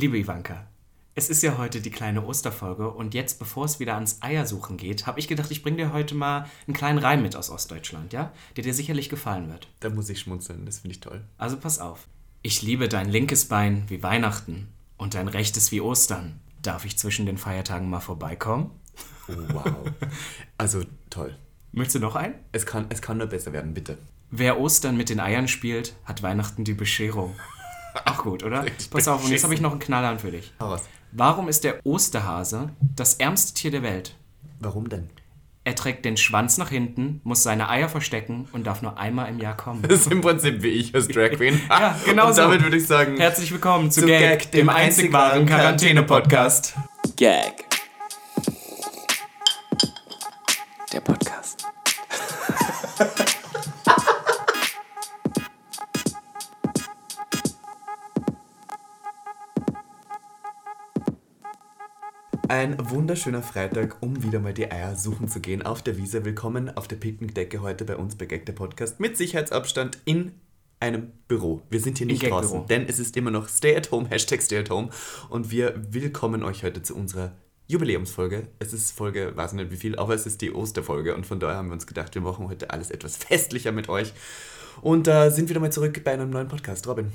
[0.00, 0.64] Liebe Ivanka,
[1.16, 5.08] es ist ja heute die kleine Osterfolge und jetzt, bevor es wieder ans Eiersuchen geht,
[5.08, 8.32] habe ich gedacht, ich bringe dir heute mal einen kleinen Reim mit aus Ostdeutschland, ja?
[8.54, 9.66] Der dir sicherlich gefallen wird.
[9.80, 11.24] Da muss ich schmunzeln, das finde ich toll.
[11.36, 12.06] Also pass auf.
[12.42, 16.38] Ich liebe dein linkes Bein wie Weihnachten und dein rechtes wie Ostern.
[16.62, 18.70] Darf ich zwischen den Feiertagen mal vorbeikommen?
[19.26, 19.64] Wow.
[20.58, 21.36] Also toll.
[21.72, 22.34] Möchtest du noch einen?
[22.52, 23.98] Es kann, es kann nur besser werden, bitte.
[24.30, 27.34] Wer Ostern mit den Eiern spielt, hat Weihnachten die Bescherung.
[28.04, 28.64] Auch gut, oder?
[28.90, 30.52] Pass auf, und jetzt habe ich noch einen Knallern für dich.
[30.60, 30.82] Hau raus.
[31.12, 34.14] Warum ist der Osterhase das ärmste Tier der Welt?
[34.60, 35.08] Warum denn?
[35.64, 39.38] Er trägt den Schwanz nach hinten, muss seine Eier verstecken und darf nur einmal im
[39.38, 39.82] Jahr kommen.
[39.82, 41.60] Das ist im Prinzip wie ich als Drag Queen.
[41.68, 42.42] Ja, genau Und so.
[42.42, 46.74] damit würde ich sagen, Herzlich willkommen zu, Zu Gag, Gag, dem dem einzig wahren Quarantäne-Podcast.
[47.16, 47.64] Gag.
[50.92, 51.37] Der Podcast.
[62.48, 66.24] Ein wunderschöner Freitag, um wieder mal die Eier suchen zu gehen auf der Wiese.
[66.24, 70.32] Willkommen auf der Picknickdecke heute bei uns bei Gag der Podcast mit Sicherheitsabstand in
[70.80, 71.60] einem Büro.
[71.68, 74.58] Wir sind hier nicht draußen, denn es ist immer noch Stay at Home, Hashtag Stay
[74.58, 74.88] at Home
[75.28, 77.32] und wir willkommen euch heute zu unserer
[77.66, 78.48] Jubiläumsfolge.
[78.60, 81.58] Es ist Folge, weiß nicht wie viel, aber es ist die Osterfolge und von daher
[81.58, 84.14] haben wir uns gedacht, wir machen heute alles etwas festlicher mit euch
[84.80, 86.86] und da sind wir wieder mal zurück bei einem neuen Podcast.
[86.86, 87.12] Robin.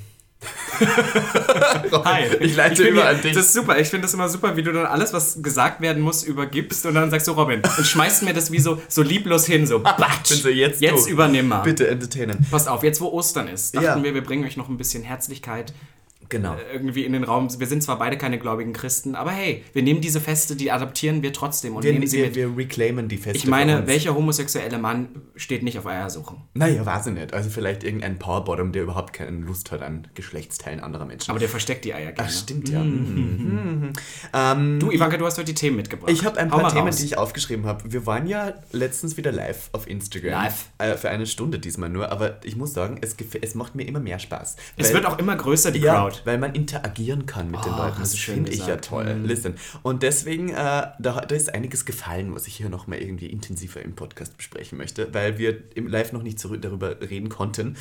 [2.04, 2.24] Hi.
[2.40, 3.32] Ich leite bin über an dich.
[3.34, 3.78] Das ist super.
[3.78, 6.94] Ich finde das immer super, wie du dann alles, was gesagt werden muss, übergibst und
[6.94, 10.32] dann sagst du Robin und schmeißt mir das wie so, so lieblos hin, so batsch.
[10.42, 11.10] so, jetzt jetzt du.
[11.10, 11.60] übernimm mal.
[11.62, 12.44] Bitte entertainen.
[12.50, 14.02] Passt auf, jetzt wo Ostern ist, dachten Ja.
[14.02, 15.72] wir, wir bringen euch noch ein bisschen Herzlichkeit
[16.34, 16.56] Genau.
[16.72, 17.48] irgendwie in den Raum.
[17.58, 21.22] Wir sind zwar beide keine gläubigen Christen, aber hey, wir nehmen diese Feste, die adaptieren
[21.22, 22.34] wir trotzdem und Wir, nehmen sie wir, mit.
[22.36, 23.38] wir reclaimen die Feste.
[23.38, 26.38] Ich meine, welcher homosexuelle Mann steht nicht auf Eiersuchen?
[26.54, 27.32] Naja, weiß ich nicht.
[27.32, 31.30] Also vielleicht irgendein Powerbottom, der überhaupt keine Lust hat an Geschlechtsteilen anderer Menschen.
[31.30, 32.28] Aber der versteckt die Eier gerne.
[32.28, 32.80] Ach, stimmt ja.
[32.82, 33.92] Mhm.
[34.32, 36.10] Ähm, Du, Ivanka, du hast heute die Themen mitgebracht.
[36.10, 36.96] ich habe ein paar Themen, raus.
[36.96, 37.92] die ich aufgeschrieben habe.
[37.92, 40.30] Wir waren ja letztens wieder live auf Instagram.
[40.30, 40.70] Live.
[40.78, 42.10] Äh, für eine Stunde diesmal nur.
[42.10, 44.56] Aber ich muss sagen, es, es macht mir immer mehr Spaß.
[44.76, 46.18] Es wird auch immer größer, die Ja, Crowd.
[46.24, 47.98] Weil man interagieren kann mit den Oh, Leuten.
[47.98, 49.14] hast Das finde ich ja toll.
[49.14, 49.24] Mhm.
[49.24, 49.54] Listen.
[49.82, 53.94] Und deswegen, äh, da, da ist einiges gefallen, was ich hier nochmal irgendwie intensiver im
[53.94, 57.76] Podcast besprechen möchte, weil wir im Live noch nicht darüber reden konnten.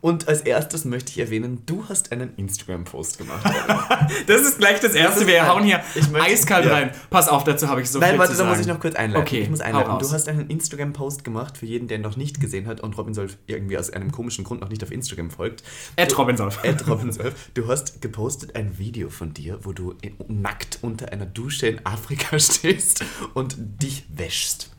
[0.00, 3.44] Und als erstes möchte ich erwähnen, du hast einen Instagram-Post gemacht.
[3.44, 4.06] Robin.
[4.26, 5.20] Das ist gleich das Erste.
[5.20, 6.72] ist Wir hauen hier ich möchte- eiskalt ja.
[6.72, 6.90] rein.
[7.10, 8.50] Pass auf, dazu habe ich so Nein, viel warte, zu da sagen.
[8.56, 9.22] muss ich noch kurz einleiten.
[9.26, 9.98] Okay, ich muss einleiten.
[9.98, 13.14] Du hast einen Instagram-Post gemacht für jeden, der ihn noch nicht gesehen hat und Robin
[13.14, 15.62] Solf irgendwie aus einem komischen Grund noch nicht auf Instagram folgt.
[15.96, 16.58] Ed Robinsolf.
[16.64, 19.94] Ed Robin Solf, du hast gepostet ein Video von dir, wo du
[20.28, 23.04] nackt unter einer Dusche in Afrika stehst
[23.34, 24.70] und dich wäschst.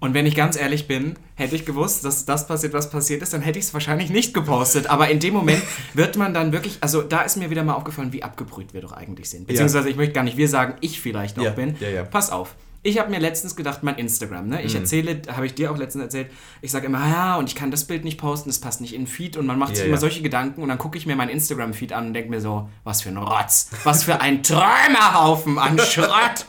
[0.00, 3.32] Und wenn ich ganz ehrlich bin, hätte ich gewusst, dass das passiert, was passiert ist,
[3.34, 4.88] dann hätte ich es wahrscheinlich nicht gepostet.
[4.88, 5.62] Aber in dem Moment
[5.94, 8.90] wird man dann wirklich, also da ist mir wieder mal aufgefallen, wie abgebrüht wir doch
[8.90, 9.46] eigentlich sind.
[9.46, 11.76] Beziehungsweise ich möchte gar nicht wir sagen, ich vielleicht noch Ja, bin.
[11.78, 12.02] ja, ja.
[12.04, 12.56] Pass auf.
[12.84, 14.56] Ich habe mir letztens gedacht, mein Instagram, ne?
[14.58, 14.66] Mhm.
[14.66, 16.30] Ich erzähle, habe ich dir auch letztens erzählt,
[16.62, 19.02] ich sage immer, ja, und ich kann das Bild nicht posten, das passt nicht in
[19.02, 20.00] den Feed und man macht sich Ja, immer ja.
[20.00, 23.02] solche Gedanken und dann gucke ich mir mein Instagram-Feed an und denke mir so, was
[23.02, 26.46] für ein Rotz, was für ein Träumerhaufen an Schrott.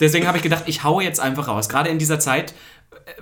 [0.00, 1.68] Deswegen habe ich gedacht, ich haue jetzt einfach raus.
[1.68, 2.54] Gerade in dieser Zeit,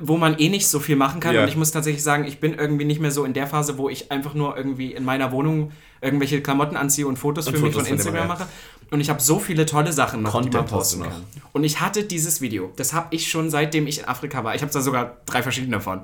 [0.01, 1.35] wo man eh nicht so viel machen kann.
[1.35, 1.43] Ja.
[1.43, 3.89] Und ich muss tatsächlich sagen, ich bin irgendwie nicht mehr so in der Phase, wo
[3.89, 7.73] ich einfach nur irgendwie in meiner Wohnung irgendwelche Klamotten anziehe und Fotos Und für mich
[7.73, 8.47] Fotos von von Instagram mache.
[8.91, 11.25] Und ich habe so viele tolle Sachen noch, die man Content hast du posten kann.
[11.53, 14.55] Und ich hatte dieses Video, das habe ich schon seitdem ich in Afrika war.
[14.55, 16.03] Ich habe da sogar drei verschiedene davon.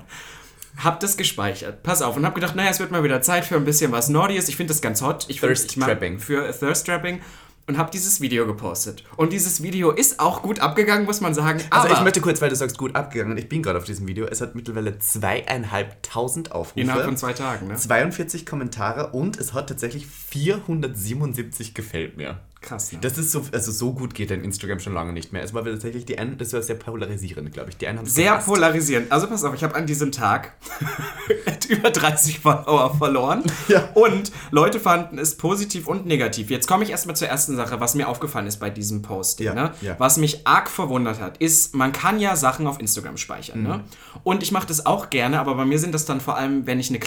[0.77, 1.83] Hab das gespeichert.
[1.83, 4.09] Pass auf und hab gedacht, naja, es wird mal wieder Zeit für ein bisschen was
[4.09, 4.47] Nordiges.
[4.49, 5.25] Ich finde das ganz hot.
[5.27, 6.19] Ich find- Thirst Trapping.
[6.19, 7.21] Für Thirst Trapping.
[7.69, 9.03] Und habe dieses Video gepostet.
[9.15, 11.61] Und dieses Video ist auch gut abgegangen, muss man sagen.
[11.69, 13.37] Also aber ich möchte kurz, weil du sagst, gut abgegangen.
[13.37, 14.25] Ich bin gerade auf diesem Video.
[14.25, 16.79] Es hat mittlerweile zweieinhalbtausend Aufrufe.
[16.79, 17.75] innerhalb von zwei Tagen, ne?
[17.75, 22.39] 42 Kommentare und es hat tatsächlich 477 gefällt mir.
[22.61, 22.99] Krass, ne?
[23.01, 25.41] Das ist so, also so gut geht dein Instagram schon lange nicht mehr.
[25.43, 27.77] Es war tatsächlich die einen, das war sehr polarisierend, glaube ich.
[27.77, 28.47] Die einen haben Sehr gehasst.
[28.47, 29.11] polarisierend.
[29.11, 30.53] Also pass auf, ich habe an diesem Tag
[31.69, 33.43] über 30 Follower verloren.
[33.69, 33.89] Ja.
[33.93, 36.49] Und Leute fanden es positiv und negativ.
[36.49, 39.45] Jetzt komme ich erstmal zur ersten Sache, was mir aufgefallen ist bei diesem Posting.
[39.47, 39.71] Ja, Ne?
[39.81, 39.95] ja.
[39.97, 43.63] Was mich arg verwundert hat, ist, man kann ja Sachen auf Instagram speichern.
[43.63, 43.83] Ne?
[44.23, 46.79] Und ich mache das auch gerne, aber bei mir sind das dann vor allem, wenn
[46.79, 46.99] ich eine,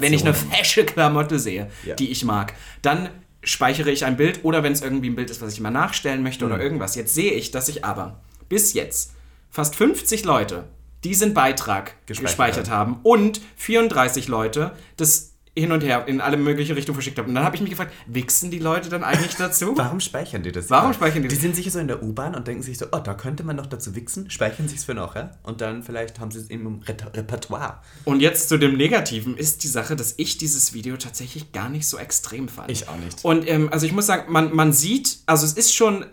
[0.00, 2.52] wenn ich eine fesche Klamotte sehe, die ich mag,
[2.82, 3.08] dann
[3.42, 6.22] speichere ich ein Bild oder wenn es irgendwie ein Bild ist, was ich immer nachstellen
[6.22, 6.52] möchte Mhm.
[6.52, 6.94] oder irgendwas.
[6.94, 9.12] Jetzt sehe ich, dass ich aber bis jetzt
[9.50, 10.64] fast 50 Leute
[11.04, 15.27] diesen Beitrag Gespeichert gespeichert, haben und 34 Leute das
[15.60, 17.28] hin und her in alle mögliche Richtungen verschickt habe.
[17.28, 19.72] Und dann habe ich mich gefragt, wichsen die Leute dann eigentlich dazu?
[19.76, 20.70] Warum speichern die das?
[20.70, 21.42] Warum speichern die die das?
[21.42, 23.66] sind sicher so in der U-Bahn und denken sich so, oh, da könnte man noch
[23.66, 26.80] dazu wichsen, speichern sich es für nachher und dann vielleicht haben sie es im
[27.14, 27.80] Repertoire.
[28.04, 31.86] Und jetzt zu dem Negativen ist die Sache, dass ich dieses Video tatsächlich gar nicht
[31.86, 32.70] so extrem fand.
[32.70, 33.24] Ich auch nicht.
[33.24, 36.04] Und ähm, also ich muss sagen, man, man sieht, also es ist schon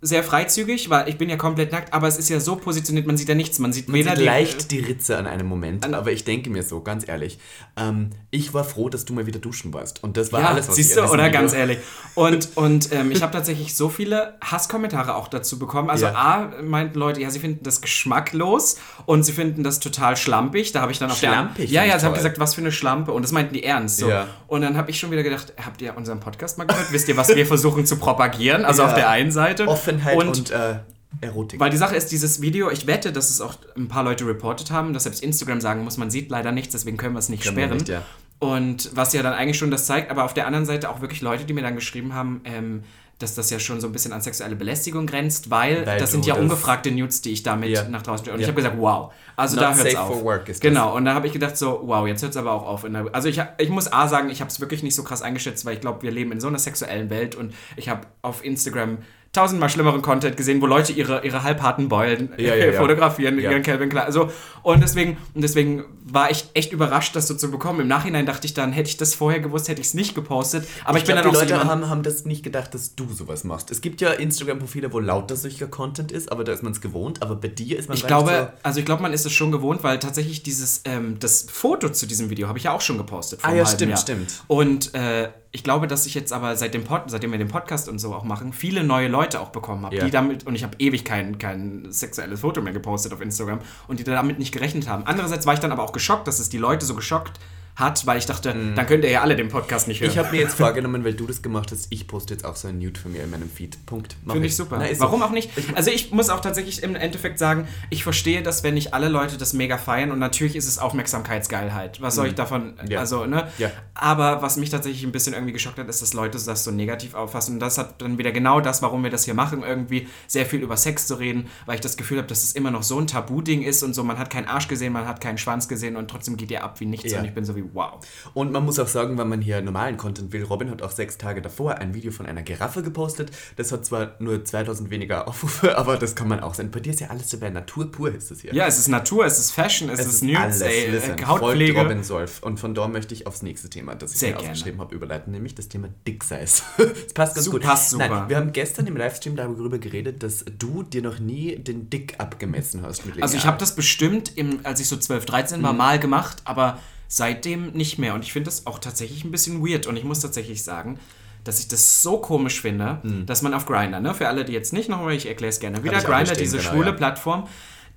[0.00, 3.16] sehr freizügig, weil ich bin ja komplett nackt, aber es ist ja so positioniert, man
[3.16, 3.58] sieht ja nichts.
[3.58, 6.50] Man sieht Man weder sieht die- leicht die Ritze an einem Moment, aber ich denke
[6.50, 7.38] mir so, ganz ehrlich,
[7.76, 10.04] ähm, ich war froh, dass du mal wieder duschen warst.
[10.04, 11.78] Und das war Ja, alles, was siehst ich du, an oder Video- ganz ehrlich.
[12.14, 15.90] Und, und ähm, ich habe tatsächlich so viele Hasskommentare auch dazu bekommen.
[15.90, 16.14] Also Ja.
[16.14, 20.72] A, meinten Leute, ja, sie finden das geschmacklos und sie finden das total schlampig.
[20.72, 21.82] Da habe ich dann auf Schlampig der...
[21.82, 23.12] Ja, ja, ich sie haben gesagt, was für eine Schlampe.
[23.12, 23.98] Und das meinten die ernst.
[23.98, 24.08] So.
[24.08, 24.28] Ja.
[24.46, 26.92] Und dann habe ich schon wieder gedacht, habt ihr unseren Podcast mal gehört?
[26.92, 28.64] Wisst ihr, was wir versuchen zu propagieren?
[28.64, 29.66] Also auf der einen Seite.
[29.88, 30.76] Offenheit und, äh,
[31.22, 31.58] Erotik.
[31.58, 34.70] Weil die Sache ist, dieses Video, ich wette, dass es auch ein paar Leute reportet
[34.70, 37.42] haben, dass selbst Instagram sagen muss, man sieht leider nichts, deswegen können wir es nicht
[37.44, 37.76] Können sperren.
[37.78, 38.02] nicht, ja.
[38.40, 41.22] Und was ja dann eigentlich schon das zeigt, aber auf der anderen Seite auch wirklich
[41.22, 42.84] Leute, die mir dann geschrieben haben, ähm,
[43.18, 46.24] dass das ja schon so ein bisschen an sexuelle Belästigung grenzt, weil, Weil das sind
[46.24, 47.88] ja das- ungefragte Nudes, die ich damit Ja.
[47.88, 48.34] nach draußen stelle.
[48.34, 48.44] Und Ja.
[48.46, 49.10] ich habe gesagt, wow.
[49.34, 50.08] Also Not da hört's safe auf.
[50.14, 50.70] for work ist das.
[50.70, 50.94] genau.
[50.94, 52.86] Und da habe ich gedacht so, wow, jetzt hört es aber auch auf.
[53.12, 55.74] Also ich, ich muss A sagen, ich habe es wirklich nicht so krass eingeschätzt, weil
[55.74, 58.98] ich glaube, wir leben in so einer sexuellen Welt und ich habe auf Instagram
[59.32, 62.72] tausendmal schlimmeren Content gesehen, wo Leute ihre, ihre halbharten Beulen Ja, ja, ja.
[62.72, 64.06] fotografieren ihren Calvin Klein.
[64.06, 64.30] Also,
[64.62, 67.80] und deswegen, und deswegen war ich echt überrascht, das so zu bekommen.
[67.80, 70.66] Im Nachhinein dachte ich dann, hätte ich das vorher gewusst, hätte ich es nicht gepostet.
[70.84, 72.72] Aber ich, bin glaub, dann die auch Leute so jemand, haben, haben das nicht gedacht,
[72.74, 73.70] dass du sowas machst.
[73.70, 77.22] Es gibt ja Instagram-Profile, wo lauter solcher Content ist, aber da ist man es gewohnt.
[77.22, 79.82] Aber bei dir ist man Ich glaube, also ich glaube, man ist es schon gewohnt,
[79.82, 83.40] weil tatsächlich dieses, ähm, das Foto zu diesem Video habe ich ja auch schon gepostet.
[83.42, 83.98] Ah ja, stimmt, Jahr.
[83.98, 84.42] stimmt.
[84.46, 87.88] Und äh, ich glaube, dass ich jetzt aber seit dem Pod, seitdem wir den Podcast
[87.88, 90.04] und so auch machen, viele neue Leute auch bekommen habe, Ja.
[90.04, 93.98] die damit, und ich habe ewig kein, kein sexuelles Foto mehr gepostet auf Instagram und
[93.98, 95.04] die damit nicht gerechnet haben.
[95.06, 97.38] Andererseits war ich dann aber auch geschockt, dass es die Leute so geschockt
[97.78, 100.10] hat, weil ich dachte, dann könnt ihr ja alle den Podcast nicht hören.
[100.10, 102.68] Ich habe mir jetzt vorgenommen, weil du das gemacht hast, ich poste jetzt auch so
[102.68, 103.84] ein Nude von mir in meinem Feed.
[103.86, 104.16] Punkt.
[104.28, 104.78] Finde ich super.
[104.78, 105.04] Na, ist so.
[105.04, 105.50] Warum auch nicht?
[105.74, 109.38] Also ich muss auch tatsächlich im Endeffekt sagen, ich verstehe das, wenn nicht alle Leute
[109.38, 112.00] das mega feiern und natürlich ist es Aufmerksamkeitsgeilheit.
[112.00, 112.90] Was soll ich davon, Mhm.
[112.90, 113.00] Ja.
[113.00, 113.48] also, ne?
[113.58, 113.70] Ja.
[113.94, 117.14] Aber was mich tatsächlich ein bisschen irgendwie geschockt hat, ist, dass Leute das so negativ
[117.14, 120.46] auffassen und das hat dann wieder genau das, warum wir das hier machen, irgendwie sehr
[120.46, 122.98] viel über Sex zu reden, weil ich das Gefühl habe, dass es immer noch so
[122.98, 125.96] ein Tabu-Ding ist und so, man hat keinen Arsch gesehen, man hat keinen Schwanz gesehen
[125.96, 127.18] und trotzdem geht ihr ab wie nichts Ja.
[127.20, 128.00] und ich bin so wie, wow.
[128.34, 131.18] Und man muss auch sagen, wenn man hier normalen Content will, Robin hat auch sechs
[131.18, 133.30] Tage davor ein Video von einer Giraffe gepostet.
[133.56, 136.70] Das hat zwar nur 2000 weniger Aufrufe, aber das kann man auch sein.
[136.70, 138.54] Bei dir ist ja alles dabei Natur pur, ist es hier.
[138.54, 140.60] Ja, es ist Natur, es ist Fashion, es, ist Nudes, alles.
[140.62, 141.80] ey, Listen, äh, folgt Hautpflege.
[141.80, 142.42] Robin Solf.
[142.42, 145.32] Und von da möchte ich aufs nächste Thema, das ich Sehr mir aufgeschrieben habe, überleiten,
[145.32, 146.62] nämlich das Thema Dick Size.
[146.76, 147.62] das passt ganz Su- gut.
[147.62, 148.08] passt super.
[148.08, 152.14] Nein, wir haben gestern im Livestream darüber geredet, dass du dir noch nie den Dick
[152.18, 155.64] abgemessen hast Also ich habe das bestimmt, im, als ich so 12, 13 Mhm.
[155.64, 156.78] war, mal gemacht, aber
[157.08, 158.14] seitdem nicht mehr.
[158.14, 159.86] Und ich finde das auch tatsächlich ein bisschen weird.
[159.86, 161.00] Und ich muss tatsächlich sagen,
[161.44, 164.72] dass ich das so komisch finde, dass man auf Grindr, ne, für alle, die jetzt
[164.72, 166.92] nicht nochmal, ich erkläre es gerne wieder, verstehen, diese genau, schwule ja.
[166.92, 167.48] Plattform,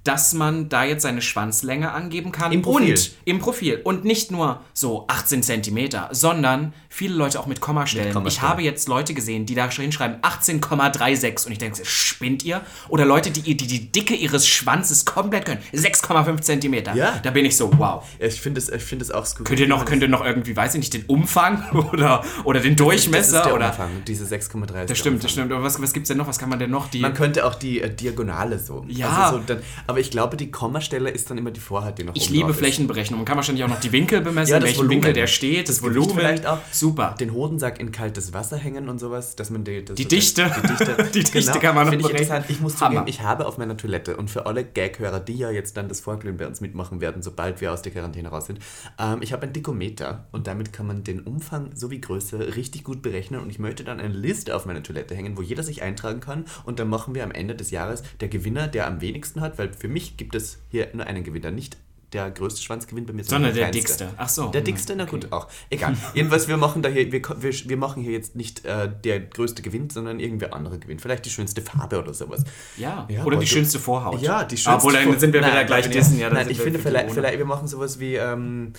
[0.03, 2.51] dass man da jetzt seine Schwanzlänge angeben kann.
[2.51, 2.93] Im Profil.
[2.93, 3.81] Und im Profil.
[3.83, 8.09] Und nicht nur so 18 Zentimeter, sondern viele Leute auch mit Kommastellen.
[8.09, 8.49] Ich Kommastellen.
[8.49, 12.61] habe jetzt Leute gesehen, die da hinschreiben 18,36 und ich denke, spinnt ihr?
[12.89, 15.61] Oder Leute, die, die die Dicke ihres Schwanzes komplett können.
[15.73, 16.93] 6,5 Zentimeter.
[16.93, 17.19] Ja.
[17.23, 18.03] Da bin ich so, wow.
[18.19, 19.45] Ich finde es find auch skurril.
[19.47, 22.75] Könnt ihr noch, könnt ihr noch irgendwie, weiß ich nicht, den Umfang oder, oder den
[22.75, 23.37] das Durchmesser?
[23.39, 25.51] ist der oder Umfang, diese 6,3 das stimmt, das stimmt.
[25.51, 26.27] Aber was, was gibt es denn noch?
[26.27, 26.89] Was kann man denn noch?
[26.89, 28.85] Die, Man könnte auch die äh, Diagonale so.
[28.89, 29.25] Ja.
[29.27, 32.15] Also so dann, aber ich glaube, die Kommastelle ist dann immer die Vorhaut, die noch
[32.15, 32.53] ich liebe.
[32.53, 33.19] Flächenberechnung.
[33.19, 34.95] Man kann wahrscheinlich auch noch die Winkel bemessen, Ja, in das welchem Volumen.
[34.95, 36.15] Winkel der steht, das, Das Volumen.
[36.17, 36.59] vielleicht auch.
[36.81, 37.15] Super.
[37.19, 39.85] Den Hodensack in kaltes Wasser hängen und sowas, dass man die...
[39.85, 40.51] Das Die Dichte.
[40.63, 41.09] Die Dichte, Genau.
[41.13, 42.21] Die Dichte kann man noch ich berechnen.
[42.21, 42.45] interessant.
[42.49, 43.01] Ich muss Hammer.
[43.01, 45.99] zugeben, ich habe auf meiner Toilette und für alle Gag-Hörer, die ja jetzt dann das
[46.01, 48.59] Vorglühen bei uns mitmachen werden, sobald wir aus der Quarantäne raus sind,
[48.99, 53.01] ähm, ich habe ein Dikometer und damit kann man den Umfang sowie Größe richtig gut
[53.01, 56.19] berechnen und ich möchte dann eine Liste auf meiner Toilette hängen, wo jeder sich eintragen
[56.19, 59.57] kann und dann machen wir am Ende des Jahres der Gewinner, der am wenigsten hat,
[59.57, 61.77] weil für mich gibt es hier nur einen Gewinner, nicht
[62.13, 63.79] der größte Schwanz gewinnt bei mir, Sondern der kleinste.
[63.79, 64.09] dickste.
[64.17, 64.47] Ach so.
[64.49, 65.47] Der dickste, na gut, auch.
[65.69, 65.95] Egal.
[66.13, 69.61] Jedenfalls, wir machen da hier, wir, wir, wir machen hier jetzt nicht äh, der größte
[69.61, 71.01] gewinnt, sondern irgendwer andere gewinnt.
[71.01, 72.43] Vielleicht die schönste Farbe oder sowas.
[72.77, 73.07] Ja.
[73.09, 74.21] Ja, oder die schönste Vorhaut.
[74.21, 76.19] Ja, die schönste Obwohl, dann sind wir wieder Nein, gleich nein, dissen.
[76.19, 78.73] Ja, Nein, ich finde, vielleicht, vielleicht, wir machen sowas wie ähm,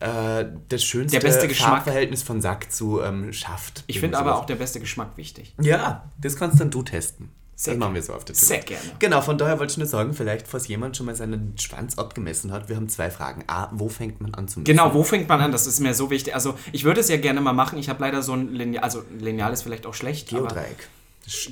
[0.00, 1.70] äh, das schönste Der beste Geschmack.
[1.70, 3.84] Farbverhältnis von Sack zu ähm, Schaft.
[3.86, 5.54] Ich finde aber auch der beste Geschmack wichtig.
[5.60, 7.30] Ja, das kannst dann du testen.
[7.60, 7.94] Sehr das machen gerne.
[7.96, 8.84] wir so auf der Sehr gerne.
[9.00, 12.52] Genau, von daher wollte ich nur sagen, vielleicht, falls jemand schon mal seinen Schwanz abgemessen
[12.52, 13.42] hat, wir haben zwei Fragen.
[13.48, 14.64] A, wo fängt man an zu messen?
[14.64, 15.50] Genau, wo fängt man an?
[15.50, 16.36] Das ist mir so wichtig.
[16.36, 17.76] Also, ich würde es ja gerne mal machen.
[17.80, 20.32] Ich habe leider so ein Lineal, also Lineal ist vielleicht auch schlecht.
[20.32, 20.88] aber- Geodreieck.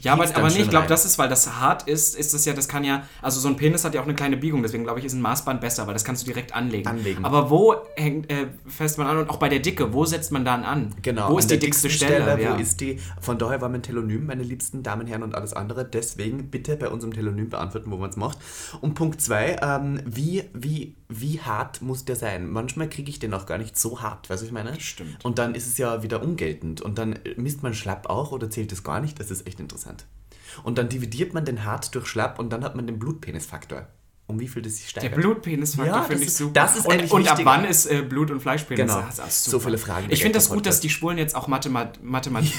[0.03, 2.45] Ja, aber, aber nicht, schön ich glaube, das ist, weil das hart ist, ist das
[2.45, 4.85] ja, das kann ja, also so ein Penis hat ja auch eine kleine Biegung, deswegen
[4.85, 6.89] glaube ich, ist ein Maßband besser, weil das kannst du direkt anlegen.
[6.89, 7.25] Anlegen.
[7.25, 10.45] Aber wo hängt, äh, fässt man an und auch bei der Dicke, wo setzt man
[10.45, 10.95] dann an?
[11.03, 11.31] Genau.
[11.31, 12.37] Wo ist die dickste Stelle?
[12.37, 12.57] Wo ja.
[12.57, 12.99] ist die?
[13.21, 15.85] Von daher war mein Telonym, meine liebsten Damen, Herren und alles andere.
[15.85, 18.39] Deswegen bitte bei unserem Telonym beantworten, wo man es macht.
[18.81, 22.49] Und Punkt 2, ähm, wie, wie, wie hart muss der sein?
[22.49, 24.81] Manchmal kriege ich den auch gar nicht so hart, weißt du, was ich meine?
[24.81, 25.25] Stimmt.
[25.25, 26.81] Und dann ist es ja wieder ungeltend.
[26.81, 29.19] Und dann misst man Schlapp auch oder zählt es gar nicht?
[29.21, 30.07] Das ist echt interessant.
[30.63, 33.89] Und dann dividiert man den hart durch Schlapp und dann hat man den Blutpenisfaktor.
[34.29, 35.21] Um wie viel das sich der steigert.
[35.21, 36.53] Blutpenisfaktor Ja, finde ich super.
[36.55, 38.87] das ist und, und ab wann ist äh, Blut- und Fleischpenis?
[38.93, 39.05] Genau.
[39.17, 42.03] Das ist So viele Fragen, Ich finde das gut, dass die Spulen jetzt auch Mathematik,
[42.03, 42.53] Mathematik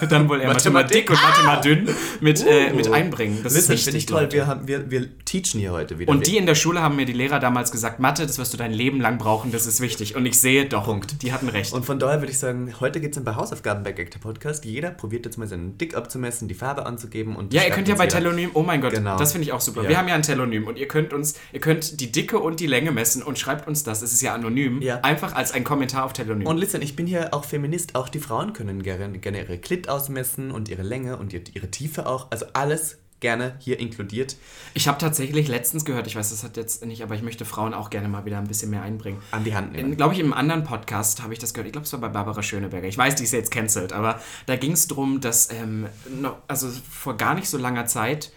[0.08, 1.08] dann wohl eher Mathematik.
[1.08, 1.88] Mathematik und Mathemadünn
[2.20, 3.38] mit, äh, mit einbringen.
[3.42, 4.28] Das Listen, ist ich toll.
[4.32, 6.10] Wir, haben, wir, wir teachen hier heute wieder.
[6.10, 8.56] Und die in der Schule haben mir die Lehrer damals gesagt, Mathe, das wirst du
[8.56, 10.16] dein Leben lang brauchen, das ist wichtig.
[10.16, 11.22] Und ich sehe doch, Punkt.
[11.22, 11.72] die hatten recht.
[11.72, 14.64] Und von daher würde ich sagen, heute geht es paar Hausaufgaben bei Gag der Podcast.
[14.64, 17.94] Jeder probiert jetzt mal seinen Dick abzumessen, die Farbe anzugeben und ja, ihr könnt ja
[17.94, 18.06] bei.
[18.06, 19.16] Telonym, oh mein Gott, Genau.
[19.16, 19.84] das finde ich auch super.
[19.84, 19.88] Ja.
[19.88, 22.66] Wir haben ja ein Telonym und ihr könnt uns, ihr könnt die Dicke und die
[22.66, 25.00] Länge messen und schreibt uns das, es ist ja anonym, Ja.
[25.02, 26.46] einfach als ein Kommentar auf Telonym.
[26.46, 27.94] Und listen, ich bin hier auch Feminist.
[27.94, 31.70] Auch die Frauen können gerne, gerne ihre Klit ausmessen und ihre Länge und ihre, ihre
[31.70, 32.30] Tiefe auch.
[32.30, 34.34] Also alles gerne hier inkludiert.
[34.74, 37.72] ich habe tatsächlich letztens gehört, ich weiß, das hat jetzt nicht, aber ich möchte Frauen
[37.72, 39.22] auch gerne mal wieder ein bisschen mehr einbringen.
[39.30, 39.96] An die Hand nehmen.
[39.96, 41.68] Glaube ich, im anderen Podcast habe ich das gehört.
[41.68, 42.88] Ich glaube, es war bei Barbara Schöneberger.
[42.88, 45.86] Ich weiß, die ist jetzt cancelled, aber da ging es darum, dass, ähm,
[46.20, 48.32] noch, also vor gar nicht so langer Zeit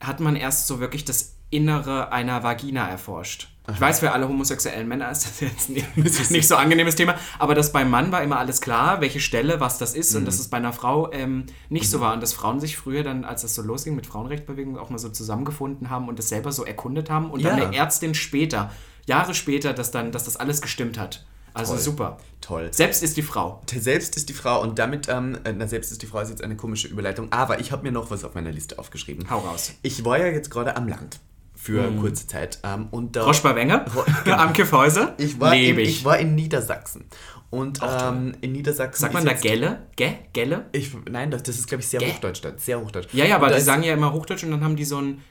[0.00, 3.48] hat man erst so wirklich das Innere einer Vagina erforscht.
[3.72, 5.86] Ich weiß, für alle homosexuellen Männer ist das jetzt nicht,
[6.30, 9.78] nicht so angenehmes Thema, aber das beim Mann war immer alles klar, welche Stelle, was
[9.78, 12.58] das ist und dass es bei einer Frau ähm, nicht so war und dass Frauen
[12.58, 16.18] sich früher dann, als das so losging mit Frauenrechtbewegung, auch mal so zusammengefunden haben und
[16.18, 17.66] das selber so erkundet haben und dann Ja.
[17.66, 18.72] eine Ärztin später,
[19.06, 21.24] Jahre später, dass dann, dass das alles gestimmt hat.
[21.54, 21.82] Also Toll.
[21.82, 22.16] super.
[22.40, 22.68] Toll.
[22.72, 23.62] Selbst ist die Frau.
[23.72, 26.42] Selbst ist die Frau und damit, ähm, äh, na, selbst ist die Frau ist jetzt
[26.42, 29.30] eine komische Überleitung, aber ich habe mir noch was auf meiner Liste aufgeschrieben.
[29.30, 29.72] Hau raus.
[29.82, 31.20] Ich war ja jetzt gerade am Land
[31.62, 33.24] für kurze Zeit ähm, und da...
[33.24, 33.84] Roche bei Wenge,
[34.26, 37.04] am Kiffhäuser, Ich war, in, ich war in Niedersachsen.
[37.50, 39.00] Und ähm, in Niedersachsen.
[39.00, 39.86] Sagt man da Gelle?
[39.94, 40.14] Ge?
[40.32, 40.66] Gelle?
[40.72, 42.14] Ich, nein, das, das ist, glaube ich, sehr Gä?
[42.14, 42.42] Hochdeutsch.
[42.56, 43.08] Sehr Hochdeutsch.
[43.12, 45.22] Ja, ja, aber die sagen ja immer Hochdeutsch und dann haben die so ein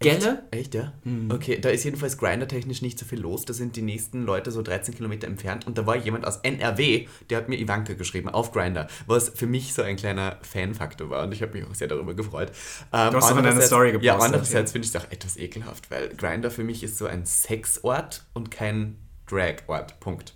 [0.00, 0.42] Gelle.
[0.50, 0.92] Echt, ja?
[1.04, 1.30] Hm.
[1.30, 3.44] Okay, da ist jedenfalls Grinder-technisch nicht so viel los.
[3.46, 5.66] Da sind die nächsten Leute so 13 Kilometer entfernt.
[5.66, 9.46] Und da war jemand aus NRW, der hat mir Ivanka geschrieben auf Grinder, was für
[9.46, 11.22] mich so ein kleiner Fan-Faktor war.
[11.24, 12.50] Und ich habe mich auch sehr darüber gefreut.
[12.92, 14.72] Ähm, Du hast doch in deine andererseits- Story gepostet, Ja, andererseits ja.
[14.72, 18.50] finde ich es auch etwas ekelhaft, weil Grinder für mich ist so ein Sexort und
[18.50, 18.96] kein
[19.30, 20.00] Drag-Ort.
[20.00, 20.34] Punkt.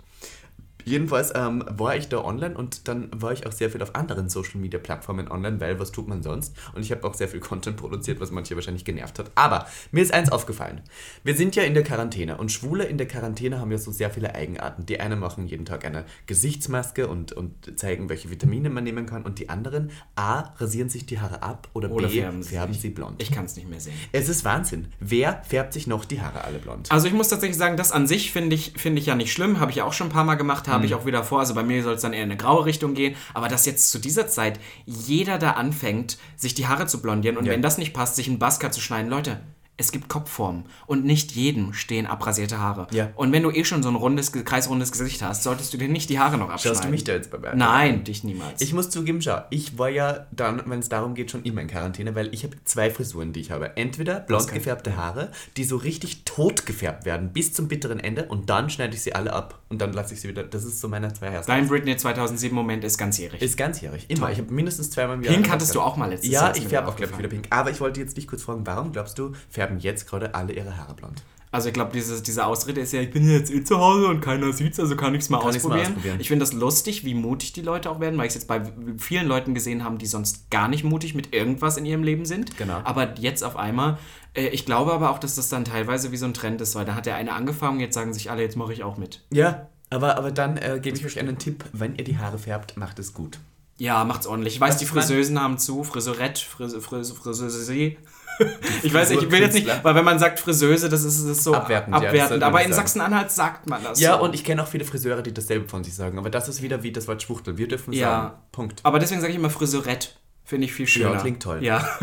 [0.88, 4.28] Jedenfalls ähm, war ich da online und dann war ich auch sehr viel auf anderen
[4.28, 6.56] Social Media Plattformen online, weil was tut man sonst?
[6.74, 9.30] Und ich habe auch sehr viel Content produziert, was manche wahrscheinlich genervt hat.
[9.34, 10.80] Aber mir ist eins aufgefallen.
[11.24, 14.10] Wir sind ja in der Quarantäne und Schwule in der Quarantäne haben ja so sehr
[14.10, 14.86] viele Eigenarten.
[14.86, 19.24] Die einen machen jeden Tag eine Gesichtsmaske und, und zeigen, welche Vitamine man nehmen kann.
[19.24, 22.90] Und die anderen A, rasieren sich die Haare ab oder, Oder B, färben färben, sie
[22.90, 23.20] blond.
[23.22, 23.94] Ich kann es nicht mehr sehen.
[24.12, 24.88] es ist Wahnsinn.
[25.00, 26.90] Wer färbt sich noch die Haare alle blond?
[26.90, 29.60] Also ich muss tatsächlich sagen, das an sich finde ich, finde ich ja nicht schlimm.
[29.60, 31.40] Habe ich ja auch schon ein paar Mal gemacht, habe ich auch wieder vor.
[31.40, 33.16] Also bei mir soll es dann eher in eine graue Richtung gehen.
[33.34, 37.46] Aber dass jetzt zu dieser Zeit jeder da anfängt, sich die Haare zu blondieren und
[37.46, 37.52] Ja.
[37.52, 39.10] wenn das nicht passt, sich einen Buzzcut zu schneiden.
[39.10, 39.40] Leute,
[39.80, 42.88] es gibt Kopfformen und nicht jedem stehen abrasierte Haare.
[42.90, 43.10] Ja.
[43.14, 46.10] Und wenn du eh schon so ein rundes, kreisrundes Gesicht hast, solltest du dir nicht
[46.10, 46.76] die Haare noch abschneiden.
[46.76, 48.60] Schaust du mich da jetzt bei Nein, dich niemals.
[48.60, 51.68] Ich muss zugeben, schau, ich war ja dann, wenn es darum geht, schon immer in
[51.68, 53.76] Quarantäne, weil ich habe zwei Frisuren, die ich habe.
[53.76, 58.50] Entweder blond gefärbte Haare, die so richtig tot gefärbt werden, bis zum bitteren Ende und
[58.50, 60.42] dann schneide ich sie alle ab und dann lasse ich sie wieder.
[60.42, 61.46] Das ist so meine zwei Hairstyles.
[61.46, 63.40] Dein Britney 2007 Moment ist ganzjährig.
[63.40, 64.32] Ist ganzjährig, immer.
[64.32, 65.34] Ich habe mindestens zweimal im Jahr.
[65.34, 67.28] Pink hattest du auch mal letztes Ja, Jahr, ist ich färbe auch, glaube ich, wieder
[67.28, 67.46] pink.
[67.50, 69.32] Aber ich wollte jetzt dich kurz fragen, warum glaubst du,
[69.68, 71.22] färben jetzt gerade alle ihre Haare blond?
[71.50, 74.20] Also ich glaube, diese, diese Ausrede ist ja, ich bin jetzt eh zu Hause und
[74.20, 76.16] keiner sieht's, also kann ich es mal, Kann ich's mal ausprobieren.
[76.20, 78.60] Ich finde das lustig, wie mutig die Leute auch werden, weil ich es jetzt bei
[78.98, 82.58] vielen Leuten gesehen habe, die sonst gar nicht mutig mit irgendwas in ihrem Leben sind.
[82.58, 82.80] Genau.
[82.84, 83.96] Aber jetzt auf einmal,
[84.34, 86.84] äh, ich glaube aber auch, dass das dann teilweise wie so ein Trend ist, weil
[86.84, 89.24] da hat der eine angefangen, jetzt sagen sich alle, jetzt mache ich auch mit.
[89.32, 92.76] Ja, aber, aber dann äh, gebe ich euch einen Tipp, wenn ihr die Haare färbt,
[92.76, 93.38] macht es gut.
[93.78, 94.56] Ja, macht's ordentlich.
[94.56, 97.96] Ich weiß, Was die Friseusen haben zu, Friseurette, Frise, Frise, Friseuse.
[98.82, 101.44] Ich weiß, ich will jetzt nicht, weil wenn man sagt Friseuse, das ist, das ist
[101.44, 102.40] so Abwertend, ja, abwertend.
[102.40, 102.72] man aber in.
[102.72, 104.00] Sachsen-Anhalt sagt man das.
[104.00, 104.24] Ja, so.
[104.24, 106.18] und ich kenne auch viele Friseure, die dasselbe von sich sagen.
[106.18, 107.58] Aber das ist wieder wie das Wort Schwuchtel.
[107.58, 108.10] Wir dürfen Ja.
[108.10, 108.34] sagen.
[108.52, 108.80] Punkt.
[108.84, 110.08] Aber deswegen sage ich immer Friseurette.
[110.48, 111.18] Finde ich viel schöner.
[111.18, 111.62] klingt toll.
[111.62, 111.86] Ja.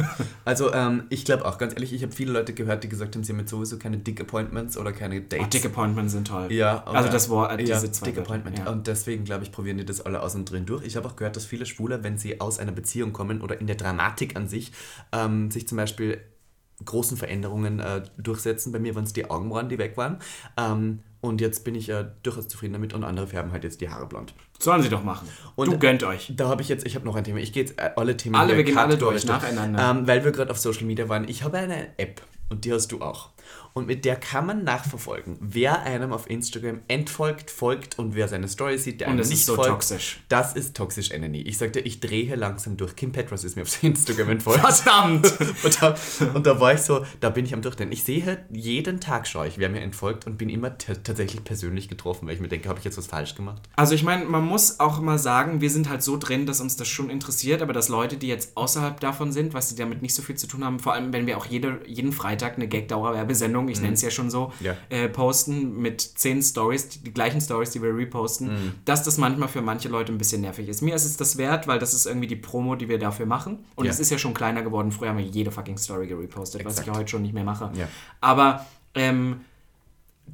[0.45, 3.23] Also, ähm, ich glaube auch, ganz ehrlich, ich habe viele Leute gehört, die gesagt haben,
[3.23, 5.43] sie haben jetzt sowieso keine Dick-Appointments oder keine Dates.
[5.43, 6.51] Oh, Dick Appointments sind toll.
[6.51, 8.59] Ja, Also das Wort, äh, ja, diese zwei Dick Wörter, Appointment.
[8.59, 8.69] ja.
[8.71, 10.85] Und deswegen, glaube ich, probieren die das alle aus und drin durch.
[10.85, 13.65] Ich habe auch gehört, dass viele Schwule, wenn sie aus einer Beziehung kommen oder in
[13.65, 14.71] der Dramatik an sich,
[15.11, 16.21] ähm, sich zum Beispiel
[16.83, 18.71] großen Veränderungen äh, durchsetzen.
[18.71, 20.19] Bei mir waren es die Augenbrauen, die weg waren.
[20.57, 23.89] Ähm, und jetzt bin ich äh, durchaus zufrieden damit und andere färben halt jetzt die
[23.89, 24.35] Haare blond.
[24.59, 25.27] Sollen sie doch machen.
[25.55, 26.33] Und du gönnt euch.
[26.35, 27.39] Da habe ich jetzt, ich habe noch ein Thema.
[27.39, 29.25] Ich gehe jetzt äh, alle Themen Alle, wir gehen alle durch, durch.
[29.25, 29.91] nacheinander.
[29.91, 31.27] Ähm, weil wir gerade auf Social Media waren.
[31.27, 33.29] Ich habe eine App und die hast du auch.
[33.77, 38.47] Und mit der kann man nachverfolgen, wer einem auf Instagram entfolgt, folgt und wer seine
[38.47, 39.69] Story sieht, der Und einem das ist nicht so folgt.
[39.69, 40.21] toxisch.
[40.29, 41.41] Das ist toxisch Enemy.
[41.41, 42.95] Ich sagte, ich drehe langsam durch.
[42.95, 44.61] Kim Petras ist mir auf Instagram entfolgt.
[44.61, 45.25] Verdammt!
[45.63, 45.95] Und da,
[46.33, 47.91] und da war ich so, da bin ich am Durchdrehen.
[47.91, 52.27] Ich sehe jeden Tag schaue ich, wer mir entfolgt und bin immer tatsächlich persönlich getroffen,
[52.27, 53.61] weil ich mir denke, habe ich jetzt was falsch gemacht?
[53.75, 56.77] Also ich meine, man muss auch mal sagen, wir sind halt so drin, dass uns
[56.77, 60.15] das schon interessiert, aber dass Leute, die jetzt außerhalb davon sind, was sie damit nicht
[60.15, 63.64] so viel zu tun haben, vor allem wenn wir auch jede, jeden Freitag eine Gag-Dauer-Werbesendung,
[63.69, 64.75] ich nenne es ja schon so, Ja.
[64.89, 69.47] äh, posten mit zehn Stories, die, die gleichen Stories, die wir reposten, dass das manchmal
[69.49, 70.81] für manche Leute ein bisschen nervig ist.
[70.81, 73.65] Mir ist es das wert, weil das ist irgendwie die Promo, die wir dafür machen.
[73.75, 73.91] Und Ja.
[73.91, 74.91] es ist ja schon kleiner geworden.
[74.91, 76.87] Früher haben wir jede fucking Story gerepostet, was ich Exakt.
[76.87, 77.71] ja heute schon nicht mehr mache.
[77.75, 77.87] Ja.
[78.21, 79.41] Aber ähm,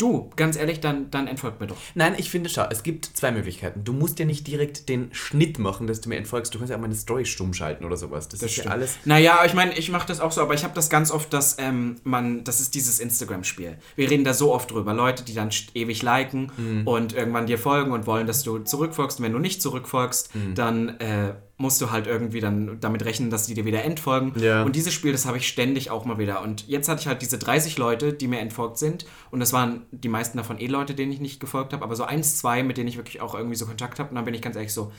[0.02, 1.78] du, ganz ehrlich, dann, dann entfolgt mir doch.
[1.96, 3.84] Nein, ich finde, schau, es gibt zwei Möglichkeiten.
[3.84, 6.54] Du musst ja nicht direkt den Schnitt machen, dass du mir entfolgst.
[6.54, 8.28] Du kannst ja auch meine Story stumm schalten oder sowas.
[8.30, 8.74] Das, ist ja Stimmt.
[8.74, 8.98] alles.
[9.06, 11.58] Naja, ich meine, ich mache das auch so, aber ich habe das ganz oft, dass
[11.60, 13.78] ähm, man, das ist dieses Instagram-Spiel.
[13.96, 14.94] Wir reden da so oft drüber.
[14.94, 16.88] Leute, die dann ewig liken Mhm.
[16.88, 19.20] und irgendwann dir folgen und wollen, dass du zurückfolgst.
[19.20, 20.56] Und wenn du nicht zurückfolgst, Mhm.
[20.56, 24.34] dann äh, musst du halt irgendwie dann damit rechnen, dass die dir wieder entfolgen.
[24.40, 24.64] Ja.
[24.64, 26.42] Und dieses Spiel, das habe ich ständig auch mal wieder.
[26.42, 29.06] Und jetzt hatte ich halt diese 30 Leute, die mir entfolgt sind.
[29.30, 32.04] Und das waren die meisten davon eh Leute, denen ich nicht gefolgt habe, aber so
[32.04, 34.10] eins, zwei, mit denen ich wirklich auch irgendwie so Kontakt habe.
[34.10, 34.92] Und dann bin ich ganz ehrlich so,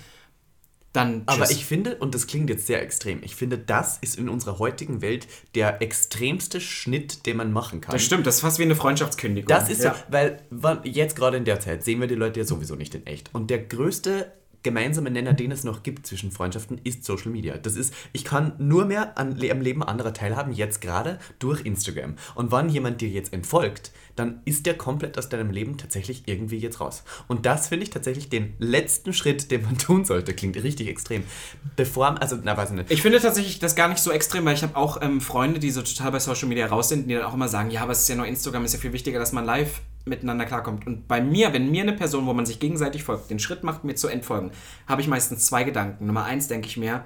[0.92, 1.52] dann Aber tschüss.
[1.56, 5.00] ich finde, und das klingt jetzt sehr extrem, ich finde, das ist in unserer heutigen
[5.00, 7.92] Welt der extremste Schnitt, den man machen kann.
[7.92, 9.48] Das stimmt, das ist fast wie eine Freundschaftskündigung.
[9.48, 9.94] Das ist Ja.
[9.94, 10.42] so, weil
[10.84, 13.30] jetzt gerade in der Zeit sehen wir die Leute ja sowieso nicht in echt.
[13.32, 17.56] Und der größte gemeinsame Nenner, den es noch gibt zwischen Freundschaften, ist Social Media.
[17.56, 22.16] Das ist, ich kann nur mehr an, am Leben anderer teilhaben, jetzt gerade durch Instagram.
[22.34, 26.58] Und wenn jemand dir jetzt entfolgt, dann ist der komplett aus deinem Leben tatsächlich irgendwie
[26.58, 27.02] jetzt raus.
[27.28, 30.34] Und das finde ich tatsächlich den letzten Schritt, den man tun sollte.
[30.34, 31.24] Klingt richtig extrem.
[31.76, 32.90] Bevor, also, na, weiß ich nicht.
[32.90, 35.70] Ich finde tatsächlich das gar nicht so extrem, weil ich habe auch ähm, Freunde, die
[35.70, 38.00] so total bei Social Media raus sind, die dann auch immer sagen, ja, aber es
[38.00, 40.86] ist ja nur Instagram, ist ja viel wichtiger, dass man live miteinander klarkommt.
[40.86, 43.84] Und bei mir, wenn mir eine Person, wo man sich gegenseitig folgt, den Schritt macht,
[43.84, 44.50] mir zu entfolgen,
[44.88, 46.06] habe ich meistens zwei Gedanken.
[46.06, 47.04] Nummer eins denke ich mir,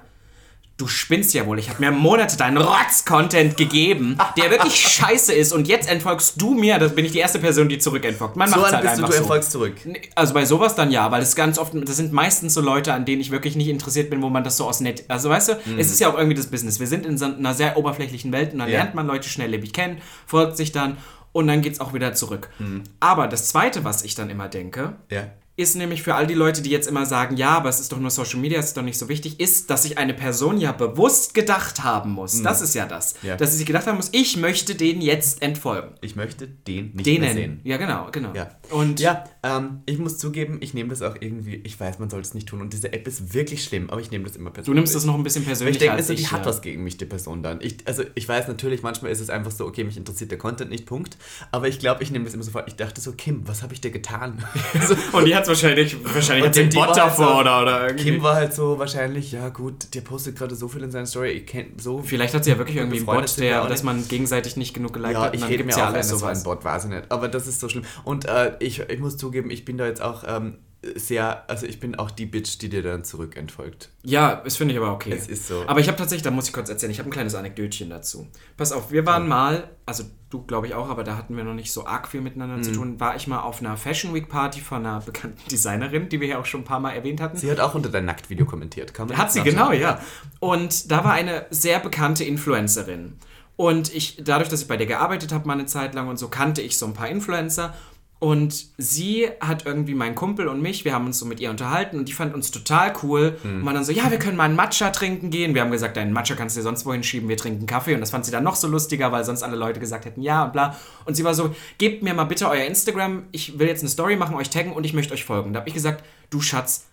[0.77, 5.51] du spinnst ja wohl, ich habe mir Monate deinen Rotz-Content gegeben, der wirklich scheiße ist
[5.51, 8.35] und jetzt entfolgst du mir, das bin ich die erste Person, die zurück entfolgt.
[8.35, 9.21] Man so macht's an halt bist du, einfach du so.
[9.23, 9.73] erfolgst zurück.
[9.85, 12.93] Nee, Also bei sowas dann ja, weil es ganz oft, das sind meistens so Leute,
[12.93, 15.49] an denen ich wirklich nicht interessiert bin, wo man das so aus nett, also weißt
[15.49, 16.79] du, es ist ja auch irgendwie das Business.
[16.79, 18.73] Wir sind in so einer sehr oberflächlichen Welt und dann Mhm.
[18.73, 18.83] Ja.
[18.83, 20.97] lernt man Leute schnelllebig kennen, folgt sich dann
[21.31, 22.49] und dann geht's auch wieder zurück.
[22.59, 22.83] Mhm.
[22.99, 25.27] Aber das Zweite, was ich dann immer denke, Ja.
[25.55, 27.99] ist nämlich für all die Leute, die jetzt immer sagen, ja, aber es ist doch
[27.99, 30.71] nur Social Media, es ist doch nicht so wichtig, ist, dass sich eine Person ja
[30.71, 32.41] bewusst gedacht haben muss.
[32.43, 33.15] Das ist ja das.
[33.23, 33.29] Mhm.
[33.29, 33.35] Ja.
[33.37, 35.95] Dass sie sich gedacht haben muss, ich möchte den jetzt entfolgen.
[36.01, 37.33] Ich möchte den nicht mehr Denen.
[37.33, 37.61] sehen.
[37.63, 38.33] Ja, genau, genau.
[38.35, 38.49] Ja.
[38.69, 42.21] Und Ja, ähm, ich muss zugeben, ich nehme das auch irgendwie, ich weiß, man soll
[42.21, 44.65] es nicht tun und diese App ist wirklich schlimm, aber ich nehme das immer persönlich.
[44.65, 46.19] du nimmst das noch ein bisschen Weil persönlicher ich denke, als also, ich.
[46.21, 46.45] die hat ja.
[46.45, 47.59] was gegen mich, die Person dann.
[47.61, 50.69] Ich, also ich weiß natürlich, manchmal ist es einfach so, okay, mich interessiert der Content
[50.69, 51.17] nicht, Punkt.
[51.51, 52.67] Aber ich glaube, ich nehme das immer sofort.
[52.67, 54.43] Ich dachte so, Kim, was habe ich dir getan?
[55.13, 58.11] Und die hat wahrscheinlich, wahrscheinlich die war Bot halt davor so- oder, oder irgendwie.
[58.11, 61.29] Kim war halt so wahrscheinlich, ja gut, der postet gerade so viel in seiner Story,
[61.31, 64.57] ich kenne so Vielleicht hat sie ja wirklich irgendwie einen Bot, der, dass man gegenseitig
[64.57, 65.33] nicht genug geliked Ja, hat.
[65.33, 66.43] und ich rede mir ja auch alles ein, so ein sowas.
[66.43, 67.11] Bot, weiß ich nicht.
[67.11, 67.83] Aber das ist so schlimm.
[68.03, 70.57] Und äh, ich, ich muss zugeben, ich bin da jetzt auch ähm,
[70.95, 73.89] sehr, also ich bin auch die Bitch, die dir dann zurück entfolgt.
[74.03, 75.11] Ja, das finde ich aber okay.
[75.11, 75.63] Es ist so.
[75.67, 78.27] Aber ich habe tatsächlich, da muss ich kurz erzählen, ich habe ein kleines Anekdötchen dazu.
[78.57, 81.55] Pass auf, wir waren mal, also du glaube ich auch, aber da hatten wir noch
[81.55, 82.63] nicht so arg viel miteinander Mhm.
[82.63, 86.21] zu tun, war ich mal auf einer Fashion Week Party von einer bekannten Designerin, die
[86.21, 87.37] wir ja auch schon ein paar Mal erwähnt hatten.
[87.37, 88.93] Sie hat auch unter dein Nacktvideo kommentiert.
[88.93, 89.99] Kann man Hat sie, genau, ja.
[90.39, 93.17] Und da war eine sehr bekannte Influencerin.
[93.55, 96.27] Und ich, dadurch, dass ich bei der gearbeitet habe, mal eine Zeit lang und so,
[96.27, 97.73] kannte ich so ein paar Influencer.
[98.19, 101.99] Und sie hat irgendwie meinen Kumpel und mich, wir haben uns so mit ihr unterhalten
[101.99, 103.37] und die fand uns total cool.
[103.43, 105.53] Und man dann so, ja, wir können mal einen Matcha trinken gehen.
[105.53, 107.93] Wir haben gesagt, einen Matcha kannst du dir sonst wohin schieben, wir trinken Kaffee.
[107.93, 110.45] Und das fand sie dann noch so lustiger, weil sonst alle Leute gesagt hätten, ja
[110.45, 110.75] und bla.
[111.05, 114.15] Und sie war so, gebt mir mal bitte euer Instagram, ich will jetzt eine Story
[114.15, 115.53] machen, euch taggen und ich möchte euch folgen.
[115.53, 116.87] Da habe ich gesagt, du Schatz,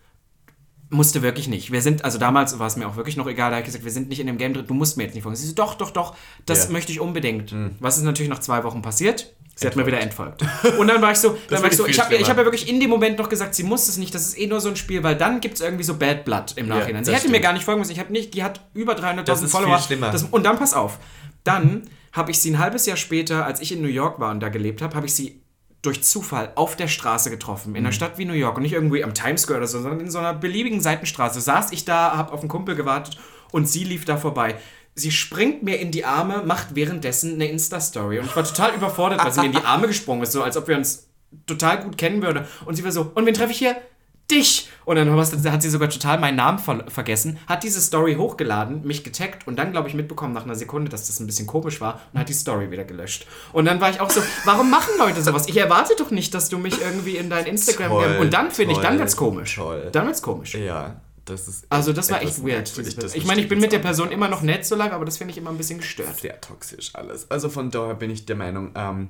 [0.90, 1.72] musste wirklich nicht.
[1.72, 3.84] Wir sind, also damals war es mir auch wirklich noch egal, da habe ich gesagt,
[3.84, 5.36] wir sind nicht in dem Game drin, du musst mir jetzt nicht folgen.
[5.36, 6.14] Sie so, doch, doch, doch,
[6.46, 6.72] das Ja.
[6.72, 7.54] möchte ich unbedingt.
[7.80, 9.32] Was ist natürlich nach zwei Wochen passiert?
[9.56, 10.42] Sie hat mir wieder entfolgt.
[10.78, 12.80] Und dann war ich so, dann war ich, so ich habe hab ja wirklich in
[12.80, 15.02] dem Moment noch gesagt, sie muss es nicht, das ist eh nur so ein Spiel,
[15.02, 17.04] weil dann gibt es irgendwie so Bad Blood im Nachhinein.
[17.04, 17.44] sie das hätte mir stimmt.
[17.44, 17.92] gar nicht folgen müssen.
[17.92, 19.76] Ich habe nicht, die hat über 300.000 Das ist Follower.
[19.78, 20.10] viel schlimmer.
[20.10, 20.98] Das, und dann pass auf.
[21.44, 24.40] Dann habe ich sie ein halbes Jahr später, als ich in New York war und
[24.40, 25.40] da gelebt habe, habe ich sie
[25.82, 27.92] durch Zufall auf der Straße getroffen, in einer Mhm.
[27.92, 30.18] Stadt wie New York und nicht irgendwie am Times Square oder so, sondern in so
[30.18, 31.40] einer beliebigen Seitenstraße.
[31.40, 33.18] Saß ich da, habe auf einen Kumpel gewartet
[33.52, 34.54] und sie lief da vorbei.
[34.94, 38.20] Sie springt mir in die Arme, macht währenddessen eine Insta-Story.
[38.20, 40.56] Und ich war total überfordert, weil sie mir in die Arme gesprungen ist, so als
[40.56, 41.08] ob wir uns
[41.46, 42.46] total gut kennen würde.
[42.64, 43.76] Und sie war so, und wen treffe ich hier?
[44.30, 44.68] dich!
[44.84, 49.02] Und dann hat sie sogar total meinen Namen ver vergessen, hat diese Story hochgeladen, mich
[49.02, 52.00] getaggt und dann, glaube ich, mitbekommen nach einer Sekunde, dass das ein bisschen komisch war
[52.12, 53.26] und hat die Story wieder gelöscht.
[53.52, 55.48] Und dann war ich auch so, warum machen Leute sowas?
[55.48, 57.90] Ich erwarte doch nicht, dass du mich irgendwie in dein Instagram...
[57.90, 59.54] Toll, und dann finde ich, dann wird's komisch.
[59.54, 59.88] toll.
[59.92, 60.54] Dann wird's komisch.
[60.54, 61.66] Ja, das ist.
[61.70, 62.76] Also das war echt weird.
[62.76, 65.18] das Ich meine, ich bin mit der Person immer noch nett so lange, aber das
[65.18, 66.18] finde ich immer ein bisschen gestört.
[66.18, 67.30] Sehr toxisch alles.
[67.30, 69.08] Also von daher bin ich der Meinung, ähm,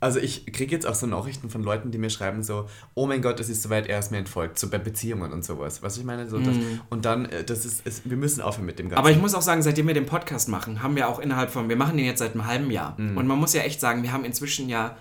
[0.00, 3.22] also ich kriege jetzt auch so Nachrichten von Leuten, die mir schreiben so, oh mein
[3.22, 5.82] Gott, es ist soweit, er ist mir entfolgt, so bei Beziehungen und sowas.
[5.82, 6.54] Was ich meine, so das,
[6.90, 9.00] und dann, äh, das ist, es, wir müssen aufhören mit dem Ganzen.
[9.00, 9.06] Mhm.
[9.06, 11.70] Aber ich muss auch sagen, seitdem wir den Podcast machen, haben wir auch innerhalb von,
[11.70, 13.00] wir machen den jetzt seit einem halben Jahr.
[13.00, 13.16] Mhm.
[13.16, 14.96] Und man muss ja echt sagen, wir haben inzwischen ja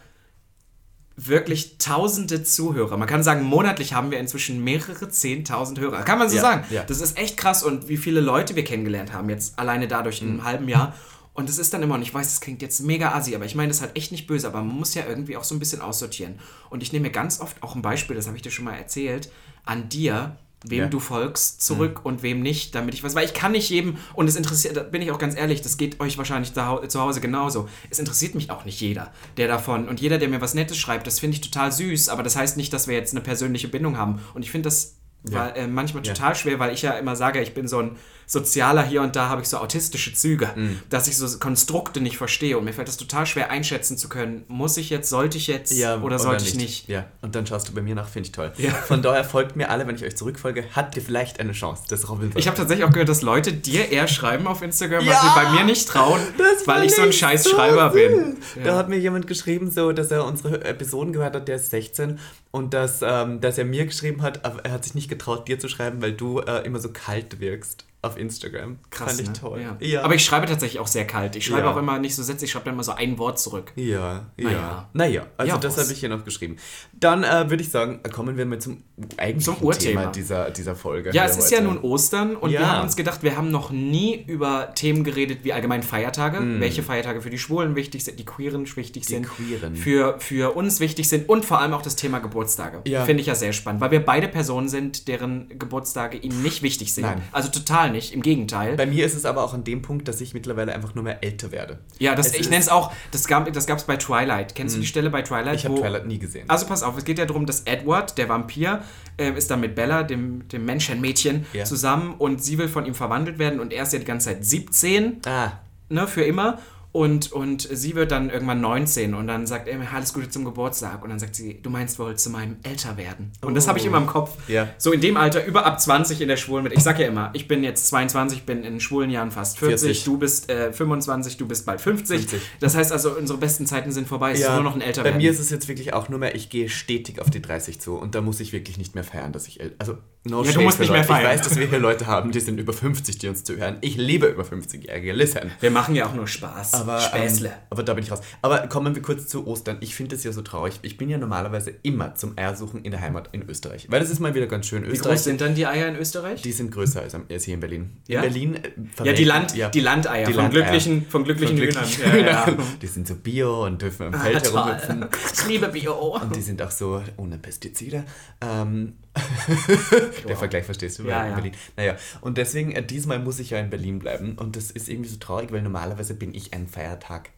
[1.16, 2.98] wirklich tausende Zuhörer.
[2.98, 6.02] Man kann sagen, monatlich haben wir inzwischen mehrere zehntausend Hörer.
[6.04, 6.66] Kann man so Ja, sagen.
[6.72, 6.84] ja.
[6.84, 10.28] Das ist echt krass und wie viele Leute wir kennengelernt haben, jetzt alleine dadurch in
[10.30, 10.34] Mhm.
[10.40, 10.96] einem halben Jahr.
[11.36, 13.56] Und es ist dann immer, und ich weiß, das klingt jetzt mega assi, aber ich
[13.56, 15.82] meine das halt echt nicht böse, aber man muss ja irgendwie auch so ein bisschen
[15.82, 16.36] aussortieren.
[16.70, 18.76] Und ich nehme mir ganz oft auch ein Beispiel, das habe ich dir schon mal
[18.76, 19.32] erzählt,
[19.66, 20.88] an dir, wem Ja.
[20.88, 24.28] du folgst, zurück und wem nicht, damit ich was, weil ich kann nicht jedem, und
[24.30, 27.00] es interessiert, da bin ich auch ganz ehrlich, das geht euch wahrscheinlich zu Hau- zu
[27.02, 27.68] Hause genauso.
[27.90, 31.06] Es interessiert mich auch nicht jeder, der davon, und jeder, der mir was Nettes schreibt,
[31.08, 33.98] das finde ich total süß, aber das heißt nicht, dass wir jetzt eine persönliche Bindung
[33.98, 34.20] haben.
[34.34, 34.96] Und ich finde das
[35.30, 35.36] Ja.
[35.40, 37.96] war, äh, manchmal total schwer, weil ich ja immer sage, ich bin so ein
[38.26, 40.80] Sozialer hier und da habe ich so autistische Züge, Mhm.
[40.90, 44.44] dass ich so Konstrukte nicht verstehe und mir fällt das total schwer einschätzen zu können,
[44.48, 46.88] muss ich jetzt, sollte ich jetzt oder sollte ich nicht.
[46.88, 48.52] Ja, und dann schaust du bei mir nach, finde ich toll.
[48.58, 48.72] Ja.
[48.72, 51.84] Von daher folgt mir alle, wenn ich euch zurückfolge, habt ihr vielleicht eine Chance.
[51.90, 55.12] Das Robin Ich habe tatsächlich auch gehört, dass Leute dir eher schreiben auf Instagram, Ja!
[55.14, 56.20] weil sie bei mir nicht trauen,
[56.66, 58.38] weil ich so ein scheiß so Schreiber bin.
[58.64, 62.20] Da hat mir jemand geschrieben, so, dass er unsere Episoden gehört hat, der ist 16
[62.52, 65.60] und dass, ähm, dass er mir geschrieben hat, aber er hat sich nicht getraut, dir
[65.60, 68.78] zu schreiben, weil du äh, immer so kalt wirkst auf Instagram.
[68.90, 69.34] Krass, Fand ich ne?
[69.34, 69.66] toll.
[69.80, 70.04] Ja.
[70.04, 71.36] Aber ich schreibe tatsächlich auch sehr kalt.
[71.38, 71.72] Ich schreibe Ja.
[71.72, 73.72] auch immer nicht so Sätze, ich schreibe dann immer so ein Wort zurück.
[73.76, 74.44] Ja, ja.
[74.50, 74.90] Naja.
[74.94, 76.58] Naja, also Ja, das habe ich hier noch geschrieben.
[76.92, 78.84] Dann äh, würde ich sagen, kommen wir mal zum
[79.18, 80.02] eigentlichen Zum Urthema.
[80.02, 81.10] Thema dieser, dieser Folge.
[81.14, 81.68] Ja, es ist ja heute.
[81.68, 82.68] nun Ostern und wir Ja.
[82.74, 87.22] haben uns gedacht, wir haben noch nie über Themen geredet wie allgemein Feiertage, welche Feiertage
[87.22, 89.76] für die Schwulen wichtig sind, die Queeren wichtig sind, Queeren.
[89.76, 92.82] Für, für uns wichtig sind und vor allem auch das Thema Geburtstage.
[92.86, 93.04] Ja.
[93.06, 96.94] Finde ich ja sehr spannend, weil wir beide Personen sind, deren Geburtstage ihnen nicht wichtig
[96.94, 97.06] sind.
[97.06, 97.22] Nein.
[97.32, 98.76] Also total nicht, im Gegenteil.
[98.76, 101.24] Bei mir ist es aber auch an dem Punkt, dass ich mittlerweile einfach nur mehr
[101.24, 101.80] älter werde.
[101.98, 104.54] Ja, das, Es ich nenne es auch, das gab es das gab's bei Twilight.
[104.56, 105.56] Kennst du die Stelle bei Twilight?
[105.56, 106.48] Ich habe Twilight nie gesehen.
[106.50, 108.83] Also pass auf, es geht ja darum, dass Edward, der Vampir,
[109.18, 111.64] ähm, ist dann mit Bella, dem, dem Menschenmädchen, Ja.
[111.66, 114.46] zusammen und sie will von ihm verwandelt werden und er ist ja die ganze Zeit
[114.46, 115.52] 17, ah,
[115.90, 116.60] ne, für immer.
[116.94, 120.46] Und, und sie wird dann irgendwann 19 und dann sagt er mir, alles Gute zum
[120.46, 121.04] Geburtstag.
[121.04, 123.32] Und dann sagt sie, du meinst wohl zu meinem Älterwerden.
[123.42, 124.38] Und das habe ich immer im Kopf.
[124.48, 124.70] Ja.
[124.78, 127.48] So in dem Alter, über ab 20 in der Schwulen Ich sag ja immer, ich
[127.48, 130.04] bin jetzt 22, bin in schwulen Jahren fast 40, 40.
[130.06, 132.22] du bist äh, 25, du bist bald 50.
[132.22, 132.42] 50.
[132.60, 135.18] Das heißt also, unsere besten Zeiten sind vorbei, es ist nur noch ein bei Älterwerden.
[135.18, 137.96] mir ist es jetzt wirklich auch nur mehr, ich gehe stetig auf die 30 zu
[137.96, 139.76] und da muss ich wirklich nicht mehr feiern, dass ich älter.
[139.80, 141.22] Also, no Ja, du musst nicht mehr feiern.
[141.22, 143.78] Ich weiß, dass wir hier Leute haben, die sind über 50, die uns zuhören.
[143.82, 145.52] Ich liebe über 50-Jährige, listen.
[145.60, 146.83] Wir machen ja auch nur Spaß.
[146.84, 147.50] Aber, Späßle.
[147.50, 148.20] ähm, aber da bin ich raus.
[148.42, 149.78] Aber kommen wir kurz zu Ostern.
[149.82, 150.80] Ich finde es ja so traurig.
[150.84, 153.88] Ich bin ja normalerweise immer zum Eiersuchen in der Heimat in Österreich.
[153.90, 154.84] Weil das ist mal wieder ganz schön.
[154.84, 156.42] Wie Österreich, groß sind dann die Eier in Österreich?
[156.42, 157.98] die sind größer als, als hier in Berlin.
[158.08, 158.22] Ja?
[158.22, 158.56] In Berlin.
[158.56, 159.70] äh, ja, die, Land, ja.
[159.70, 160.62] die Landeier, Die von, Landeier.
[160.64, 161.84] glücklichen, von glücklichen Von Hühnern.
[161.86, 162.46] glücklichen Ja, ja.
[162.48, 162.66] Hühnern.
[162.82, 164.54] Die sind so bio und dürfen am Ah, Feld toll.
[164.64, 165.06] herumhüpfen.
[165.34, 165.94] Ich liebe Bio.
[166.18, 168.04] Und die sind auch so ohne Pestizide.
[168.42, 168.94] Ähm,
[170.28, 171.36] der Vergleich verstehst du, Ja, in ja.
[171.36, 171.54] Berlin.
[171.78, 174.36] Naja, und deswegen, äh, diesmal muss ich ja in Berlin bleiben.
[174.38, 177.30] Und das ist irgendwie so traurig, weil normalerweise bin ich ein Feiertag.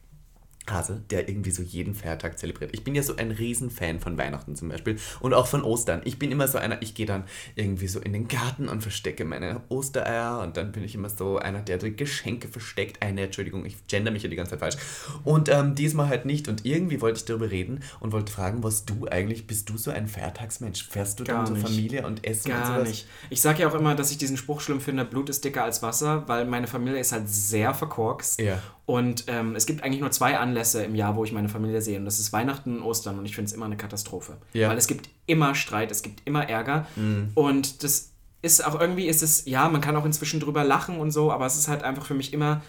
[0.70, 2.70] Hase, der irgendwie so jeden Feiertag zelebriert.
[2.72, 6.02] Ich bin ja so ein Riesenfan von Weihnachten zum Beispiel und auch von Ostern.
[6.04, 7.24] Ich bin immer so einer, ich gehe dann
[7.54, 11.38] irgendwie so in den Garten und verstecke meine Ostereier und dann bin ich immer so
[11.38, 13.02] einer, der die Geschenke versteckt.
[13.02, 14.76] Eine, Entschuldigung, ich gender mich ja die ganze Zeit falsch.
[15.24, 18.84] Und ähm, diesmal halt nicht und irgendwie wollte ich darüber reden und wollte fragen, was
[18.84, 20.88] du eigentlich, bist du so ein Feiertagsmensch?
[20.88, 21.66] Fährst du Gar dann so nicht.
[21.66, 22.88] Familie und Essen und Gar sowas?
[22.88, 23.06] nicht.
[23.30, 25.82] Ich sage ja auch immer, dass ich diesen Spruch schlimm finde, Blut ist dicker als
[25.82, 28.40] Wasser, weil meine Familie ist halt sehr verkorkst.
[28.40, 28.62] Ja.
[28.86, 31.98] Und ähm, es gibt eigentlich nur zwei Anlässe im Jahr, wo ich meine Familie sehe.
[31.98, 33.18] Und das ist Weihnachten und Ostern.
[33.18, 34.36] Und ich finde es immer eine Katastrophe.
[34.52, 34.68] Ja.
[34.68, 34.70] Mhm.
[34.70, 36.86] Weil es gibt immer Streit, es gibt immer Ärger.
[37.34, 41.10] Und das ist auch irgendwie, ist es, ja, man kann auch inzwischen drüber lachen und
[41.10, 42.62] so, aber es ist halt einfach für mich immer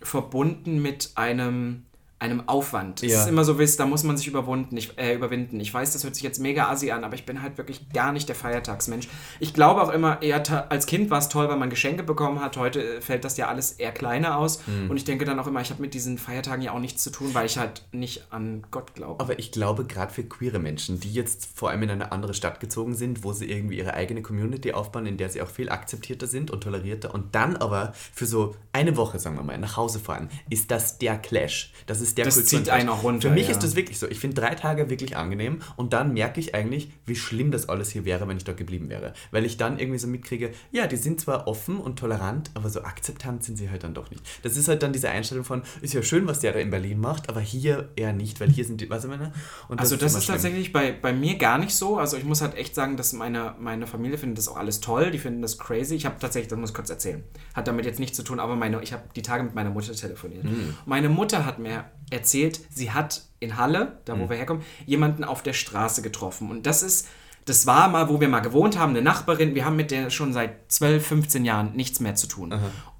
[0.00, 1.86] verbunden mit einem
[2.24, 3.02] einem Aufwand.
[3.02, 3.20] Es Ja.
[3.22, 5.60] ist immer so, wisst, da muss man sich überwunden, ich, äh, überwinden.
[5.60, 8.12] Ich weiß, das hört sich jetzt mega assi an, aber ich bin halt wirklich gar
[8.12, 9.08] nicht der Feiertagsmensch.
[9.40, 12.56] Ich glaube auch immer, eher als Kind war es toll, weil man Geschenke bekommen hat.
[12.56, 14.60] Heute äh, fällt das ja alles eher kleiner aus.
[14.66, 14.90] Hm.
[14.90, 17.10] Und ich denke dann auch immer, ich habe mit diesen Feiertagen ja auch nichts zu
[17.10, 19.20] tun, weil ich halt nicht an Gott glaube.
[19.22, 22.60] Aber ich glaube, gerade für queere Menschen, die jetzt vor allem in eine andere Stadt
[22.60, 26.26] gezogen sind, wo sie irgendwie ihre eigene Community aufbauen, in der sie auch viel akzeptierter
[26.26, 29.98] sind und tolerierter und dann aber für so eine Woche, sagen wir mal, nach Hause
[30.00, 31.72] fahren, ist das der Clash.
[31.86, 32.64] Das ist ist der Das Kulturenclash.
[32.64, 33.52] zieht einen auch runter, Für mich ja.
[33.52, 34.06] ist das wirklich so.
[34.08, 37.90] Ich finde drei Tage wirklich angenehm und dann merke ich eigentlich, wie schlimm das alles
[37.90, 39.12] hier wäre, wenn ich dort geblieben wäre.
[39.30, 42.82] Weil ich dann irgendwie so mitkriege, ja, die sind zwar offen und tolerant, aber so
[42.82, 44.22] akzeptant sind sie halt dann doch nicht.
[44.42, 47.00] Das ist halt dann diese Einstellung von, ist ja schön, was der da in Berlin
[47.00, 49.32] macht, aber hier eher nicht, weil hier sind die, was ich meine?
[49.68, 50.34] Und Also das immer ist schlimm.
[50.36, 51.98] tatsächlich bei, bei mir gar nicht so.
[51.98, 55.10] Also ich muss halt echt sagen, dass meine, meine Familie findet das auch alles toll.
[55.10, 55.94] Die finden das crazy.
[55.94, 57.24] Ich habe tatsächlich, das muss ich kurz erzählen,
[57.54, 59.92] hat damit jetzt nichts zu tun, aber meine, ich habe die Tage mit meiner Mutter
[59.92, 60.44] telefoniert.
[60.44, 60.74] Mhm.
[60.86, 64.20] Meine Mutter hat mir erzählt, sie hat in Halle, da Mhm.
[64.20, 66.50] wo wir herkommen, jemanden auf der Straße getroffen.
[66.50, 67.08] Und das ist,
[67.44, 69.54] das war mal, wo wir mal gewohnt haben, eine Nachbarin.
[69.54, 72.54] Wir haben mit der schon seit 12, 15 Jahren nichts mehr zu tun.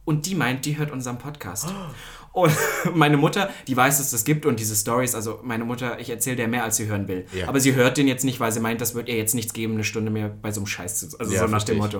[0.04, 1.72] Und die meint, die hört unseren Podcast.
[2.32, 2.52] Und
[2.94, 6.36] meine Mutter, die weiß, dass das gibt und diese Stories, also meine Mutter, ich erzähle
[6.36, 7.26] der mehr, als sie hören will.
[7.32, 7.48] Ja.
[7.48, 9.74] Aber sie hört den jetzt nicht, weil sie meint, das wird ihr jetzt nichts geben,
[9.74, 11.18] eine Stunde mehr bei so einem Scheiß zu.
[11.18, 11.96] Also Ja, so nach dem ich.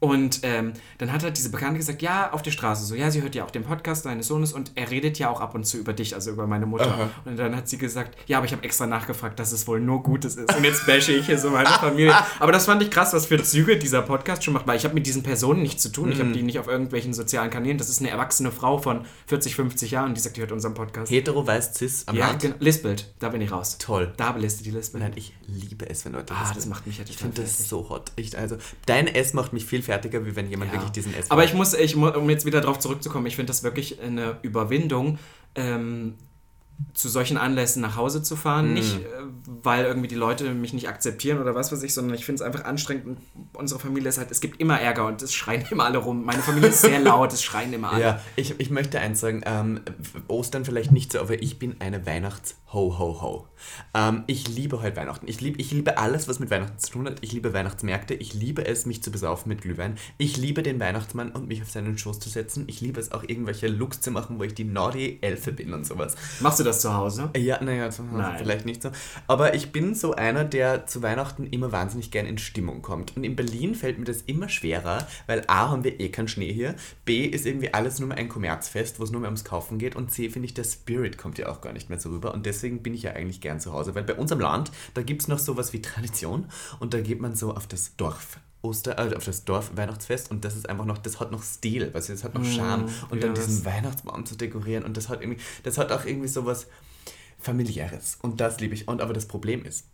[0.00, 3.20] Und ähm, dann hat halt diese Bekannte gesagt, ja, auf der Straße so, ja, sie
[3.22, 5.76] hört ja auch den Podcast deines Sohnes und er redet ja auch ab und zu
[5.76, 7.10] über dich, also über meine Mutter.
[7.26, 10.02] Und dann hat sie gesagt, ja, aber ich habe extra nachgefragt, dass es wohl nur
[10.02, 10.54] Gutes ist.
[10.56, 12.14] Und jetzt bashe ich hier so meine Familie.
[12.38, 14.94] Aber das fand ich krass, was für Züge dieser Podcast schon macht, weil ich habe
[14.94, 16.10] mit diesen Personen nichts zu tun.
[16.10, 16.22] Ich Mhm.
[16.22, 17.76] habe die nicht auf irgendwelchen sozialen Kanälen.
[17.76, 21.10] Das ist eine erwachsene Frau von 40, 50 Jahren, die sagt, die hört unseren Podcast.
[21.12, 22.54] Hetero, weiß, cis, am Ja, genau.
[22.58, 23.76] Lispelt, da bin ich raus.
[23.78, 24.14] Toll.
[24.16, 25.02] Da belistet die Lispelt.
[25.02, 27.42] Nein, ich liebe es, wenn Leute Ah, das das macht mich ja Ich total finde
[27.42, 28.12] das so hot.
[28.16, 30.76] Ich, also, dein S macht mich viel fertiger, wie wenn jemand Ja.
[30.78, 33.64] wirklich diesen S Aber ich muss, ich, um jetzt wieder darauf zurückzukommen, ich finde das
[33.64, 35.18] wirklich eine Überwindung,
[35.56, 36.14] ähm,
[36.94, 38.74] zu solchen Anlässen nach Hause zu fahren.
[38.74, 39.06] Nicht, äh,
[39.62, 42.46] weil irgendwie die Leute mich nicht akzeptieren oder was weiß ich, sondern ich finde es
[42.46, 43.06] einfach anstrengend.
[43.06, 43.18] Und
[43.54, 46.24] unsere Familie ist halt, es gibt immer Ärger und es schreien immer alle rum.
[46.24, 48.02] Meine Familie ist sehr laut, es schreien immer alle.
[48.02, 49.80] Ja, ich, ich möchte eins sagen, ähm,
[50.28, 53.46] Ostern vielleicht nicht so, aber ich bin eine Weihnachts-Ho-Ho-Ho.
[53.94, 55.26] Ähm, ich liebe halt Weihnachten.
[55.28, 57.18] Ich, lieb, ich liebe alles, was mit Weihnachten zu tun hat.
[57.20, 58.14] Ich liebe Weihnachtsmärkte.
[58.14, 59.96] Ich liebe es, mich zu besaufen mit Glühwein.
[60.18, 62.64] Ich liebe den Weihnachtsmann und mich auf seinen Schoß zu setzen.
[62.66, 66.16] Ich liebe es auch, irgendwelche Looks zu machen, wo ich die Naughty-Elfe bin und sowas.
[66.40, 67.30] Machst du das zu Hause?
[67.36, 68.38] Ja, naja, zu Hause Nein.
[68.38, 68.90] vielleicht nicht so.
[69.26, 73.16] Aber ich bin so einer, der zu Weihnachten immer wahnsinnig gern in Stimmung kommt.
[73.16, 76.52] Und in Berlin fällt mir das immer schwerer, weil A, haben wir eh keinen Schnee
[76.52, 79.78] hier, B, ist irgendwie alles nur mehr ein Kommerzfest, wo es nur mehr ums Kaufen
[79.78, 82.32] geht und C, finde ich, der Spirit kommt ja auch gar nicht mehr so rüber.
[82.34, 85.02] Und deswegen bin ich ja eigentlich gern zu Hause, weil bei uns am Land, da
[85.02, 86.46] gibt es noch sowas wie Tradition
[86.78, 88.38] und da geht man so auf das Dorf.
[88.62, 91.92] Oster, äh, auf das Dorf Weihnachtsfest und das ist einfach noch, das hat noch Stil,
[91.94, 95.22] weißt du, das hat noch Charme und dann diesen Weihnachtsbaum zu dekorieren und das hat
[95.22, 96.66] irgendwie, das hat auch irgendwie sowas,
[97.40, 98.18] familiäres.
[98.22, 98.86] Und das liebe ich.
[98.86, 99.86] Und aber das Problem ist,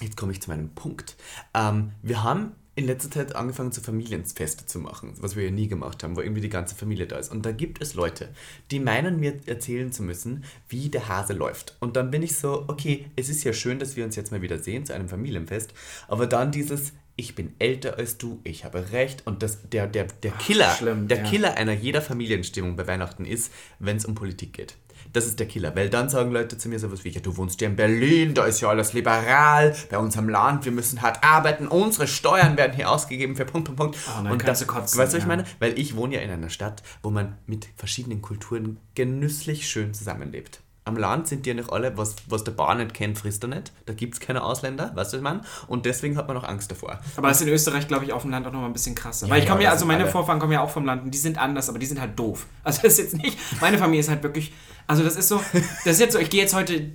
[0.00, 1.16] jetzt komme ich zu meinem Punkt.
[1.54, 5.68] Ähm, wir haben in letzter Zeit angefangen, so Familienfeste zu machen, was wir ja nie
[5.68, 7.30] gemacht haben, wo irgendwie die ganze Familie da ist.
[7.30, 8.28] Und da gibt es Leute,
[8.70, 11.76] die meinen mir erzählen zu müssen, wie der Hase läuft.
[11.80, 14.40] Und dann bin ich so, okay, es ist ja schön, dass wir uns jetzt mal
[14.40, 15.74] wieder sehen zu einem Familienfest,
[16.08, 19.26] aber dann dieses, ich bin älter als du, ich habe recht.
[19.26, 21.24] Und das, der, der, der Killer, schlimm, der ja.
[21.24, 24.76] Killer einer jeder Familienstimmung bei Weihnachten ist, wenn es um Politik geht.
[25.12, 27.60] Das ist der Killer, weil dann sagen Leute zu mir sowas wie, ja, du wohnst
[27.60, 31.24] ja in Berlin, da ist ja alles liberal, bei uns am Land, wir müssen hart
[31.24, 33.98] arbeiten, unsere Steuern werden hier ausgegeben für Punkt, Punkt, Punkt.
[34.22, 35.44] Dann kannst du kotzen, Weißt du, was ich meine?
[35.58, 40.60] Weil ich wohne ja in einer Stadt, wo man mit verschiedenen Kulturen genüsslich schön zusammenlebt.
[40.90, 43.48] Am Land sind die ja nicht alle, was, was der Bauer nicht kennt, frisst er
[43.48, 43.72] nicht.
[43.86, 45.40] Da gibt es keine Ausländer, weißt du, was ich meine?
[45.68, 46.98] Und deswegen hat man auch Angst davor.
[47.16, 48.94] Aber das ist in Österreich, glaube ich, auf dem Land auch noch mal ein bisschen
[48.94, 49.26] krasser.
[49.26, 51.04] Ja, Weil ich komme ja, ja, also meine alle- Vorfahren kommen ja auch vom Land
[51.04, 52.46] und die sind anders, aber die sind halt doof.
[52.64, 54.52] Also das ist jetzt nicht, meine Familie ist halt wirklich,
[54.86, 55.40] also das ist so,
[55.84, 56.90] das ist jetzt so, ich gehe jetzt heute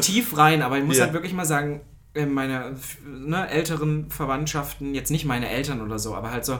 [0.00, 1.04] tief rein, aber ich muss Ja.
[1.04, 1.80] halt wirklich mal sagen,
[2.28, 6.58] meine ne, älteren Verwandtschaften, jetzt nicht meine Eltern oder so, aber halt so,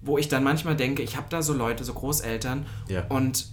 [0.00, 3.04] wo ich dann manchmal denke, ich habe da so Leute, so Großeltern Ja.
[3.08, 3.46] und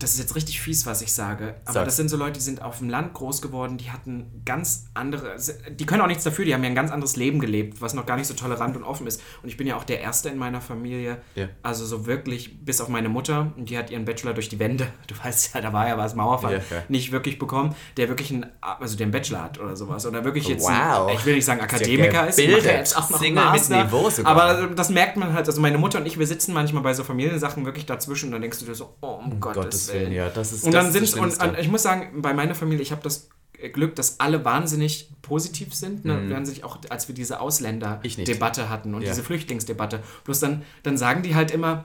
[0.00, 1.84] das ist jetzt richtig fies, was ich sage, aber Sag.
[1.84, 5.36] das sind so Leute, die sind auf dem Land groß geworden, die hatten ganz andere,
[5.70, 8.06] die können auch nichts dafür, die haben ja ein ganz anderes Leben gelebt, was noch
[8.06, 9.22] gar nicht so tolerant und offen ist.
[9.42, 11.48] Und ich bin ja auch der Erste in meiner Familie, Ja.
[11.62, 14.88] also so wirklich, bis auf meine Mutter, und die hat ihren Bachelor durch die Wände,
[15.06, 16.82] du weißt ja, da war ja was Mauerfall, Ja, ja.
[16.88, 20.62] nicht wirklich bekommen, der wirklich einen, also den Bachelor hat oder sowas, oder wirklich jetzt,
[20.64, 21.08] Wow.
[21.08, 23.84] ein, ich will nicht sagen Akademiker ist, macht jetzt auch noch Single einen mit Master,
[23.84, 24.32] Niveau sogar.
[24.32, 27.04] aber das merkt man halt, also meine Mutter und ich, wir sitzen manchmal bei so
[27.04, 30.12] Familiensachen wirklich dazwischen und dann denkst du dir so, oh, um Gottes, Gottes Willen.
[30.12, 32.82] Ja, das ist- und das dann sind und, und ich muss sagen, bei meiner Familie,
[32.82, 33.28] ich habe das
[33.72, 36.04] Glück, dass alle wahnsinnig positiv sind.
[36.06, 36.34] Ne?
[36.34, 37.40] Haben sich auch, als wir diese Mhm.
[37.40, 39.10] Ausländer-Debatte hatten und Ja.
[39.10, 41.84] diese Flüchtlingsdebatte, bloß dann, dann sagen die halt immer,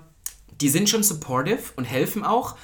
[0.61, 2.55] die sind schon supportive und helfen auch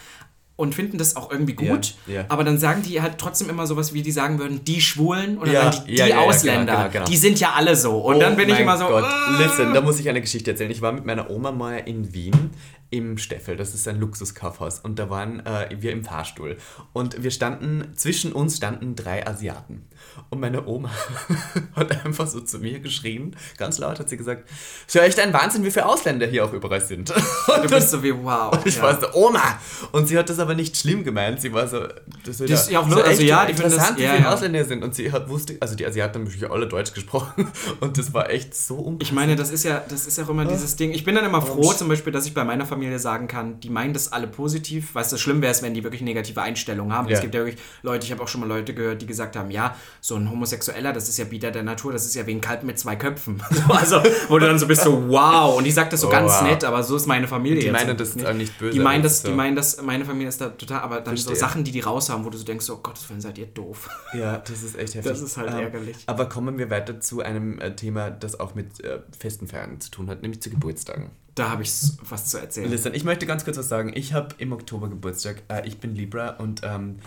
[0.56, 2.25] und finden das auch irgendwie gut, Ja, ja.
[2.30, 5.51] aber dann sagen die halt trotzdem immer sowas, wie die sagen würden, die Schwulen oder
[5.51, 7.06] Ja, die, die Ausländer, genau, genau, genau.
[7.06, 7.97] die sind ja alle so.
[7.97, 9.04] Und Oh dann bin ich immer so, Gott.
[9.04, 10.71] "Ah." Listen, da muss ich eine Geschichte erzählen.
[10.71, 12.51] Ich war mit meiner Oma mal in Wien
[12.91, 13.56] im Steffel.
[13.56, 14.80] Das ist ein Luxuskaufhaus.
[14.80, 16.58] Und da waren äh, wir im Fahrstuhl.
[16.93, 19.88] Und wir standen, zwischen uns standen drei Asiaten.
[20.30, 20.91] Und meine Oma
[21.75, 24.49] hat einfach so zu mir geschrien, ganz laut hat sie gesagt,
[24.86, 27.12] ist ja echt ein Wahnsinn, wie viele Ausländer hier auch überall sind.
[27.47, 28.51] Und Du bist so wie, wow.
[28.58, 28.84] und ich ja.
[28.84, 29.60] war so, Oma!
[29.93, 31.39] Und sie hat das aber nicht schlimm gemeint.
[31.39, 31.88] Sie war so,
[32.25, 34.34] das ist ja auch nur- also ja, die finden das- interessant, wie viele ja.
[34.34, 34.84] Ausländer sind.
[34.84, 37.49] Und sie hat, wusste, also die Asiaten haben natürlich alle Deutsch gesprochen.
[37.80, 39.04] Und das war echt so unpassend.
[39.04, 40.91] Ich meine, das ist ja, das ist ja auch immer dieses Ding.
[40.91, 43.70] Ich bin dann immer froh, zum Beispiel, dass ich bei meiner Familie sagen kann, die
[43.70, 44.96] meinen das alle positiv.
[44.96, 47.08] Weißt du, schlimm wäre es, wenn die wirklich negative Einstellungen haben.
[47.08, 47.15] Ja.
[47.15, 49.52] Es gibt ja wirklich Leute, ich habe auch schon mal Leute gehört, die gesagt haben,
[49.52, 52.41] ja, so ein Homosexueller, das ist ja Bieter der Natur, das ist ja wie ein
[52.41, 53.41] Kalb mit zwei Köpfen.
[53.52, 55.58] So, also, wo du dann so bist, so wow.
[55.58, 56.44] Und ich sag das so Oh, ganz wow.
[56.44, 59.04] nett, aber so ist meine Familie Die jetzt meinen das auch nicht böse, Die meinen
[59.04, 59.28] das, so.
[59.30, 61.36] die meinen das, meine Familie ist da total, aber dann so Verstehe.
[61.48, 63.89] Sachen, die die raushaben, wo du so denkst, oh Gottes Willen, seid ihr doof.
[64.13, 65.12] Ja, das ist echt heftig.
[65.12, 65.98] Das ist halt ärgerlich.
[66.08, 69.91] Aber kommen wir weiter zu einem äh, Thema, das auch mit äh, festen Feiern zu
[69.91, 71.12] tun hat, nämlich zu Geburtstagen.
[71.36, 71.72] Da habe ich
[72.10, 72.70] was zu erzählen.
[72.70, 73.91] Listen, ich möchte ganz kurz was sagen.
[73.96, 75.44] Ich habe im Oktober Geburtstag.
[75.48, 77.00] Äh, ich bin Libra und ähm,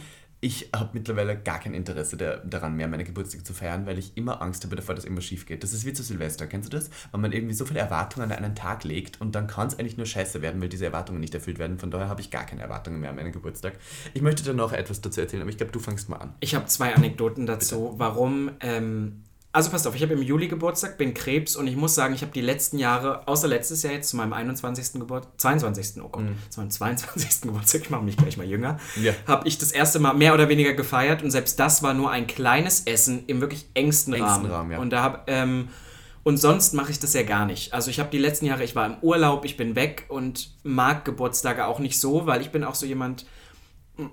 [0.45, 4.15] ich habe mittlerweile gar kein Interesse der, daran mehr, meine Geburtstage zu feiern, weil ich
[4.15, 5.63] immer Angst habe davor, dass irgendwas schief geht.
[5.63, 6.91] Das ist wie zu Silvester, kennst du das?
[7.13, 9.97] Wenn man irgendwie so viele Erwartungen an einen Tag legt und dann kann es eigentlich
[9.97, 11.79] nur scheiße werden, weil diese Erwartungen nicht erfüllt werden.
[11.79, 13.79] Von daher habe ich gar keine Erwartungen mehr an meinen Geburtstag.
[14.13, 16.35] Ich möchte dir noch etwas dazu erzählen, aber ich glaube, du fängst mal an.
[16.41, 18.51] Ich habe zwei Anekdoten dazu, warum.
[18.61, 19.23] Ähm,
[19.55, 22.23] also passt auf, ich habe im Juli Geburtstag, bin Krebs und ich muss sagen, ich
[22.23, 24.95] habe die letzten Jahre, außer letztes Jahr jetzt zu meinem 21.
[25.01, 26.03] Geburtstag, 22.
[26.03, 27.41] Oh Gott, zu meinem 22.
[27.43, 29.13] Geburtstag, ich mache mich gleich mal jünger, Ja.
[29.27, 32.27] habe ich das erste Mal mehr oder weniger gefeiert und selbst das war nur ein
[32.27, 34.51] kleines Essen im wirklich engsten, Engsten Rahmen.
[34.51, 34.79] Rahmen, ja.
[34.79, 35.69] Und da habe ähm,
[36.25, 37.75] und sonst mache ich das ja gar nicht.
[37.75, 41.05] Also ich habe die letzten Jahre, ich war im Urlaub, ich bin weg und mag
[41.05, 43.27] Geburtstage auch nicht so, weil ich bin auch so jemand,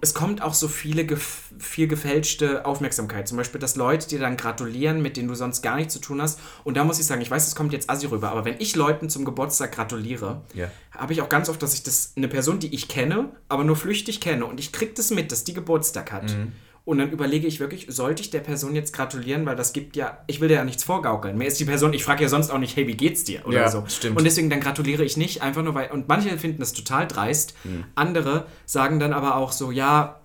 [0.02, 3.28] es kommt auch so viele gef viel gefälschte Aufmerksamkeit.
[3.28, 6.22] Zum Beispiel, dass Leute dir dann gratulieren, mit denen du sonst gar nichts zu tun
[6.22, 6.40] hast.
[6.64, 8.76] Und da muss ich sagen, ich weiß, es kommt jetzt assi rüber, aber wenn ich
[8.76, 10.70] Leuten zum Geburtstag gratuliere, Ja.
[10.92, 13.76] habe ich auch ganz oft, dass ich das eine Person, die ich kenne, aber nur
[13.76, 16.30] flüchtig kenne und ich kriege das mit, dass die Geburtstag hat.
[16.32, 16.52] Mhm.
[16.84, 20.18] Und dann überlege ich wirklich, sollte ich der Person jetzt gratulieren, weil das gibt ja,
[20.26, 21.38] ich will dir ja nichts vorgaukeln.
[21.38, 23.46] Mir ist die Person, ich frage ja sonst auch nicht, hey, wie geht's dir?
[23.46, 23.84] Oder Ja, so.
[23.88, 24.18] stimmt.
[24.18, 27.54] Und deswegen dann gratuliere ich nicht, einfach nur weil, und manche finden das total dreist.
[27.66, 27.86] Mhm.
[27.94, 30.22] Andere sagen dann aber auch so, ja,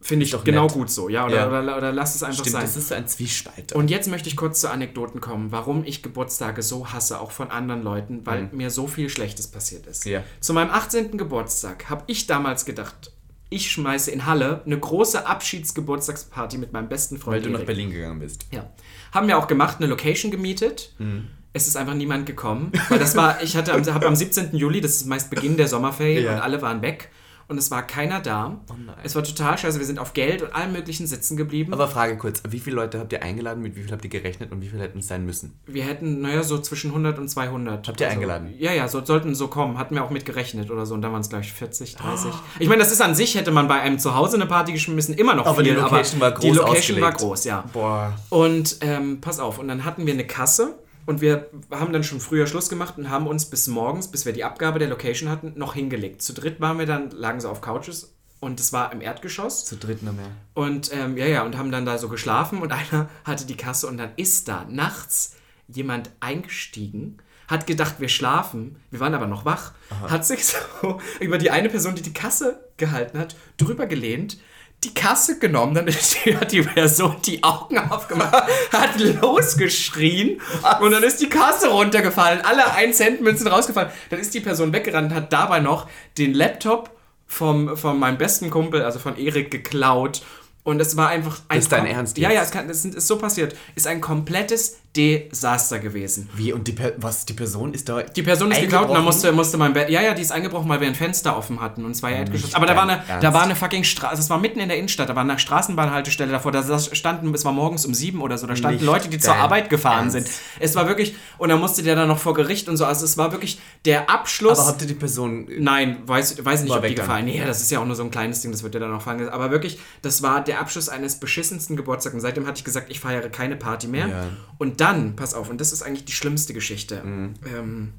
[0.00, 0.72] finde ich doch genau nett.
[0.72, 1.48] gut so, ja, oder, Ja.
[1.48, 2.62] Oder, oder lass es einfach Stimmt, sein.
[2.62, 3.72] das ist ein Zwiespalt.
[3.74, 7.50] Und jetzt möchte ich kurz zu Anekdoten kommen, warum ich Geburtstage so hasse, auch von
[7.50, 10.04] anderen Leuten, weil mir so viel Schlechtes passiert ist.
[10.04, 10.12] Mhm.
[10.12, 10.24] Ja.
[10.40, 11.16] Zu meinem 18.
[11.16, 13.12] Geburtstag habe ich damals gedacht,
[13.48, 17.36] ich schmeiße in Halle eine große Abschiedsgeburtstagsparty mit meinem besten Freund.
[17.36, 17.66] weil du nach Erik.
[17.66, 18.46] Berlin gegangen bist.
[18.52, 18.68] Ja.
[19.12, 20.92] Haben wir auch gemacht, eine Location gemietet.
[20.98, 21.28] Mhm.
[21.52, 22.70] Es ist einfach niemand gekommen.
[22.90, 24.54] Weil das war, ich hatte am, hab am 17.
[24.56, 26.34] Juli, das ist meist Beginn der Sommerferien, Ja.
[26.34, 27.10] und alle waren weg.
[27.48, 28.60] Und es war keiner da.
[29.04, 29.78] Es war total scheiße.
[29.78, 31.72] Wir sind auf Geld und allem möglichen sitzen geblieben.
[31.72, 34.50] Aber Frage kurz, wie viele Leute habt ihr eingeladen, mit wie viel habt ihr gerechnet
[34.50, 35.58] und wie viel hätten es sein müssen?
[35.66, 37.86] wir hätten, naja, so zwischen 100 und 200.
[37.86, 38.52] Habt ihr eingeladen?
[38.58, 39.78] Ja, ja, so, sollten so kommen.
[39.78, 40.94] Hatten wir auch mit gerechnet oder so.
[40.94, 42.32] Und dann waren es, glaube ich, 40, 30.
[42.58, 45.34] Ich meine, das ist an sich, hätte man bei einem Zuhause eine Party geschmissen, immer
[45.34, 45.78] noch Aber die viel.
[45.78, 47.18] Location war Die groß Location war ausgelegt.
[47.18, 47.64] groß, ja.
[47.72, 48.14] Boah.
[48.30, 52.20] Und ähm, pass auf, und dann hatten wir eine Kasse und wir haben dann schon
[52.20, 55.54] früher Schluss gemacht und haben uns bis morgens, bis wir die Abgabe der Location hatten,
[55.56, 56.20] noch hingelegt.
[56.20, 59.64] Zu dritt waren wir dann, lagen so auf Couches und es war im Erdgeschoss.
[59.64, 60.30] Zu dritt noch mehr.
[60.54, 63.86] Und ähm, ja, ja, und haben dann da so geschlafen und einer hatte die Kasse
[63.86, 65.36] und dann ist da nachts
[65.68, 69.72] jemand eingestiegen, hat gedacht, wir schlafen, wir waren aber noch wach,
[70.08, 70.44] hat sich
[70.82, 74.38] so über die eine Person, die die Kasse gehalten hat, drüber gelehnt,
[74.86, 78.32] die Kasse genommen, dann ist die, hat die Person die Augen aufgemacht,
[78.72, 80.40] hat losgeschrien
[80.80, 83.90] und dann ist die Kasse runtergefallen, alle 1 Cent Münzen rausgefallen.
[84.10, 86.90] Dann ist die Person weggerannt und hat dabei noch den Laptop
[87.26, 90.22] vom, von meinem besten Kumpel, also von Erik, geklaut.
[90.62, 91.58] Und es war einfach ein.
[91.60, 92.36] ist dein Ernst Ja, jetzt?
[92.36, 93.54] ja, es kann, das ist so passiert.
[93.76, 96.28] Ist ein komplettes Desaster gewesen.
[96.34, 96.52] Wie?
[96.52, 97.26] Und die per was?
[97.26, 98.02] Die Person ist da.
[98.02, 99.04] Die Person ist geklaut und dann eingebrochen?
[99.04, 99.90] musste, musste mein Bett.
[99.90, 102.54] Ja, ja, die ist eingebrochen, weil wir ein Fenster offen hatten und zwei Erdgeschoss.
[102.54, 104.20] Aber da war, eine, da war eine fucking Straße.
[104.20, 105.08] Es war mitten in der Innenstadt.
[105.08, 106.52] Da war eine Straßenbahnhaltestelle davor.
[106.52, 108.46] Da standen, es war morgens um sieben oder so.
[108.46, 110.12] Da standen Nicht Leute, die zur Arbeit gefahren Ernst.
[110.12, 110.30] sind.
[110.60, 111.14] Es war wirklich.
[111.38, 112.86] Und dann musste der dann noch vor Gericht und so.
[112.86, 114.58] Also es war wirklich der Abschluss.
[114.58, 115.46] Aber habt ihr die Person.
[115.58, 117.26] Nein, weiß, weiß nicht, ob die gefallen.
[117.26, 119.02] Nee, das ist ja auch nur so ein kleines Ding, das wird ja dann noch
[119.02, 119.28] fallen.
[119.28, 122.14] Aber wirklich, das war der Abschluss eines beschissensten Geburtstags.
[122.14, 124.08] Und seitdem hatte ich gesagt, ich feiere keine Party mehr.
[124.08, 124.24] Ja.
[124.58, 124.85] Und dann,
[125.16, 127.02] pass auf, und das ist eigentlich die schlimmste Geschichte.
[127.02, 127.34] Mhm.
[127.46, 127.92] Ähm,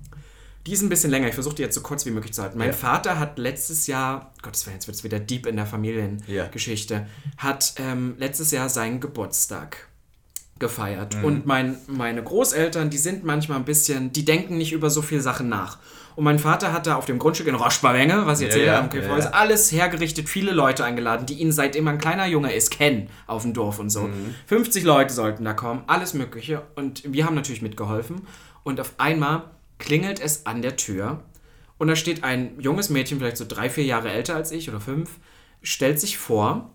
[0.66, 1.30] die ist ein bisschen länger.
[1.30, 2.58] Ich versuche die jetzt so kurz wie möglich zu halten.
[2.58, 2.74] Mein Ja.
[2.74, 7.76] Vater hat letztes Jahr, Gottes Willen, jetzt wird es wieder deep in der Familiengeschichte, hat
[7.78, 9.88] ähm, letztes Jahr seinen Geburtstag
[10.60, 11.16] gefeiert.
[11.16, 11.24] Mhm.
[11.24, 15.22] Und mein, meine Großeltern, die sind manchmal ein bisschen, die denken nicht über so viele
[15.22, 15.78] Sachen nach.
[16.18, 18.80] Und mein Vater hat da auf dem Grundstück in Roschbarwenge, was ich Ja, erzähle, ja,
[18.80, 19.30] am ja, Käferhaus, ja.
[19.34, 23.54] alles hergerichtet, viele Leute eingeladen, die ihn seitdem ein kleiner Junge ist, kennen auf dem
[23.54, 24.08] Dorf und so.
[24.08, 24.34] Mhm.
[24.48, 26.64] 50 Leute sollten da kommen, alles Mögliche.
[26.74, 28.26] Und wir haben natürlich mitgeholfen.
[28.64, 29.44] Und auf einmal
[29.78, 31.24] klingelt es an der Tür.
[31.78, 34.80] Und da steht ein junges Mädchen, vielleicht so drei, vier Jahre älter als ich oder
[34.80, 35.20] fünf,
[35.62, 36.74] stellt sich vor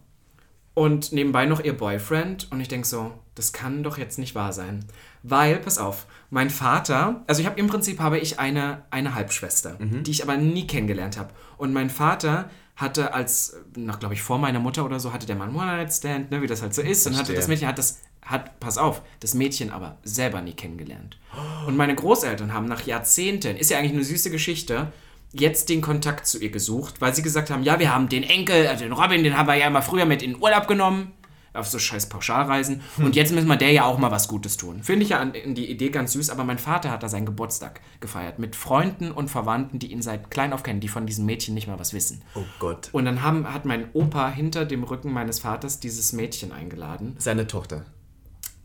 [0.74, 2.46] und nebenbei noch ihr Boyfriend.
[2.52, 4.84] Und ich denke so, das kann doch jetzt nicht wahr sein.
[5.22, 9.78] Weil, pass auf, mein Vater, also ich habe im Prinzip habe ich eine, eine Halbschwester,
[9.80, 11.30] die ich aber nie kennengelernt habe.
[11.56, 15.36] Und mein Vater hatte als, noch glaube ich vor meiner Mutter oder so, hatte der
[15.36, 17.06] mal einen One-Night-Stand, ne, wie das halt so ist.
[17.06, 21.18] Und hatte das Mädchen hat das, hat, pass auf, das Mädchen aber selber nie kennengelernt.
[21.66, 24.92] Und meine Großeltern haben nach Jahrzehnten, ist ja eigentlich eine süße Geschichte,
[25.32, 28.66] jetzt den Kontakt zu ihr gesucht, weil sie gesagt haben, ja, wir haben den Enkel,
[28.66, 31.12] also den Robin, den haben wir ja mal früher mit in den Urlaub genommen,
[31.54, 32.80] auf so scheiß Pauschalreisen.
[32.98, 34.82] Und jetzt müssen wir der ja auch mal was Gutes tun.
[34.82, 37.80] Finde ich ja an, die Idee ganz süß, aber mein Vater hat da seinen Geburtstag
[38.00, 41.54] gefeiert mit Freunden und Verwandten, die ihn seit klein auf kennen, die von diesem Mädchen
[41.54, 42.22] nicht mal was wissen.
[42.34, 42.88] Oh Gott.
[42.92, 47.16] Und dann haben, hat mein Opa hinter dem Rücken meines Vaters dieses Mädchen eingeladen.
[47.18, 47.84] Seine Tochter.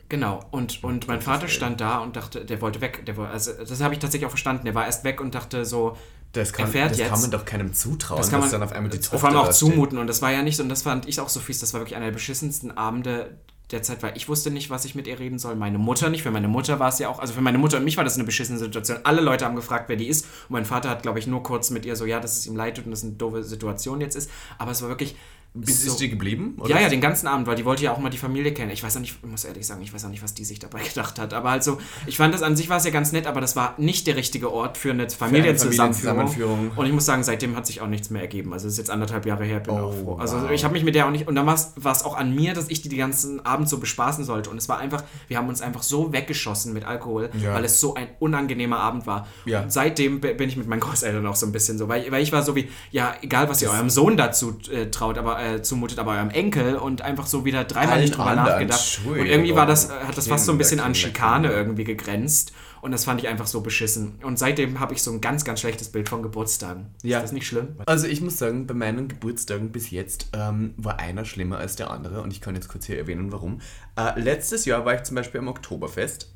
[0.10, 3.06] Genau, und, und mein Vater stand da und dachte, der wollte weg.
[3.06, 4.64] Der wollte, also das habe ich tatsächlich auch verstanden.
[4.64, 5.98] Der war erst weg und dachte so,
[6.38, 7.10] Das kann, er fährt das jetzt.
[7.10, 9.30] kann man doch keinem zutrauen, das kann man dass dann auf einmal die Tochter vor
[9.30, 9.56] allem auch steht.
[9.56, 9.98] zumuten.
[9.98, 11.60] Und das war ja nicht so, und das fand ich auch so fies.
[11.60, 13.38] Das war wirklich einer der beschissensten Abende
[13.72, 15.56] der Zeit, weil ich wusste nicht, was ich mit ihr reden soll.
[15.56, 16.24] Meine Mutter nicht.
[16.24, 18.16] Für meine Mutter war es ja auch, also für meine Mutter und mich war das
[18.16, 19.00] eine beschissene Situation.
[19.04, 20.26] Alle Leute haben gefragt, wer die ist.
[20.26, 22.56] Und mein Vater hat, glaube ich, nur kurz mit ihr so, ja, dass es ihm
[22.56, 24.30] leid tut und das eine doofe Situation jetzt ist.
[24.58, 25.16] Aber es war wirklich.
[25.62, 26.56] Bis so, ist die geblieben?
[26.60, 26.70] oder?
[26.70, 28.72] ja, ja, den ganzen Abend, weil die wollte ja auch mal die Familie kennen.
[28.72, 30.60] Ich weiß auch nicht, ich muss ehrlich sagen, ich weiß auch nicht, was die sich
[30.60, 31.34] dabei gedacht hat.
[31.34, 33.74] Aber also, ich fand das an sich war es ja ganz nett, aber das war
[33.78, 36.72] nicht der richtige Ort für eine Familienzusammenführung.
[36.76, 38.54] Und ich muss sagen, seitdem hat sich auch nichts mehr ergeben.
[38.54, 40.16] Also es ist jetzt anderthalb Jahre her, bin Oh, auch froh.
[40.18, 40.52] Also wow.
[40.52, 41.28] ich habe mich mit der auch nicht.
[41.28, 44.24] Und dann war es- auch an mir, dass ich die den ganzen Abend so bespaßen
[44.24, 44.50] sollte.
[44.50, 47.54] Und es war einfach, wir haben uns einfach so weggeschossen mit Alkohol, Ja.
[47.54, 49.28] weil es so ein unangenehmer Abend war.
[49.46, 49.62] Ja.
[49.64, 52.32] Und seitdem bin ich mit meinen Großeltern auch so ein bisschen so, weil, weil ich
[52.32, 56.00] war so wie, ja, egal was ihr eurem Sohn dazu äh, traut, aber äh, zumutet,
[56.00, 59.02] aber eurem Enkel und einfach so wieder dreimal Allen nicht drüber nachgedacht.
[59.06, 62.54] Und irgendwie war das, äh, hat das fast so ein bisschen an Schikane irgendwie gegrenzt.
[62.82, 64.20] Und das fand ich einfach so beschissen.
[64.24, 66.88] Und seitdem habe ich so ein ganz, ganz schlechtes Bild von Geburtstagen.
[67.02, 67.18] Ja.
[67.18, 67.76] Ist das nicht schlimm?
[67.86, 71.90] Also ich muss sagen, bei meinen Geburtstagen bis jetzt ähm, war einer schlimmer als der
[71.90, 73.62] andere und ich kann jetzt kurz hier erwähnen, warum.
[73.98, 76.32] Äh, letztes Jahr war ich zum Beispiel am Oktoberfest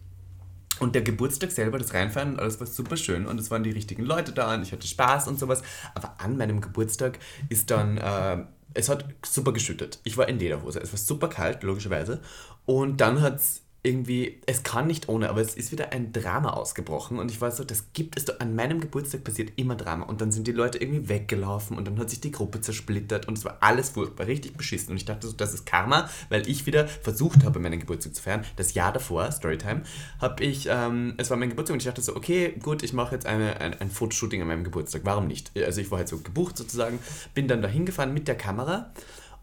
[0.82, 3.70] und der Geburtstag selber, das Reinfeiern und alles war super schön und es waren die
[3.70, 5.62] richtigen Leute da und ich hatte Spaß und sowas.
[5.94, 8.44] Aber an meinem Geburtstag ist dann, äh,
[8.74, 10.00] es hat super geschüttet.
[10.04, 12.22] Ich war in Lederhose, es war super kalt, logischerweise.
[12.66, 16.52] Und dann hat es irgendwie, es kann nicht ohne, aber es ist wieder ein Drama
[16.52, 20.06] ausgebrochen und ich war so, das gibt es doch, an meinem Geburtstag passiert immer Drama
[20.06, 23.40] und dann sind die Leute irgendwie weggelaufen und dann hat sich die Gruppe zersplittert und
[23.40, 26.68] es war alles furchtbar, richtig beschissen und ich dachte so, das ist Karma, weil ich
[26.68, 28.46] wieder versucht habe, meinen Geburtstag zu feiern.
[28.56, 29.82] Das Jahr davor, Storytime,
[30.20, 33.16] habe ich, ähm, es war mein Geburtstag und ich dachte so, okay, gut, ich mache
[33.16, 35.52] jetzt eine, ein, ein Fotoshooting an meinem Geburtstag, warum nicht?
[35.58, 37.00] Also ich war halt so gebucht sozusagen,
[37.34, 38.92] bin dann da hingefahren mit der Kamera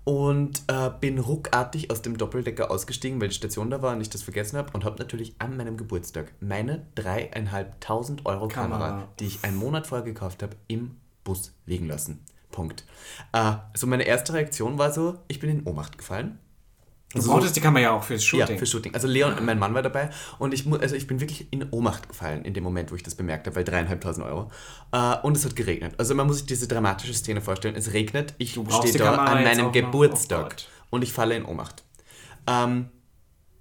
[0.09, 4.09] und äh, bin ruckartig aus dem Doppeldecker ausgestiegen, weil die Station da war und ich
[4.09, 9.09] das vergessen habe und habe natürlich an meinem Geburtstag meine dreieinhalbtausend Euro Kamera, Kamera.
[9.21, 10.93] die ich einen Monat vorher gekauft habe, im
[11.25, 12.25] Bus liegen lassen.
[12.51, 12.87] Punkt.
[13.35, 16.39] Äh, so meine erste Reaktion war so, ich bin in Ohnmacht gefallen.
[17.15, 18.55] Du So- brauchtest die Kamera ja auch fürs Shooting.
[18.57, 18.93] ja, für Shooting.
[18.95, 22.45] Also Leon, mein Mann war dabei und ich, also ich bin wirklich in Ohnmacht gefallen
[22.45, 24.51] in dem Moment, wo ich das bemerkt habe, weil dreieinhalbtausend Euro.
[24.93, 25.95] Äh, und es hat geregnet.
[25.97, 27.77] Also man muss sich diese dramatische Szene vorstellen.
[27.77, 29.67] Es regnet, ich stehe da an meinem?
[29.69, 30.57] Oh Geburtstag
[30.91, 31.83] und ich falle in Ohnmacht.
[32.47, 32.91] Ähm,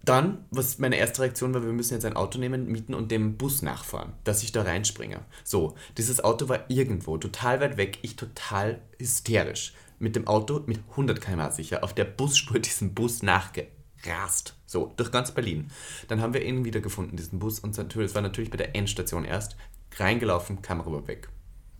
[0.03, 3.37] dann, was meine erste Reaktion war, wir müssen jetzt ein Auto nehmen, mieten und dem
[3.37, 5.19] Bus nachfahren, dass ich da reinspringe.
[5.43, 9.73] So, dieses Auto war irgendwo, total weit weg, ich total hysterisch.
[9.99, 14.55] Mit dem Auto mit 100 km sicher auf der Busspur diesen Bus nachgerast.
[14.65, 15.71] So, durch ganz Berlin.
[16.07, 17.59] Dann haben wir ihn wieder gefunden, diesen Bus.
[17.59, 19.55] Und es war natürlich bei der Endstation erst.
[19.95, 21.29] Reingelaufen, Kamera war weg.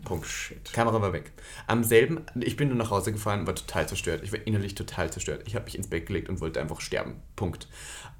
[0.03, 0.26] Punkt.
[0.26, 0.74] Oh, shit.
[0.74, 1.32] Kamera war weg.
[1.65, 4.22] Am selben, ich bin nur nach Hause gefahren, war total zerstört.
[4.24, 5.43] Ich war innerlich total zerstört.
[5.45, 7.15] Ich habe mich ins Bett gelegt und wollte einfach sterben.
[7.36, 7.68] Punkt.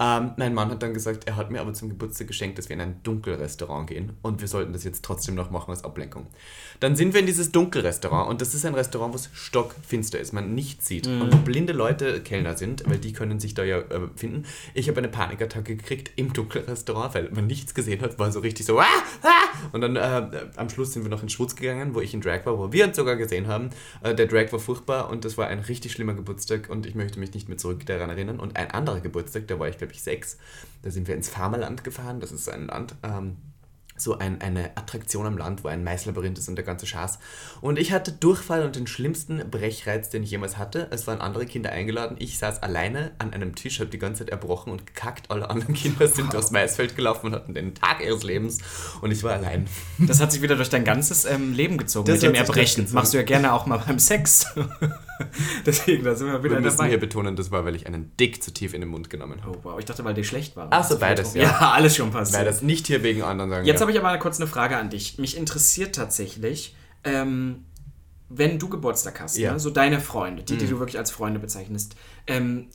[0.00, 2.74] Ähm, mein Mann hat dann gesagt, er hat mir aber zum Geburtstag geschenkt, dass wir
[2.74, 6.26] in ein Dunkelrestaurant gehen und wir sollten das jetzt trotzdem noch machen als Ablenkung.
[6.80, 10.32] Dann sind wir in dieses Dunkelrestaurant und das ist ein Restaurant, wo es stockfinster ist,
[10.32, 13.78] man nichts sieht und wo blinde Leute Kellner sind, weil die können sich da ja
[13.78, 14.44] äh, finden.
[14.74, 18.66] Ich habe eine Panikattacke gekriegt im Dunkelrestaurant, weil man nichts gesehen hat, war so richtig
[18.66, 18.84] so ah,
[19.22, 19.28] ah!
[19.72, 22.46] und dann äh, am Schluss sind wir noch in Schwutz gegangen, wo ich in Drag
[22.46, 23.70] war, wo wir uns sogar gesehen haben.
[24.02, 27.18] Äh, der Drag war furchtbar und das war ein richtig schlimmer Geburtstag und ich möchte
[27.18, 28.38] mich nicht mehr zurück daran erinnern.
[28.38, 30.38] Und ein anderer Geburtstag, da war ich glaube ich sechs,
[30.82, 33.36] da sind wir ins Farmerland gefahren, das ist ein Land, ähm,
[34.00, 37.18] so ein, eine Attraktion am Land, wo ein Maislabyrinth ist und der ganze Schaß.
[37.60, 40.88] Und ich hatte Durchfall und den schlimmsten Brechreiz, den ich jemals hatte.
[40.90, 42.16] Es waren andere Kinder eingeladen.
[42.18, 45.30] Ich saß alleine an einem Tisch, habe die ganze Zeit erbrochen und gekackt.
[45.30, 48.58] Alle anderen Kinder sind durchs Maisfeld gelaufen und hatten den Tag ihres Lebens.
[49.00, 49.66] Und ich war allein.
[49.98, 52.86] Das hat sich wieder durch dein ganzes ähm, Leben gezogen Das mit dem Erbrechen.
[52.92, 54.46] Machst du ja gerne auch mal beim Sex.
[55.66, 56.90] Deswegen, da sind wir wieder Wir müssen dabei.
[56.90, 59.56] hier betonen, das war, weil ich einen Dick zu tief in den Mund genommen habe.
[59.56, 60.68] Oh, wow, ich dachte, weil dir schlecht war.
[60.70, 61.42] Ach so, beides, ja.
[61.44, 62.38] Ja, alles schon passiert.
[62.38, 63.66] Weil das nicht hier wegen anderen sagen.
[63.66, 63.80] Jetzt ja.
[63.82, 65.18] habe ich aber kurz eine Frage an dich.
[65.18, 67.64] Mich interessiert tatsächlich, ähm,
[68.28, 69.50] wenn du Geburtstag hast, Ja.
[69.50, 69.54] Mhm.
[69.56, 71.96] ne, so deine Freunde, die, die du wirklich als Freunde bezeichnest,
[72.26, 72.68] ähm,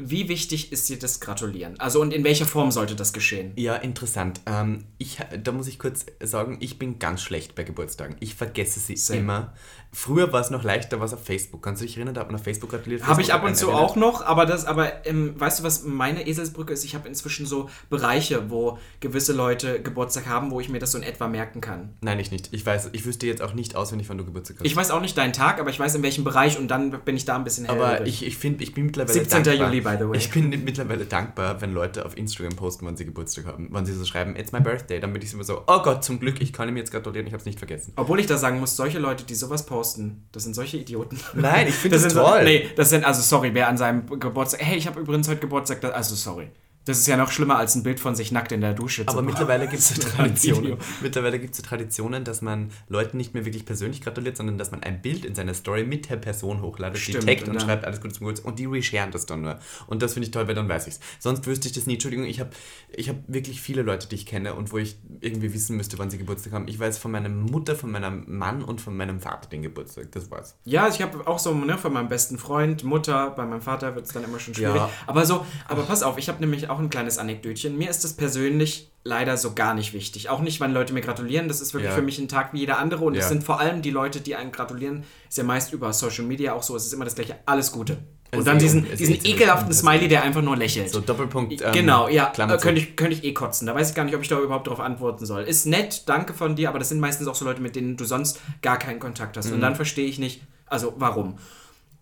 [0.00, 1.78] wie wichtig ist dir das Gratulieren?
[1.80, 3.52] Also und in welcher Form sollte das geschehen?
[3.56, 4.40] Ja, interessant.
[4.46, 8.16] Ähm, ich, da muss ich kurz sagen, ich bin ganz schlecht bei Geburtstagen.
[8.20, 9.18] Ich vergesse sie Same.
[9.20, 9.54] immer.
[9.92, 11.62] Früher war es noch leichter, war es auf Facebook.
[11.62, 13.06] Kannst du dich erinnern, da hat man auf Facebook gratuliert?
[13.06, 15.84] Habe ich ab und zu einen auch noch, aber das, aber ähm, weißt du, was
[15.84, 16.84] meine Eselsbrücke ist?
[16.84, 20.98] Ich habe inzwischen so Bereiche, wo gewisse Leute Geburtstag haben, wo ich mir das so
[20.98, 21.94] in etwa merken kann.
[22.02, 22.50] Nein, ich nicht.
[22.52, 24.66] Ich weiß, ich wüsste jetzt auch nicht auswendig, wann du Geburtstag hast.
[24.66, 27.16] Ich weiß auch nicht deinen Tag, aber ich weiß in welchem Bereich und dann bin
[27.16, 28.22] ich da ein bisschen aber hellhörig.
[28.22, 29.42] ich, ich finde, ich bin mittlerweile 17.
[29.42, 29.68] dankbar.
[29.68, 30.18] Juli, by the way.
[30.18, 33.68] Ich bin mittlerweile dankbar, wenn Leute auf Instagram posten, wann sie Geburtstag haben.
[33.70, 35.00] Wann sie so schreiben, it's my birthday.
[35.00, 37.32] Dann bin ich immer so, oh Gott, zum Glück, ich kann ihm jetzt gratulieren, ich
[37.32, 37.94] habe es nicht vergessen.
[37.96, 41.18] Obwohl ich da sagen muss, solche Leute, die sowas posten, das sind solche Idioten.
[41.34, 42.38] Nein, ich finde das sind toll.
[42.38, 45.40] So, nee, das sind, also sorry, wer an seinem Geburtstag, hey, ich habe übrigens heute
[45.40, 46.50] Geburtstag, also sorry.
[46.88, 49.04] Das ist ja noch schlimmer als ein Bild von sich nackt in der Dusche.
[49.04, 50.78] zu Aber mittlerweile gibt es Traditionen.
[51.02, 54.82] Mittlerweile gibt es Traditionen, dass man Leuten nicht mehr wirklich persönlich gratuliert, sondern dass man
[54.82, 57.84] ein Bild in seiner Story mit der Person hochladet, Stimmt, die taggt und, und schreibt
[57.84, 59.58] alles Gute zum Geburtstag und die resharen das dann nur.
[59.86, 61.00] Und das finde ich toll, weil dann weiß ich es.
[61.18, 61.94] Sonst wüsste ich das nie.
[61.94, 62.50] Entschuldigung, ich habe
[62.96, 66.08] ich hab wirklich viele Leute, die ich kenne und wo ich irgendwie wissen müsste, wann
[66.08, 66.68] sie Geburtstag haben.
[66.68, 70.10] Ich weiß von meiner Mutter, von meinem Mann und von meinem Vater den Geburtstag.
[70.12, 70.56] Das war's.
[70.64, 74.06] Ja, ich habe auch so ne, von meinem besten Freund, Mutter, bei meinem Vater wird
[74.06, 74.76] es dann immer schon schwierig.
[74.76, 74.88] Ja.
[75.06, 77.76] Aber so, aber pass auf, ich habe nämlich auch ein kleines Anekdötchen.
[77.76, 80.28] Mir ist das persönlich leider so gar nicht wichtig.
[80.28, 81.48] Auch nicht, wann Leute mir gratulieren.
[81.48, 81.96] Das ist wirklich Ja.
[81.96, 83.04] für mich ein Tag wie jeder andere.
[83.04, 83.28] Und es Ja.
[83.30, 86.62] sind vor allem die Leute, die einem gratulieren, ist ja meist über Social Media auch
[86.62, 86.76] so.
[86.76, 87.36] Es ist immer das gleiche.
[87.46, 87.98] Alles Gute.
[88.30, 89.72] Es Und dann diesen, diesen ekelhaften.
[89.72, 90.90] Smiley, der einfach nur lächelt.
[90.90, 91.62] So Doppelpunkt.
[91.62, 93.66] ähm, genau, ja, äh, könnte ich, könnte ich eh kotzen.
[93.66, 95.44] Da weiß ich gar nicht, ob ich da überhaupt darauf antworten soll.
[95.44, 98.04] Ist nett, danke von dir, aber das sind meistens auch so Leute, mit denen du
[98.04, 99.46] sonst gar keinen Kontakt hast.
[99.48, 99.54] Mhm.
[99.54, 101.38] Und dann verstehe ich nicht, also warum.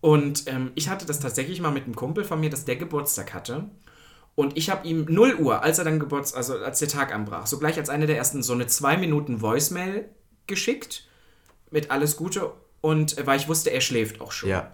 [0.01, 3.33] Und ähm, ich hatte das tatsächlich mal mit einem Kumpel von mir, dass der Geburtstag
[3.33, 3.63] hatte.
[4.39, 7.47] Und ich habe ihm 0 Uhr, als er dann Geburtstag, also als der Tag anbrach,
[7.47, 10.05] so gleich als eine der ersten, so eine 2 Minuten Voicemail
[10.45, 11.07] geschickt
[11.71, 12.51] mit alles Gute.
[12.79, 14.71] Und äh, weil ich wusste, er schläft auch schon Ja.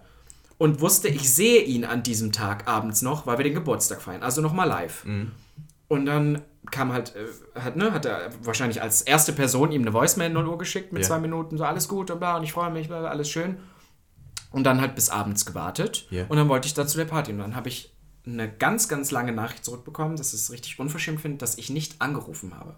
[0.58, 4.22] und wusste, ich sehe ihn an diesem Tag abends noch, weil wir den Geburtstag feiern.
[4.22, 5.06] Also nochmal live.
[5.88, 9.94] Und dann kam halt, äh, hat, ne, hat er wahrscheinlich als erste Person ihm eine
[9.94, 11.08] Voicemail 0 Uhr geschickt mit Ja.
[11.08, 13.56] zwei Minuten, so alles gut und bla, und ich freue mich, bla, alles schön.
[14.50, 16.06] Und dann halt bis abends gewartet.
[16.10, 16.26] Ja.
[16.28, 17.32] Und dann wollte ich da zu der Party.
[17.32, 17.93] Und dann habe ich
[18.26, 22.00] eine ganz, ganz lange Nachricht zurückbekommen, dass ich es richtig unverschämt finde, dass ich nicht
[22.00, 22.76] angerufen habe.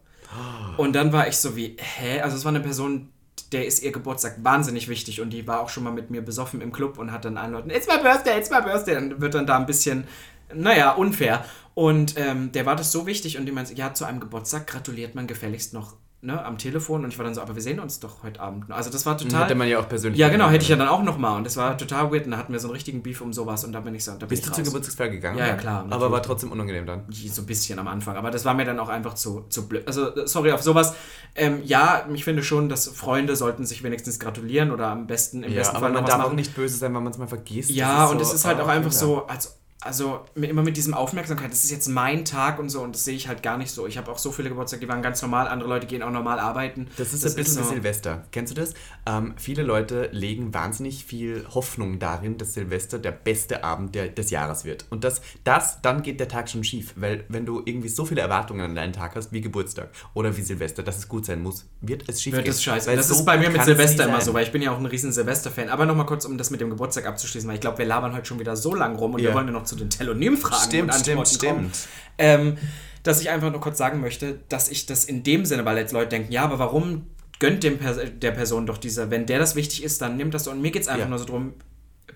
[0.76, 2.20] Und dann war ich so wie, hä?
[2.20, 3.10] Also es war eine Person,
[3.52, 6.60] der ist ihr Geburtstag wahnsinnig wichtig und die war auch schon mal mit mir besoffen
[6.60, 8.94] im Club und hat dann allen Leuten, it's my birthday, it's my birthday.
[8.94, 10.04] Dann wird dann da ein bisschen,
[10.52, 11.44] naja, unfair.
[11.74, 15.14] Und ähm, der war das so wichtig und die meinte, ja, zu einem Geburtstag gratuliert
[15.14, 15.94] man gefälligst noch
[16.26, 17.04] ne, am Telefon.
[17.04, 18.70] Und ich war dann so, aber wir sehen uns doch heute Abend.
[18.70, 19.44] Also das war total...
[19.44, 20.18] Hätte man ja auch persönlich.
[20.18, 21.36] ja, genau, hätte ich ja dann auch nochmal.
[21.38, 22.26] Und das war total weird.
[22.26, 23.64] Und da hatten wir so einen richtigen Beef um sowas.
[23.64, 24.66] Und da bin ich so, da Bist du zur raus.
[24.66, 25.38] Geburtstagsfeier gegangen?
[25.38, 26.12] Ja, ja, klar, Aber natürlich.
[26.12, 27.04] war trotzdem unangenehm dann.
[27.10, 28.16] So ein bisschen am Anfang.
[28.16, 29.86] Aber das war mir dann auch einfach zu, zu blöd.
[29.86, 30.94] Also, sorry auf sowas.
[31.34, 35.52] Ähm, ja, ich finde schon, dass Freunde sollten sich wenigstens gratulieren oder am besten, im
[35.52, 36.30] Ja, besten aber Fall man darf machen.
[36.30, 37.70] auch nicht böse sein, wenn man es mal vergisst.
[37.70, 38.98] Ja, und es ist halt ah, auch einfach ja.
[38.98, 42.94] so, als, also immer mit diesem Aufmerksamkeit, das ist jetzt mein Tag und so und
[42.94, 43.86] das sehe ich halt gar nicht so.
[43.86, 46.38] Ich habe auch so viele Geburtstage, die waren ganz normal, andere Leute gehen auch normal
[46.38, 46.88] arbeiten.
[46.96, 48.24] Das ist ein bisschen wie so, Silvester.
[48.32, 48.74] Kennst du das?
[49.06, 54.30] Ähm, viele Leute legen wahnsinnig viel Hoffnung darin, dass Silvester der beste Abend der, des
[54.30, 54.86] Jahres wird.
[54.90, 56.94] Und das, das, dann geht der Tag schon schief.
[56.96, 60.42] Weil wenn du irgendwie so viele Erwartungen an deinen Tag hast, wie Geburtstag oder wie
[60.42, 62.94] Silvester, dass es gut sein muss, wird es schief wird es scheiße.
[62.94, 64.86] Das so ist bei mir mit Silvester immer so, weil ich bin ja auch ein
[64.86, 65.68] riesen Silvester-Fan.
[65.68, 68.26] Aber nochmal kurz, um das mit dem Geburtstag abzuschließen, weil ich glaube, wir labern heute
[68.26, 69.28] schon wieder so lang rum und Ja.
[69.30, 71.70] wir wollen ja noch zu den Telonym-Fragen Stimmt, und stimmt, Antworten kommen.
[71.74, 71.88] stimmt.
[72.18, 72.58] Ähm,
[73.02, 75.92] dass ich einfach nur kurz sagen möchte, dass ich das in dem Sinne, weil jetzt
[75.92, 77.06] Leute denken, ja, aber warum
[77.38, 80.44] gönnt dem Pers der Person doch dieser, wenn der das wichtig ist, dann nimmt das
[80.44, 80.50] so.
[80.50, 81.08] Und mir geht es einfach Ja.
[81.08, 81.54] nur so drum,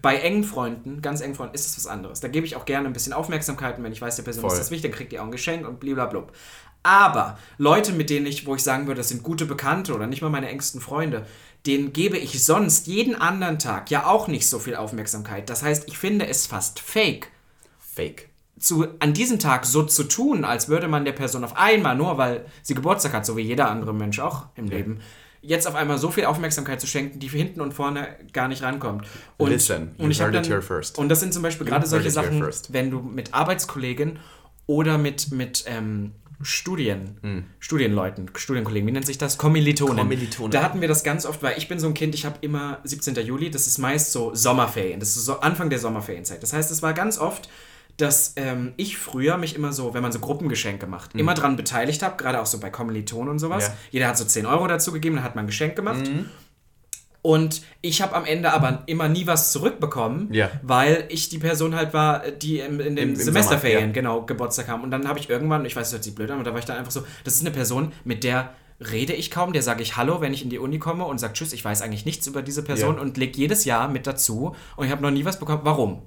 [0.03, 2.21] bei engen Freunden, ganz engen Freunden, ist es was anderes.
[2.21, 4.53] Da gebe ich auch gerne ein bisschen Aufmerksamkeit und wenn ich weiß, der Person Voll.
[4.53, 6.25] ist das wichtig, dann kriegt ihr auch ein Geschenk und blablabla.
[6.83, 10.23] Aber Leute, mit denen ich, wo ich sagen würde, das sind gute Bekannte oder nicht
[10.23, 11.27] mal meine engsten Freunde,
[11.67, 15.51] denen gebe ich sonst jeden anderen Tag ja auch nicht so viel Aufmerksamkeit.
[15.51, 17.29] Das heißt, ich finde es fast fake,
[18.01, 18.29] Fake.
[18.59, 22.19] zu, an diesem Tag so zu tun, als würde man der Person auf einmal, nur
[22.19, 25.01] weil sie Geburtstag hat, so wie jeder andere Mensch auch im Leben,
[25.43, 29.07] jetzt auf einmal so viel Aufmerksamkeit zu schenken, die hinten und vorne gar nicht rankommt.
[29.39, 30.63] Und, Listen, und ich habe dann,
[30.97, 34.19] und das sind zum Beispiel gerade solche Sachen, wenn du mit Arbeitskollegen
[34.67, 37.45] oder mit, mit ähm, Studien, Hm.
[37.59, 39.37] Studienleuten, Studienkollegen, wie nennt sich das?
[39.39, 39.97] Kommilitonen.
[39.97, 40.51] Kommilitonen.
[40.51, 42.79] Da hatten wir das ganz oft, weil ich bin so ein Kind, ich habe immer
[42.85, 43.15] 17.
[43.27, 46.43] Juli, das ist meist so Sommerferien, das ist so Anfang der Sommerferienzeit.
[46.43, 47.49] Das heißt, es war ganz oft,
[48.01, 52.03] dass ähm, ich früher mich immer so, wenn man so Gruppengeschenke macht, immer dran beteiligt
[52.03, 53.69] habe, gerade auch so bei Kommilitonen und sowas.
[53.69, 53.75] Ja.
[53.91, 56.03] Jeder hat so 10 Euro dazu gegeben, dann hat man ein Geschenk gemacht.
[57.23, 60.51] Und ich habe am Ende aber immer nie was zurückbekommen, Ja.
[60.63, 63.93] weil ich die Person halt war, die im, in den Im- im Semesterferien Sommer, ja.
[63.93, 64.83] genau Geburtstag haben.
[64.83, 66.59] Und dann habe ich irgendwann, ich weiß, das hört sich blöd an, aber da war
[66.61, 68.55] ich dann einfach so, das ist eine Person, mit der
[68.91, 71.35] rede ich kaum, der sage ich Hallo, wenn ich in die Uni komme und sage
[71.35, 73.03] Tschüss, ich weiß eigentlich nichts über diese Person Ja.
[73.03, 75.61] und leg jedes Jahr mit dazu und ich habe noch nie was bekommen.
[75.65, 76.01] Warum?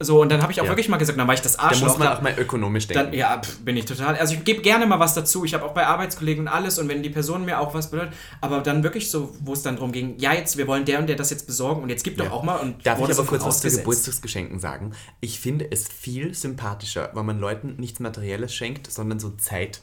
[0.00, 0.70] So, und dann habe ich auch Ja.
[0.70, 1.88] wirklich mal gesagt, dann war ich das Da Arschloch.
[1.88, 3.06] muss man da- auch mal ökonomisch denken.
[3.06, 4.14] dann, ja, bin ich total.
[4.16, 5.44] Also ich gebe gerne mal was dazu.
[5.44, 8.14] Ich habe auch bei Arbeitskollegen und alles und wenn die Person mir auch was bedeutet,
[8.40, 11.08] aber dann wirklich so, wo es dann darum ging, ja, jetzt, wir wollen der und
[11.08, 13.44] der das jetzt besorgen und jetzt gib doch auch mal und Darf ich aber kurz
[13.44, 13.68] was zu.
[13.76, 14.92] Geburtstagsgeschenken sagen?
[15.20, 19.80] Ich finde es viel sympathischer, wenn man Leuten nichts Materielles schenkt, sondern so Zeit.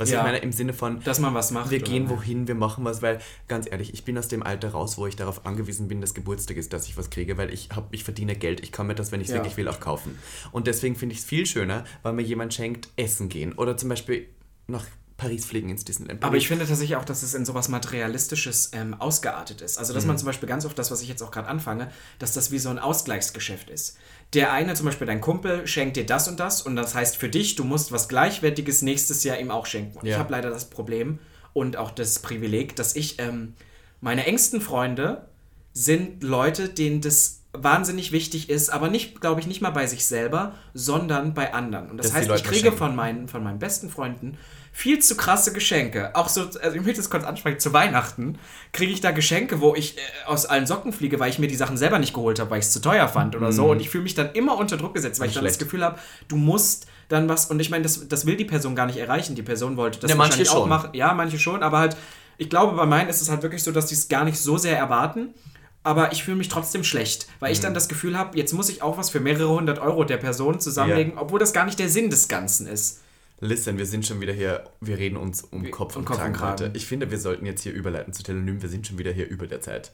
[0.00, 0.18] Was Ja.
[0.20, 1.70] ich meine im Sinne von, Dass man was macht.
[1.70, 4.70] wir oder- gehen wohin, wir machen was, weil ganz ehrlich, ich bin aus dem Alter
[4.70, 7.68] raus, wo ich darauf angewiesen bin, dass Geburtstag ist, dass ich was kriege, weil ich
[7.74, 9.40] hab, ich verdiene Geld, ich kann mir das, wenn ich es Ja.
[9.40, 10.18] wirklich will, auch kaufen.
[10.52, 13.88] Und deswegen finde ich es viel schöner, weil mir jemand schenkt, essen gehen oder zum
[13.90, 14.26] Beispiel
[14.66, 14.86] nach
[15.20, 16.24] Paris fliegen ins Disneyland.
[16.24, 19.76] Aber ich finde tatsächlich auch, dass es in sowas Materialistisches ähm, ausgeartet ist.
[19.78, 20.08] Also, dass Mhm.
[20.08, 22.58] man zum Beispiel ganz oft das, was ich jetzt auch gerade anfange, dass das wie
[22.58, 23.98] so ein Ausgleichsgeschäft ist.
[24.32, 27.28] Der eine, zum Beispiel dein Kumpel, schenkt dir das und das und das heißt für
[27.28, 29.98] dich, du musst was Gleichwertiges nächstes Jahr ihm auch schenken.
[29.98, 30.14] Und Ja.
[30.14, 31.18] ich habe leider das Problem
[31.52, 33.54] und auch das Privileg, dass ich, ähm,
[34.00, 35.28] meine engsten Freunde
[35.74, 40.06] sind Leute, denen das wahnsinnig wichtig ist, aber nicht, glaube ich, nicht mal bei sich
[40.06, 41.90] selber, sondern bei anderen.
[41.90, 44.38] Und das die heißt, ich kriege von meinen, von meinen besten Freunden
[44.72, 46.14] viel zu krasse Geschenke.
[46.14, 48.38] Auch so, also ich möchte das kurz ansprechen, zu Weihnachten
[48.72, 51.56] kriege ich da Geschenke, wo ich äh, aus allen Socken fliege, weil ich mir die
[51.56, 53.70] Sachen selber nicht geholt habe, weil ich es zu teuer fand oder so.
[53.70, 55.56] Und ich fühle mich dann immer unter Druck gesetzt, weil ich dann das Mhm.
[55.58, 55.70] schlecht.
[55.70, 55.98] Gefühl habe,
[56.28, 59.34] du musst dann was, und ich meine, das, das will die Person gar nicht erreichen.
[59.34, 60.68] Die Person wollte das Ja, manche wahrscheinlich auch schon.
[60.68, 60.90] machen.
[60.92, 61.96] Ja, manche schon, aber halt,
[62.38, 64.56] ich glaube, bei meinen ist es halt wirklich so, dass die es gar nicht so
[64.56, 65.34] sehr erwarten.
[65.82, 67.52] Aber ich fühle mich trotzdem schlecht, weil Mhm.
[67.54, 70.18] ich dann das Gefühl habe, jetzt muss ich auch was für mehrere hundert Euro der
[70.18, 73.00] Person zusammenlegen, obwohl das gar nicht der Sinn des Ganzen ist.
[73.40, 76.32] Listen, wir sind schon wieder hier, wir reden uns um Kopf um und Kopf und
[76.34, 76.70] Kragen.
[76.74, 78.60] Ich finde, wir sollten jetzt hier überleiten zu Telonym.
[78.60, 79.92] Wir sind schon wieder hier über der Zeit.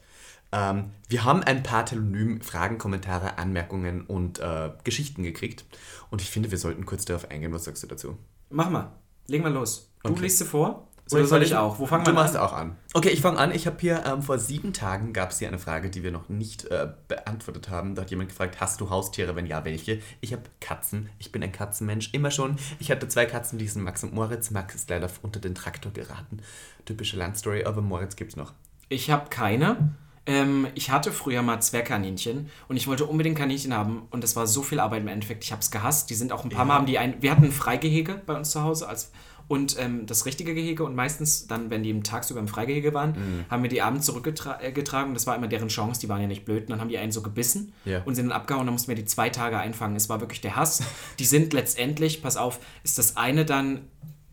[0.51, 5.65] Ähm, wir haben ein paar Telonym-Fragen, Kommentare, Anmerkungen und äh, Geschichten gekriegt.
[6.09, 7.53] Und ich finde, wir sollten kurz darauf eingehen.
[7.53, 8.17] Was sagst du dazu?
[8.49, 8.91] Mach mal,
[9.27, 9.89] legen wir los.
[10.03, 10.21] Du Okay.
[10.23, 10.86] liest sie vor?
[11.11, 11.79] Oder soll ich auch?
[11.79, 12.41] Wo fangen du wir machst an?
[12.41, 12.75] auch an.
[12.93, 13.53] Okay, ich fange an.
[13.53, 16.29] Ich habe hier ähm, vor sieben Tagen gab es hier eine Frage, die wir noch
[16.29, 17.95] nicht äh, beantwortet haben.
[17.95, 19.35] Da hat jemand gefragt, hast du Haustiere?
[19.35, 20.01] Wenn ja, welche?
[20.21, 21.09] Ich habe Katzen.
[21.19, 22.57] Ich bin ein Katzenmensch, immer schon.
[22.79, 24.51] Ich hatte zwei Katzen, die hießen Max und Moritz.
[24.51, 26.39] Max ist leider unter den Traktor geraten.
[26.85, 28.53] Typische Landstory, aber Moritz gibt's noch.
[28.89, 29.93] Ich habe keine.
[30.27, 34.45] Ähm, ich hatte früher mal Zwergkaninchen und ich wollte unbedingt Kaninchen haben und das war
[34.45, 35.45] so viel Arbeit im Endeffekt.
[35.45, 36.09] Ich habe es gehasst.
[36.09, 37.21] Die sind auch ein paar Mal haben die ein.
[37.21, 39.11] Wir hatten ein Freigehege bei uns zu Hause als
[39.49, 43.45] und ähm, das richtige Gehege und meistens dann, wenn die tagsüber im Freigehege waren, Mhm.
[43.49, 45.11] haben wir die abends zurückgetragen.
[45.11, 46.01] Äh, das war immer deren Chance.
[46.01, 46.63] Die waren ja nicht blöd.
[46.63, 48.01] Und dann haben die einen so gebissen Ja.
[48.03, 48.65] und sind dann abgehauen.
[48.65, 49.95] Dann mussten wir die zwei Tage einfangen.
[49.95, 50.81] Es war wirklich der Hass.
[51.19, 53.81] Die sind letztendlich, pass auf, ist das eine dann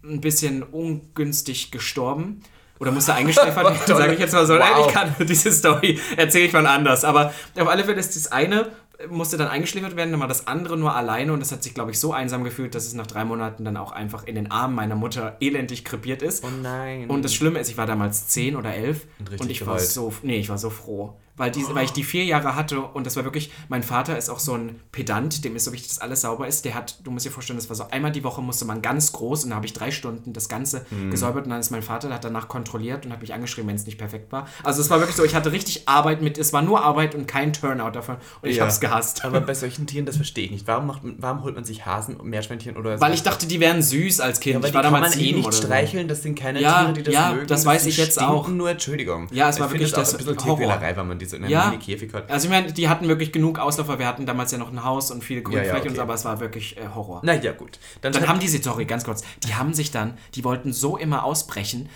[0.02, 2.42] ein bisschen ungünstig gestorben.
[2.80, 4.54] Oder musste eingeschläfert werden, sage ich jetzt mal so.
[4.56, 4.86] Nein, Wow.
[4.88, 7.04] ich kann diese Story erzähle ich mal anders.
[7.04, 8.66] Aber auf alle Fälle ist das eine,
[9.08, 11.90] musste dann eingeschläfert werden, dann war das andere nur alleine und das hat sich, glaube
[11.90, 14.74] ich, so einsam gefühlt, dass es nach drei Monaten dann auch einfach in den Armen
[14.74, 16.44] meiner Mutter elendig krepiert ist.
[16.44, 17.08] Oh nein.
[17.10, 19.88] Und das Schlimme ist, ich war damals zehn oder elf Und und, ich war geheult.
[19.88, 21.14] so, nee, ich war so froh.
[21.36, 24.30] Weil, die, weil ich die vier Jahre hatte und das war wirklich, mein Vater ist
[24.30, 26.64] auch so ein Pedant, dem ist so wichtig, dass alles sauber ist.
[26.64, 29.10] Der hat, du musst dir vorstellen, das war so einmal die Woche musste man ganz
[29.12, 31.10] groß und da habe ich drei Stunden das Ganze Mhm.
[31.10, 33.74] gesäubert und dann ist mein Vater, der hat danach kontrolliert und hat mich angeschrieben, wenn
[33.74, 34.46] es nicht perfekt war.
[34.62, 37.26] Also es war wirklich so, ich hatte richtig Arbeit mit, es war nur Arbeit und
[37.26, 38.62] kein Turnout davon und ich Ja.
[38.62, 39.24] habe es gehasst.
[39.24, 40.68] aber bei solchen Tieren, das verstehe ich nicht.
[40.68, 43.82] Warum, macht, warum holt man sich Hasen und Meerschweinchen oder weil ich dachte, die wären
[43.82, 44.54] süß als Kind.
[44.56, 45.62] aber ich die war kann damals man eh nicht so.
[45.62, 47.46] streicheln, das sind keine Ja, Tiere, die das ja, mögen.
[47.48, 48.46] das weiß ich jetzt auch.
[48.46, 49.26] nur, Entschuldigung.
[49.32, 50.58] Ja, es war ich wirklich das auch das ein bisschen Horror.
[50.58, 51.66] Tierquälerei, wenn man die so in einem Ja.
[51.66, 52.30] Mini-Käfig hat.
[52.30, 53.98] Also ich meine, die hatten wirklich genug Auslaufer.
[53.98, 55.96] Wir hatten damals ja noch ein Haus und viel Grünfläche Ja, ja, und okay.
[55.96, 57.20] so, aber es war wirklich äh, Horror.
[57.24, 57.78] Na ja, gut.
[58.00, 61.88] Dann haben die, sorry, ganz kurz, die haben sich dann, die wollten so immer ausbrechen.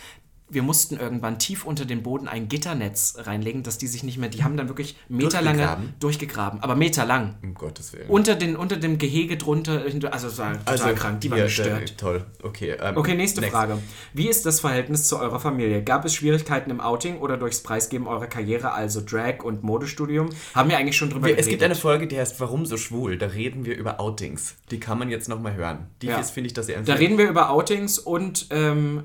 [0.51, 4.29] Wir mussten irgendwann tief unter den Boden ein Gitternetz reinlegen, dass die sich nicht mehr,
[4.31, 5.95] die haben dann wirklich meterlange Durchgegraben?
[6.01, 7.35] durchgegraben, aber meterlang.
[7.43, 8.09] um Gottes Willen.
[8.09, 11.91] Unter, den, unter dem Gehege drunter, also es war total krank, die waren ja, gestört.
[11.91, 12.77] äh, Toll, okay.
[12.81, 13.53] ähm, Okay, nächste next.
[13.55, 13.79] Frage.
[14.15, 15.83] Wie ist das Verhältnis zu eurer Familie?
[15.83, 20.31] Gab es Schwierigkeiten im Outing oder durchs Preisgeben eurer Karriere, also Drag- und Modestudium?
[20.55, 21.47] Haben wir eigentlich schon drüber Wir, geredet?
[21.47, 23.19] es gibt eine Folge, die heißt Warum so schwul?
[23.19, 24.55] Da reden wir über Outings.
[24.71, 25.87] Die kann man jetzt nochmal hören.
[26.03, 26.19] Die Ja.
[26.19, 29.05] ist, finde ich, dass ihr Da reden wir über Outings und ähm,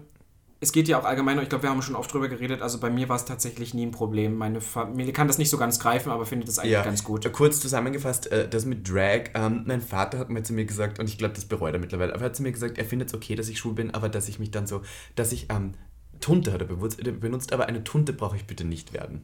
[0.64, 2.89] es geht ja auch allgemein, ich glaube, wir haben schon oft drüber geredet, also bei
[2.89, 4.36] mir war es tatsächlich nie ein Problem.
[4.36, 7.32] Meine Familie kann das nicht so ganz greifen, aber findet das eigentlich Ja, ganz gut.
[7.34, 11.07] kurz zusammengefasst, äh, das mit Drag, ähm, mein Vater hat mir zu mir gesagt, und
[11.09, 13.14] ich glaube, das bereut er mittlerweile, aber er hat zu mir gesagt, er findet es
[13.14, 14.82] okay, dass ich schwul bin, aber dass ich mich dann so,
[15.16, 15.74] dass ich, ähm,
[16.22, 19.24] Tunte hat er äh, benutzt, aber eine Tunte brauche ich bitte nicht werden.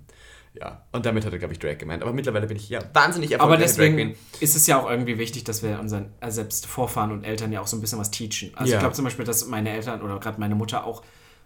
[0.53, 2.01] Ja, und damit hat er, glaube ich, Drag gemeint.
[2.01, 5.17] Aber mittlerweile bin ich ja wahnsinnig Aber erfolgreiche Drag deswegen ist es ja auch irgendwie
[5.19, 8.09] wichtig, dass wir unseren äh, selbst Vorfahren und Eltern ja auch so ein bisschen was
[8.11, 8.51] teachen.
[8.55, 8.77] Also Ja.
[8.77, 11.03] ich glaube zum Beispiel, dass meine Eltern oder gerade meine Mutter auch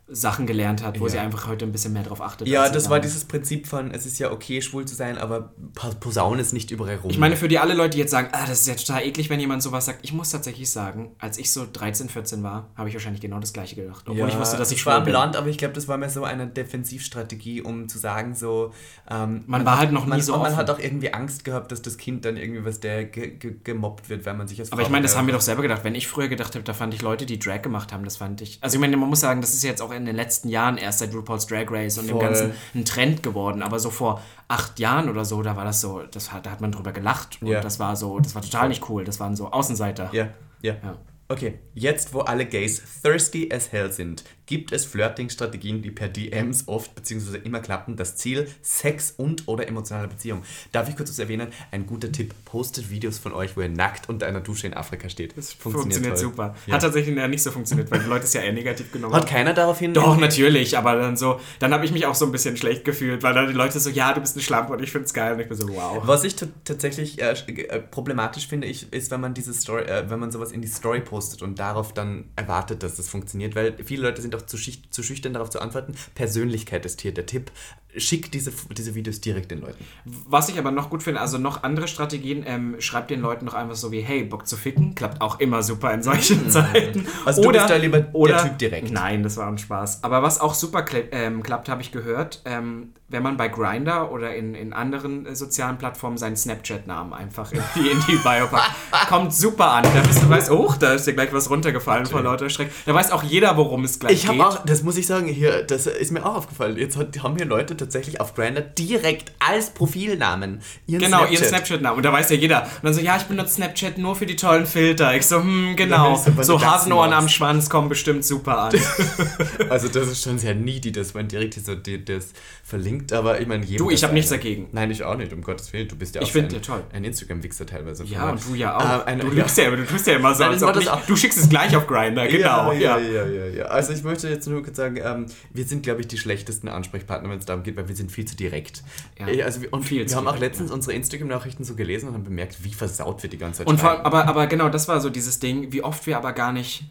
[0.08, 1.12] Sachen gelernt hat, wo Ja.
[1.12, 2.48] sie einfach heute ein bisschen mehr drauf achtet.
[2.48, 5.54] Ja, das war dieses Prinzip von, es ist ja okay, schwul zu sein, aber
[6.02, 7.10] posaune es nicht überall rum.
[7.10, 9.30] Ich meine, für die alle Leute, die jetzt sagen, ah, das ist ja total eklig,
[9.30, 12.90] wenn jemand sowas sagt, ich muss tatsächlich sagen, als ich so 13, 14 war, habe
[12.90, 14.04] ich wahrscheinlich genau das gleiche gedacht.
[14.10, 15.16] Obwohl ich wusste, dass ich war schwul bin.
[15.16, 18.74] ambulant, aber ich glaube, das war mehr so eine Defensivstrategie, um zu sagen, so.
[19.10, 21.72] Ähm, Man war halt noch nie man, so und Man hat auch irgendwie Angst gehabt,
[21.72, 24.72] dass das Kind dann irgendwie was der ge ge gemobbt wird, weil man sich als
[24.72, 25.84] Aber ich meine, das haben wir doch selber gedacht.
[25.84, 28.42] Wenn ich früher gedacht habe, da fand ich Leute, die Drag gemacht haben, das fand
[28.42, 28.58] ich.
[28.62, 31.00] Also ich meine, man muss sagen, das ist jetzt auch in den letzten Jahren erst
[31.00, 32.26] seit RuPaul's Drag Race und dem Voll.
[32.26, 33.62] Ganzen ein Trend geworden.
[33.64, 36.62] Aber so vor acht Jahren oder so, da war das so, das hat, da hat
[36.62, 37.38] man drüber gelacht.
[37.42, 37.62] Und Ja.
[37.62, 39.04] das war so, das war total nicht cool.
[39.04, 40.10] Das waren so Außenseiter.
[40.14, 40.30] Ja,
[40.62, 40.76] ja.
[40.84, 40.98] Ja.
[41.30, 46.68] Okay, jetzt wo alle Gays thirsty as hell sind, gibt es Flirting-Strategien, die per DMs
[46.68, 47.38] oft bzw.
[47.44, 47.96] immer klappen.
[47.96, 50.44] Das Ziel Sex und oder emotionale Beziehung.
[50.72, 51.48] Darf ich kurz was erwähnen?
[51.72, 55.10] Ein guter Tipp, postet Videos von euch, wo ihr nackt unter einer Dusche in Afrika
[55.10, 55.38] steht.
[55.38, 56.18] Das Funktioniert, toll.
[56.18, 56.56] super.
[56.68, 56.76] Ja.
[56.76, 59.24] Hat tatsächlich ja nicht so funktioniert, weil die Leute es ja eher negativ genommen Hat
[59.24, 59.30] haben.
[59.30, 59.94] keiner daraufhin...
[59.94, 63.24] Doch, natürlich, aber dann so, dann habe ich mich auch so ein bisschen schlecht gefühlt,
[63.24, 65.34] weil dann die Leute so, ja, du bist eine Schlampe und ich finde es geil
[65.34, 66.02] und ich bin so, wow.
[66.06, 70.20] Was ich tatsächlich äh, äh, problematisch finde, ich, ist, wenn man diese Story, äh, wenn
[70.20, 74.04] man sowas in die Story postet und darauf dann erwartet, dass das funktioniert, weil viele
[74.04, 75.96] Leute sind auch zu, zu schüchtern darauf zu antworten.
[76.16, 77.52] Persönlichkeit ist hier der Tipp.
[77.98, 79.84] Schick diese, diese Videos direkt den Leuten.
[80.06, 83.54] Was ich aber noch gut finde, also noch andere Strategien, ähm, schreibt den Leuten doch
[83.54, 87.06] einfach so wie, hey, Bock zu ficken, klappt auch immer super in solchen Zeiten.
[87.26, 88.92] Also du bist da lieber der Typ direkt.
[88.92, 90.04] Nein, das war ein Spaß.
[90.04, 94.12] Aber was auch super kla- ähm, klappt, habe ich gehört, ähm, wenn man bei Grindr
[94.12, 98.48] oder in, in anderen äh, sozialen Plattformen seinen Snapchat-Namen einfach in die, in die Bio
[98.48, 98.72] packt,
[99.08, 99.84] kommt super an.
[99.84, 102.72] Da bist du weißt, oh, da ist dir gleich was runtergefallen vor lauter Schreck.
[102.88, 104.48] Da weiß auch jeder, worum es gleich Ich habe geht.
[104.48, 106.76] auch, das muss ich sagen, hier, das ist mir auch aufgefallen.
[106.78, 111.34] Jetzt haben hier Leute tatsächlich auf Grindr direkt als Profilnamen ihren Genau, Snapchat.
[111.40, 111.98] ihren Snapchat-Namen.
[111.98, 112.64] Und da weiß ja jeder.
[112.64, 115.16] Und dann so, ja, ich benutze Snapchat nur für die tollen Filter.
[115.16, 116.22] Ich so, hm, genau.
[116.26, 117.30] du, So Hasenohren am.
[117.30, 118.74] Schwanz kommen bestimmt super an.
[119.70, 122.28] Also das ist schon sehr needy, dass man direkt so die, das
[122.64, 124.68] verlinkt, aber ich meine, Du, ich habe nichts dagegen.
[124.72, 125.88] Nein, ich auch nicht, um Gottes Willen.
[125.88, 126.84] Du bist ja auch Ich ein, ja toll.
[126.94, 128.04] ein Instagram-Wichser teilweise.
[128.06, 129.06] Ja, und du ja auch.
[129.06, 131.16] Eine- du lügst ja, aber du tust ja immer so, Nein, als ob nicht, du
[131.16, 132.72] schickst es gleich auf Grindr, genau.
[132.74, 133.66] Ja, Ja, ja, ja, ja, ja.
[133.66, 137.30] Also ich möchte jetzt nur kurz sagen, ähm, wir sind, glaube ich, die schlechtesten Ansprechpartner,
[137.30, 138.84] wenn es darum geht, weil wir sind viel zu direkt.
[139.20, 139.28] Ja.
[139.28, 142.14] Äh, Also wir, und Viel wir haben auch direkt, letztens unsere Instagram-Nachrichten so gelesen und
[142.14, 145.02] haben bemerkt, wie versaut wir die ganze Zeit Und vor, aber, aber genau, das war
[145.02, 146.86] so dieses Ding, wie oft wir aber gar nicht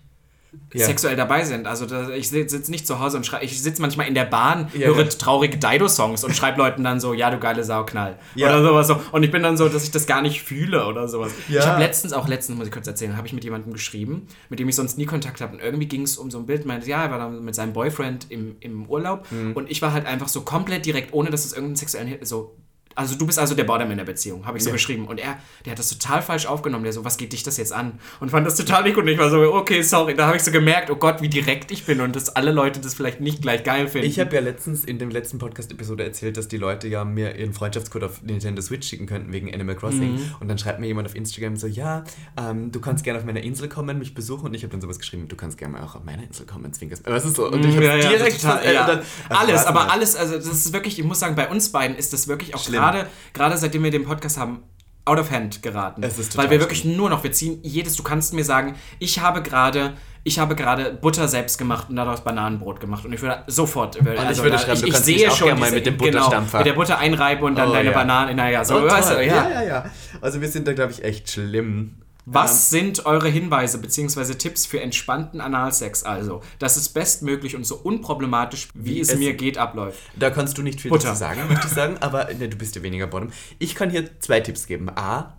[0.74, 0.86] Ja.
[0.86, 1.66] sexuell dabei sind.
[1.66, 4.68] Also da, ich sitze nicht zu Hause und schreibe, ich sitze manchmal in der Bahn,
[4.74, 5.04] Ja, höre ja.
[5.04, 8.18] traurige Dido-Songs und schreibe Leuten dann so, ja, du geile Sau, knall.
[8.34, 8.48] Ja.
[8.48, 8.96] Oder sowas so.
[9.12, 11.32] Und ich bin dann so, dass ich das gar nicht fühle oder sowas.
[11.48, 14.58] Ich habe letztens, auch letztens, muss ich kurz erzählen, habe ich mit jemandem geschrieben, mit
[14.60, 15.54] dem ich sonst nie Kontakt habe.
[15.54, 17.72] Und irgendwie ging es um so ein Bild, meinte, ja, er war dann mit seinem
[17.74, 19.52] Boyfriend im, im Urlaub Mhm.
[19.52, 22.56] und ich war halt einfach so komplett direkt, ohne dass es irgendeinen sexuellen, so
[22.94, 24.74] also du bist also der in der Beziehung, habe ich so Ja.
[24.74, 25.06] geschrieben.
[25.06, 26.84] Und er, der hat das total falsch aufgenommen.
[26.84, 27.98] Der so, was geht dich das jetzt an?
[28.20, 29.04] Und fand das total nicht gut.
[29.04, 30.14] Und ich war so, okay, sorry.
[30.14, 32.80] Da habe ich so gemerkt, oh Gott, wie direkt ich bin und dass alle Leute
[32.80, 34.06] das vielleicht nicht gleich geil finden.
[34.06, 37.52] Ich habe ja letztens in der letzten Podcast-Episode erzählt, dass die Leute ja mir ihren
[37.54, 40.14] Freundschaftscode auf Nintendo Switch schicken könnten wegen Animal Crossing.
[40.14, 40.34] Mhm.
[40.40, 42.04] Und dann schreibt mir jemand auf Instagram so, ja,
[42.38, 44.46] ähm, du kannst gerne auf meiner Insel kommen, mich besuchen.
[44.46, 47.04] Und ich habe dann sowas geschrieben, du kannst gerne auch auf meiner Insel kommen, zwinkerst.
[47.06, 47.48] Was ist so?
[47.48, 48.86] Und ich habe Ja, ja, direkt total, äh, ja.
[48.86, 51.96] dann- also alles, aber alles, also das ist wirklich, ich muss sagen, bei uns beiden
[51.96, 52.81] ist das wirklich auch Schlimm.
[52.82, 54.62] Gerade, gerade seitdem wir den Podcast haben,
[55.04, 56.02] out of hand geraten.
[56.02, 58.74] Es ist total Weil wir wirklich nur noch, wir ziehen jedes, du kannst mir sagen,
[59.00, 63.20] ich habe gerade, ich habe gerade Butter selbst gemacht und daraus Bananenbrot gemacht und ich
[63.20, 66.58] würde sofort, also ich würde schreiben, du kannst mich auch gerne mal mit dem Butterstampfer.
[66.58, 67.94] Mit der Butter einreiben und dann Oh, deine ja.
[67.96, 69.34] Banane, naja, so, Oh, weißt du, ja.
[69.34, 69.84] ja, ja, ja.
[70.20, 71.96] Also wir sind da, glaube ich, echt schlimm.
[72.24, 74.34] Was sind eure Hinweise bzw.
[74.34, 79.18] Tipps für entspannten Analsex also, dass es bestmöglich und so unproblematisch, wie, Wie es, es-
[79.18, 79.98] mir geht, abläuft?
[80.16, 81.08] Da kannst du nicht viel Butter.
[81.08, 83.32] dazu sagen, möchte ich sagen, aber ne, du bist ja weniger Bottom.
[83.58, 84.88] Ich kann hier zwei Tipps geben.
[84.90, 85.36] A,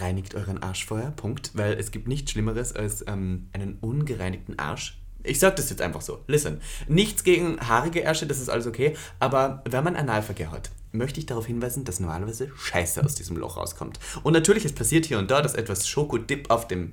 [0.00, 1.50] reinigt euren Arsch vorher, Punkt.
[1.54, 4.98] Weil es gibt nichts Schlimmeres als ähm, einen ungereinigten Arsch.
[5.22, 6.22] Ich sag das jetzt einfach so.
[6.26, 8.96] Listen, nichts gegen haarige Ärsche, das ist alles okay.
[9.20, 13.56] Aber wenn man Analverkehr hat, möchte ich darauf hinweisen, dass normalerweise Scheiße aus diesem Loch
[13.56, 13.98] rauskommt.
[14.22, 16.92] Und natürlich, es passiert hier und da, dass etwas Schokodip auf dem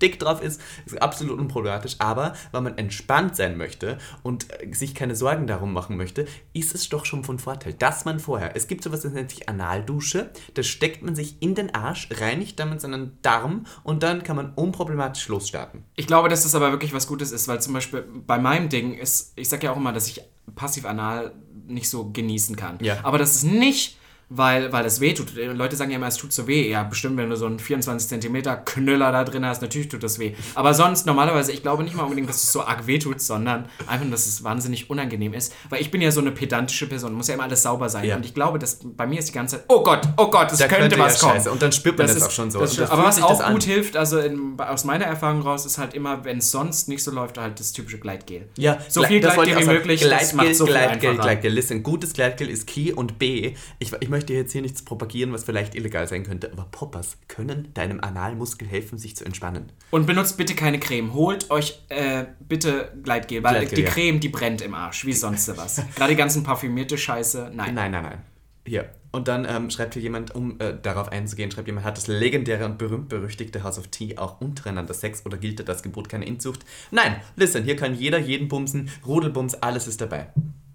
[0.00, 4.94] dick drauf ist, ist absolut unproblematisch, aber wenn man entspannt sein möchte und äh, sich
[4.94, 8.66] keine Sorgen darum machen möchte, ist es doch schon von Vorteil, dass man vorher, es
[8.66, 12.80] gibt sowas, das nennt sich Analdusche, das steckt man sich in den Arsch, reinigt damit
[12.80, 15.84] seinen Darm und dann kann man unproblematisch losstarten.
[15.96, 18.94] Ich glaube, dass das aber wirklich was Gutes ist, weil zum Beispiel bei meinem Ding
[18.94, 20.22] ist, ich sage ja auch immer, dass ich
[20.54, 21.32] passiv-anal
[21.70, 22.78] nicht so genießen kann.
[22.80, 22.98] Ja.
[23.02, 23.96] Aber das ist nicht
[24.32, 25.34] weil, weil es weh tut.
[25.34, 26.70] Leute sagen ja immer, es tut so weh.
[26.70, 30.20] Ja, bestimmt, wenn du so einen 24 Zentimeter Knüller da drin hast, natürlich tut das
[30.20, 30.34] weh.
[30.54, 33.66] Aber sonst, normalerweise, ich glaube nicht mal unbedingt, dass es so arg weh tut, sondern
[33.88, 35.52] einfach, dass es wahnsinnig unangenehm ist.
[35.68, 38.04] Weil ich bin ja so eine pedantische Person, muss ja immer alles sauber sein.
[38.04, 38.16] Ja.
[38.16, 40.58] Und ich glaube, dass bei mir ist die ganze Zeit, oh Gott, oh Gott, es
[40.60, 41.34] könnte, könnte was ja kommen.
[41.38, 41.50] scheiße.
[41.50, 42.60] Und dann spürt man das ist- auch schon so.
[42.60, 45.78] das da aber was das auch gut hilft, also in, aus meiner Erfahrung raus, ist
[45.78, 48.48] halt immer, wenn es sonst nicht so läuft, halt das typische Gleitgel.
[48.56, 50.16] Ja, so viel das Gleitgel wie möglich, sagen.
[50.20, 51.14] das macht so viel Gleitgel.
[51.16, 51.52] Gleitgel.
[51.52, 53.54] Listen, gutes Gleitgel ist Key und B.
[53.80, 57.72] Ich, ich möchte jetzt hier nichts propagieren, was vielleicht illegal sein könnte, aber Poppers können
[57.72, 59.72] deinem Analmuskel helfen, sich zu entspannen.
[59.90, 61.14] Und benutzt bitte keine Creme.
[61.14, 63.90] Holt euch äh, bitte Gleitgel, weil Gleitgel, die ja.
[63.90, 65.82] Creme, die brennt im Arsch, wie sonst was.
[65.96, 67.74] Gerade die ganzen parfümierte Scheiße, nein.
[67.74, 68.18] Nein, nein, nein.
[68.66, 68.90] Hier.
[69.12, 72.64] Und dann ähm, schreibt hier jemand, um äh, darauf einzugehen, schreibt jemand, hat das legendäre
[72.64, 76.64] und berühmt-berüchtigte House of Tea auch untereinander Sex oder gilt das Gebot keine Inzucht?
[76.92, 80.28] Nein, listen, hier kann jeder jeden bumsen, Rudelbums, alles ist dabei.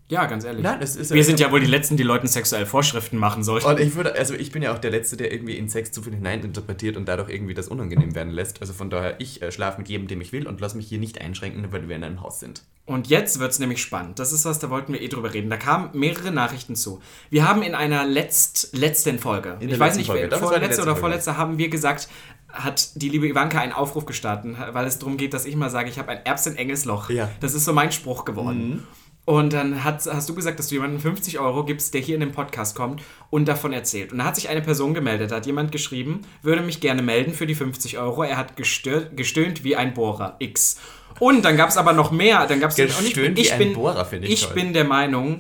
[0.08, 0.62] Ja, ganz ehrlich.
[0.62, 3.66] Nein, es ist- Wir sind ja wohl die Letzten, die Leuten sexuell Vorschriften machen sollten.
[3.66, 6.03] Und ich würde, also ich bin ja auch der Letzte, der irgendwie in Sex zu
[6.03, 8.62] viel hineininterpretiert und dadurch irgendwie das unangenehm werden lässt.
[8.62, 10.99] Also von daher, ich äh, schlafe mit jedem, dem ich will und lasse mich hier
[10.99, 12.62] nicht einschränken, nur weil wir in einem Haus sind.
[12.86, 14.20] Und jetzt wird es nämlich spannend.
[14.20, 15.49] Das ist was, da wollten wir eh drüber reden.
[15.49, 17.01] Da kamen mehrere Nachrichten zu.
[17.32, 20.30] Wir haben in einer letzt, letzten Folge, In ich weiß nicht, Folge.
[20.38, 22.10] vorletzte letzte oder vorletzte, haben wir gesagt,
[22.49, 25.89] hat die liebe Ivanka einen Aufruf gestartet, weil es darum geht, dass ich mal sage,
[25.89, 27.10] ich habe ein erbsenenges Loch.
[27.10, 27.26] Ja.
[27.26, 27.30] Mhm.
[27.39, 28.86] Das ist so mein Spruch geworden.
[29.26, 32.22] Und dann hat, hast du gesagt, dass du jemandem 50 Euro gibst, der hier in
[32.22, 33.02] den Podcast kommt
[33.32, 34.12] und davon erzählt.
[34.12, 37.34] Und da hat sich eine Person gemeldet, da hat jemand geschrieben, würde mich gerne melden
[37.34, 38.22] für die 50 Euro.
[38.24, 40.36] Er hat gestö gestöhnt wie ein Bohrer.
[40.38, 40.78] X.
[41.20, 42.46] Und dann gab es aber noch mehr.
[42.46, 44.54] Dann gab's und ich, Gestöhnt ich wie ein bin, Bohrer, finde ich Ich toll.
[44.54, 45.40] bin der Meinung,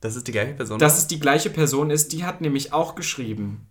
[0.00, 0.78] Das ist die gleiche Person.
[0.78, 2.12] dass es die gleiche Person ist.
[2.12, 3.66] Die hat nämlich auch geschrieben.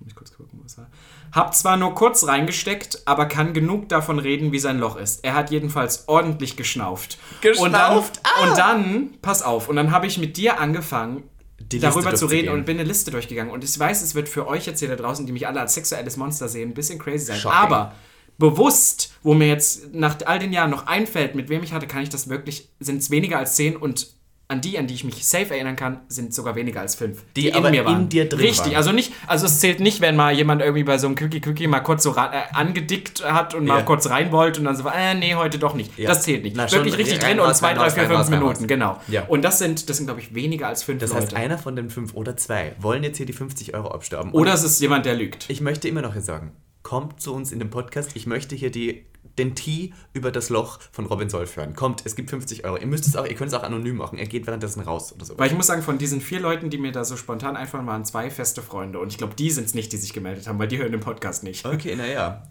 [0.00, 0.88] Ich muss kurz gucken, was war.
[1.32, 5.24] Hab zwar nur kurz reingesteckt, aber kann genug davon reden, wie sein Loch ist.
[5.24, 7.18] Er hat jedenfalls ordentlich geschnauft.
[7.42, 8.20] Und dann, Geschnauft?
[8.24, 8.48] Ah!
[8.48, 11.22] und dann, pass auf, und dann habe ich mit dir angefangen,
[11.58, 13.52] darüber zu reden und bin eine Liste durchgegangen.
[13.52, 15.74] Und ich weiß, es wird für euch jetzt hier da draußen, die mich alle als
[15.74, 17.38] sexuelles Monster sehen, ein bisschen crazy sein.
[17.38, 17.58] Shocking.
[17.58, 17.94] Aber
[18.38, 22.02] bewusst, wo mir jetzt nach all den Jahren noch einfällt, mit wem ich hatte, kann
[22.02, 24.14] ich das wirklich, sind es weniger als zehn und
[24.50, 27.22] an die, an die ich mich safe erinnern kann, sind sogar weniger als fünf.
[27.36, 28.76] Die aber in dir drin Richtig, waren.
[28.76, 31.66] also nicht, also es zählt nicht, wenn mal jemand irgendwie bei so einem Cookie Cookie
[31.66, 33.82] mal kurz so äh, angedickt hat und mal Ja.
[33.82, 35.96] kurz rein wollte und dann so, äh, nee, heute doch nicht.
[35.98, 36.08] Ja.
[36.08, 36.56] Das zählt nicht.
[36.56, 39.00] Na, Wirklich richtig rein, drin und zwei, drei, vier, fünf Minuten, genau.
[39.08, 39.24] Ja.
[39.28, 41.22] Und das sind, das sind glaube ich weniger als fünf das Leute.
[41.22, 44.32] heißt, einer von den fünf oder zwei wollen jetzt hier die 50 Euro abstauben.
[44.32, 45.46] Oder es ist jemand, der lügt.
[45.48, 46.52] Ich möchte immer noch hier sagen,
[46.90, 48.16] kommt zu uns in den Podcast.
[48.16, 49.06] Ich möchte hier die,
[49.38, 51.76] den Tee über das Loch von Robin Solf hören.
[51.76, 52.78] Kommt, es gibt 50 Euro.
[52.78, 54.18] Ihr müsst es auch, ihr könnt es auch anonym machen.
[54.18, 55.38] Er geht währenddessen raus oder so.
[55.38, 58.04] Weil ich muss sagen, von diesen vier Leuten, die mir da so spontan einfallen, waren
[58.04, 58.98] zwei feste Freunde.
[58.98, 61.00] Und ich glaube, die sind es nicht, die sich gemeldet haben, weil die hören den
[61.00, 61.64] Podcast nicht.
[61.64, 62.42] Okay, naja.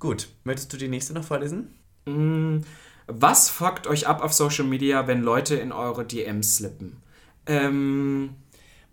[0.00, 0.26] Gut.
[0.42, 1.68] Möchtest du die nächste noch vorlesen?
[3.06, 6.96] Was fuckt euch ab auf Social Media, wenn Leute in eure DMs slippen?
[7.46, 8.30] Ähm,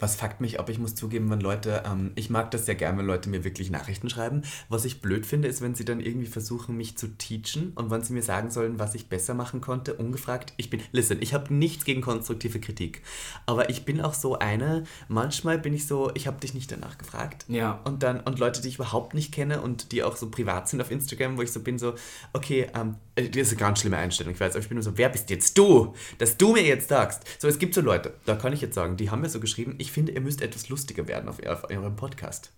[0.01, 0.67] Was fuckt mich ab?
[0.67, 3.69] Ich muss zugeben, wenn Leute, ähm, ich mag das sehr gern, wenn Leute mir wirklich
[3.69, 4.41] Nachrichten schreiben.
[4.67, 8.01] Was ich blöd finde, ist, wenn sie dann irgendwie versuchen, mich zu teachen und wenn
[8.01, 10.53] sie mir sagen sollen, was ich besser machen konnte, ungefragt.
[10.57, 13.03] Ich bin, listen, ich habe nichts gegen konstruktive Kritik,
[13.45, 16.97] aber ich bin auch so eine, manchmal bin ich so, ich habe dich nicht danach
[16.97, 17.45] gefragt.
[17.47, 17.79] Ja.
[17.83, 20.81] Und dann, und Leute, die ich überhaupt nicht kenne und die auch so privat sind
[20.81, 21.93] auf Instagram, wo ich so bin, so,
[22.33, 24.83] okay, ähm, äh, das ist eine ganz schlimme Einstellung, ich weiß, aber ich bin nur
[24.83, 27.23] so, wer bist jetzt du, dass du mir jetzt sagst.
[27.39, 29.75] So, es gibt so Leute, da kann ich jetzt sagen, die haben mir so geschrieben,
[29.79, 32.51] ich finde, ihr müsst etwas lustiger werden auf, auf eurem Podcast.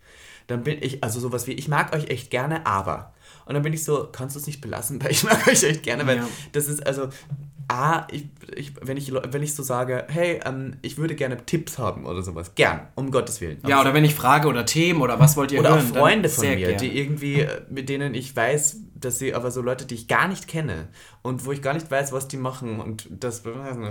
[0.48, 3.14] Dann bin ich, also sowas wie, ich mag euch echt gerne, aber.
[3.46, 5.84] Und dann bin ich so, kannst du es nicht belassen, weil ich mag euch echt
[5.84, 6.28] gerne, weil Ja.
[6.52, 7.10] das ist also,
[7.70, 8.26] A, ich,
[8.56, 12.22] ich, wenn, ich, wenn ich so sage, hey, ähm, ich würde gerne Tipps haben oder
[12.22, 13.58] sowas, gern, um Gottes Willen.
[13.66, 15.80] ja, oder wenn ich frage oder Themen oder was wollt ihr Oder hören?
[15.80, 16.78] auch dann Freunde von mir, gern.
[16.78, 20.28] die irgendwie, äh, mit denen ich weiß, dass sie, aber so Leute, die ich gar
[20.28, 20.88] nicht kenne
[21.22, 23.44] und wo ich gar nicht weiß, was die machen und das,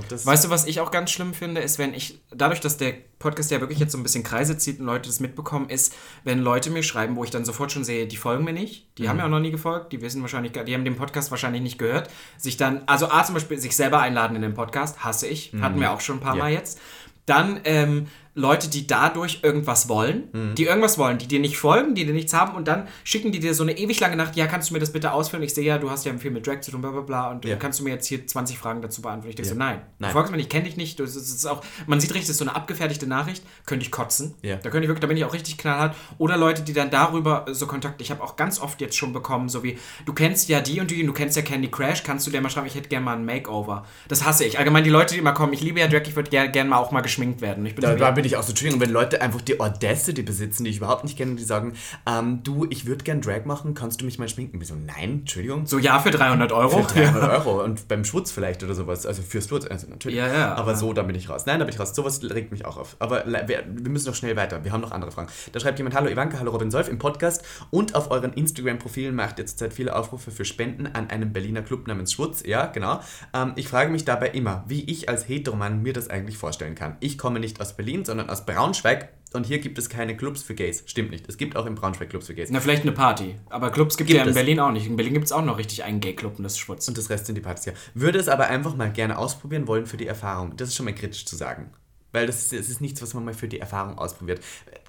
[0.08, 2.94] das Weißt du, was ich auch ganz schlimm finde, ist, wenn ich, dadurch, dass der
[3.18, 5.94] Podcast ja wirklich jetzt so ein bisschen Kreise zieht und Leute das mitbekommen, ist,
[6.24, 9.08] wenn Leute mir schreiben, wo ich dann sofort schon sehe, die folgen mir nicht, die
[9.08, 11.62] haben mir auch noch nie gefolgt, die wissen wahrscheinlich, gar- die haben den Podcast wahrscheinlich
[11.62, 15.26] nicht gehört, sich dann, also A zum Beispiel, sich selber einladen in den Podcast, hasse
[15.28, 16.42] ich, hatten wir auch schon ein paar Ja.
[16.44, 16.80] Mal jetzt.
[17.26, 20.54] Dann ähm, Leute, die dadurch irgendwas wollen, Mhm.
[20.54, 23.40] die irgendwas wollen, die dir nicht folgen, die dir nichts haben und dann schicken die
[23.40, 25.42] dir so eine ewig lange Nacht, ja, kannst du mir das bitte ausfüllen?
[25.44, 27.44] Ich sehe ja, du hast ja viel mit Drag zu tun, bla bla bla und
[27.44, 27.56] Ja.
[27.56, 29.28] kannst du mir jetzt hier 20 Fragen dazu beantworten?
[29.30, 29.54] Ich denke Ja.
[29.54, 29.82] so, nein.
[29.98, 30.08] Nein.
[30.10, 30.98] Du folgst mir nicht, kenne dich nicht.
[30.98, 34.34] Das ist, auch, man sieht richtig, das ist so eine abgefertigte Nachricht, könnte ich kotzen.
[34.40, 34.56] Ja.
[34.56, 35.94] Da könnte ich wirklich, da bin ich auch richtig knallhart.
[36.16, 39.50] Oder Leute, die dann darüber so Kontakt, ich habe auch ganz oft jetzt schon bekommen,
[39.50, 39.76] so wie,
[40.06, 42.40] du kennst ja die und die, und du kennst ja Candy Crash, kannst du dir
[42.40, 43.84] mal schreiben, ich hätte gerne mal ein Makeover.
[44.08, 44.58] Das hasse ich.
[44.58, 46.78] Allgemein die Leute, die immer kommen, ich liebe ja Drag, ich würde gerne gern mal
[46.78, 47.66] auch mal geschminkt werden.
[47.66, 50.70] Ich bin, so, bin ich auch so, Entschuldigung, wenn Leute einfach die Audacity besitzen, die
[50.70, 51.74] ich überhaupt nicht kenne, die sagen,
[52.06, 54.60] ähm, du, ich würde gern Drag machen, kannst du mich mal schminken?
[54.60, 55.66] Ich so, nein, Entschuldigung.
[55.66, 56.82] So, ja, für 300 Euro.
[56.84, 60.16] Für 300 Euro und beim Schwutz vielleicht oder sowas, also fürs Schwutz, also natürlich.
[60.18, 61.46] Ja, ja, aber aber- so, da bin ich raus.
[61.46, 61.94] Nein, da bin ich raus.
[61.94, 62.96] Sowas regt mich auch auf.
[63.00, 64.62] Aber wir, wir müssen noch schnell weiter.
[64.64, 65.28] Wir haben noch andere Fragen.
[65.50, 69.38] Da schreibt jemand, hallo Ivanka, hallo Robin Solf im Podcast und auf euren Instagram-Profilen macht
[69.40, 72.42] ihr zurzeit viele Aufrufe für Spenden an einem Berliner Club namens Schwutz.
[72.46, 73.00] Ja, genau.
[73.34, 76.96] Ähm, ich frage mich dabei immer, wie ich als Heteroman mir das eigentlich vorstellen kann.
[77.00, 80.54] Ich komme nicht aus Berlin, sondern aus Braunschweig und hier gibt es keine Clubs für
[80.54, 80.82] Gays.
[80.86, 81.28] Stimmt nicht.
[81.28, 82.50] Es gibt auch in Braunschweig Clubs für Gays.
[82.50, 83.36] Na, vielleicht eine Party.
[83.48, 84.34] Aber Clubs gibt, Gibt ja in es.
[84.34, 84.86] Berlin auch nicht.
[84.86, 86.86] In Berlin gibt es auch noch richtig einen Gay-Club und das ist Schwutz.
[86.88, 87.72] Und das Rest sind die Partys, ja.
[87.94, 90.56] Würde es aber einfach mal gerne ausprobieren wollen für die Erfahrung.
[90.56, 91.70] Das ist schon mal kritisch zu sagen.
[92.12, 94.40] Weil das ist, es ist nichts, was man mal für die Erfahrung ausprobiert.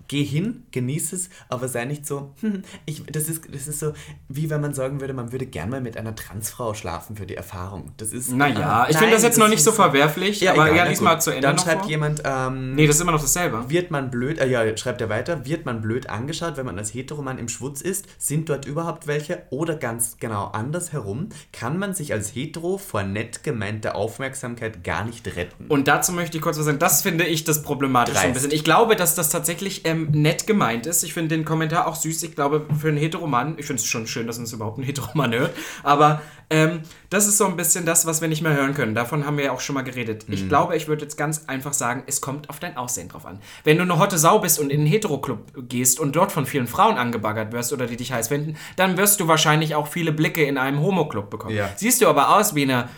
[0.09, 3.93] Geh hin, genieß es, aber sei nicht so, hm, ich, das, ist, das ist so,
[4.27, 7.35] wie wenn man sagen würde, man würde gern mal mit einer Transfrau schlafen für die
[7.35, 7.91] Erfahrung.
[7.97, 8.31] Das ist.
[8.31, 10.99] Naja, äh, ich finde das jetzt noch nicht so verwerflich, aber egal, ja, na lies
[10.99, 11.05] gut.
[11.05, 11.89] mal zu Ende Dann noch schreibt vor.
[11.89, 13.69] jemand, ähm, Nee, das ist immer noch dasselbe.
[13.69, 16.93] wird man blöd, äh, ja, schreibt er weiter, wird man blöd angeschaut, wenn man als
[16.93, 18.05] Heteroman im Schwutz ist?
[18.17, 19.43] Sind dort überhaupt welche?
[19.49, 25.25] Oder ganz genau andersherum, kann man sich als Hetero vor nett gemeinter Aufmerksamkeit gar nicht
[25.37, 25.67] retten?
[25.67, 26.79] Und dazu möchte ich kurz was sagen.
[26.79, 28.51] Das finde ich das Problematische ein bisschen.
[28.51, 31.03] Ich glaube, dass das tatsächlich ähm, nett gemeint ist.
[31.03, 32.23] Ich finde den Kommentar auch süß.
[32.23, 35.33] Ich glaube, für einen Heteroman, ich finde es schon schön, dass uns überhaupt ein Heteroman
[35.33, 35.51] hört,
[35.83, 38.95] aber ähm, das ist so ein bisschen das, was wir nicht mehr hören können.
[38.95, 40.27] Davon haben wir ja auch schon mal geredet.
[40.27, 40.33] Mhm.
[40.33, 43.39] Ich glaube, ich würde jetzt ganz einfach sagen, es kommt auf dein Aussehen drauf an.
[43.63, 46.67] Wenn du eine hotte Sau bist und in einen Heteroclub gehst und dort von vielen
[46.67, 50.43] Frauen angebaggert wirst oder die dich heiß finden, dann wirst du wahrscheinlich auch viele Blicke
[50.43, 51.55] in einem Homoclub bekommen.
[51.55, 51.69] Ja.
[51.75, 52.89] Siehst du aber aus wie eine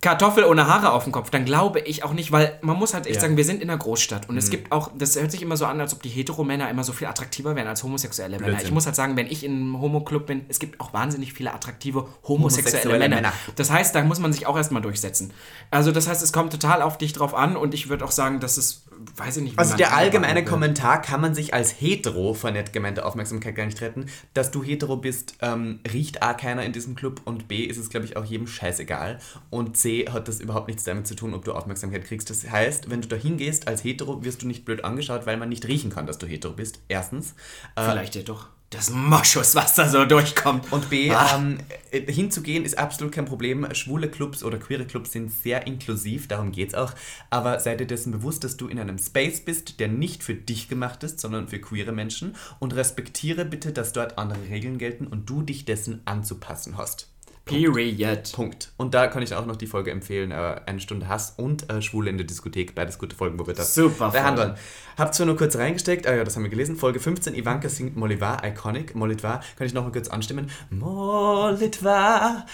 [0.00, 3.06] Kartoffel ohne Haare auf dem Kopf, dann glaube ich auch nicht, weil man muss halt
[3.06, 3.22] echt Ja.
[3.22, 5.66] sagen, wir sind in einer Großstadt und es gibt auch, das hört sich immer so
[5.66, 8.46] an, als ob die Heteromänner immer so viel attraktiver wären als homosexuelle Männer.
[8.46, 8.66] Blödsinn.
[8.68, 11.52] Ich muss halt sagen, wenn ich in einem Homo-Club bin, es gibt auch wahnsinnig viele
[11.52, 13.16] attraktive homosexuelle, Homosexuelle Männer.
[13.16, 13.32] Männer.
[13.56, 15.32] Das heißt, da muss man sich auch erstmal durchsetzen.
[15.72, 18.38] Also das heißt, es kommt total auf dich drauf an und ich würde auch sagen,
[18.38, 18.84] dass es,
[19.16, 20.44] weiß ich nicht, Also der allgemeine.
[20.44, 24.06] Kommentar kann man sich als hetero vor nett gemeinter Aufmerksamkeit gar nicht retten.
[24.34, 27.90] Dass du hetero bist, ähm, riecht A keiner in diesem Club und B ist es,
[27.90, 29.18] glaube ich, auch jedem scheißegal.
[29.50, 32.30] Und C hat das überhaupt nichts damit zu tun, ob du Aufmerksamkeit kriegst.
[32.30, 35.48] Das heißt, wenn du da hingehst als hetero, wirst du nicht blöd angeschaut, weil man
[35.48, 36.80] nicht riechen kann, dass du hetero bist.
[36.88, 37.34] Erstens.
[37.76, 38.48] Äh, Vielleicht ja doch.
[38.70, 40.70] Das Moschus, was da so durchkommt.
[40.72, 41.36] Und B, Ah.
[41.36, 41.56] ähm,
[41.90, 43.66] äh, hinzugehen ist absolut kein Problem.
[43.74, 46.92] Schwule Clubs oder queere Clubs sind sehr inklusiv, darum geht's auch.
[47.30, 50.68] Aber sei dir dessen bewusst, dass du in einem Space bist, der nicht für dich
[50.68, 52.36] gemacht ist, sondern für queere Menschen.
[52.58, 57.08] Und respektiere bitte, dass dort andere Regeln gelten und du dich dessen anzupassen hast.
[57.48, 58.32] Period.
[58.32, 58.72] Punkt.
[58.76, 61.82] Und da kann ich auch noch die Folge empfehlen, äh, eine Stunde Hass und äh,
[61.82, 64.54] Schwule in der Diskothek, beides gute Folgen, wo wir das Super behandeln.
[64.96, 67.96] Hab zwar nur kurz reingesteckt, ah ja, das haben wir gelesen, Folge 15, Ivanka singt
[67.96, 70.50] Molivar, Iconic, Molitvar, kann ich noch mal kurz anstimmen?
[70.70, 72.46] Molitvar,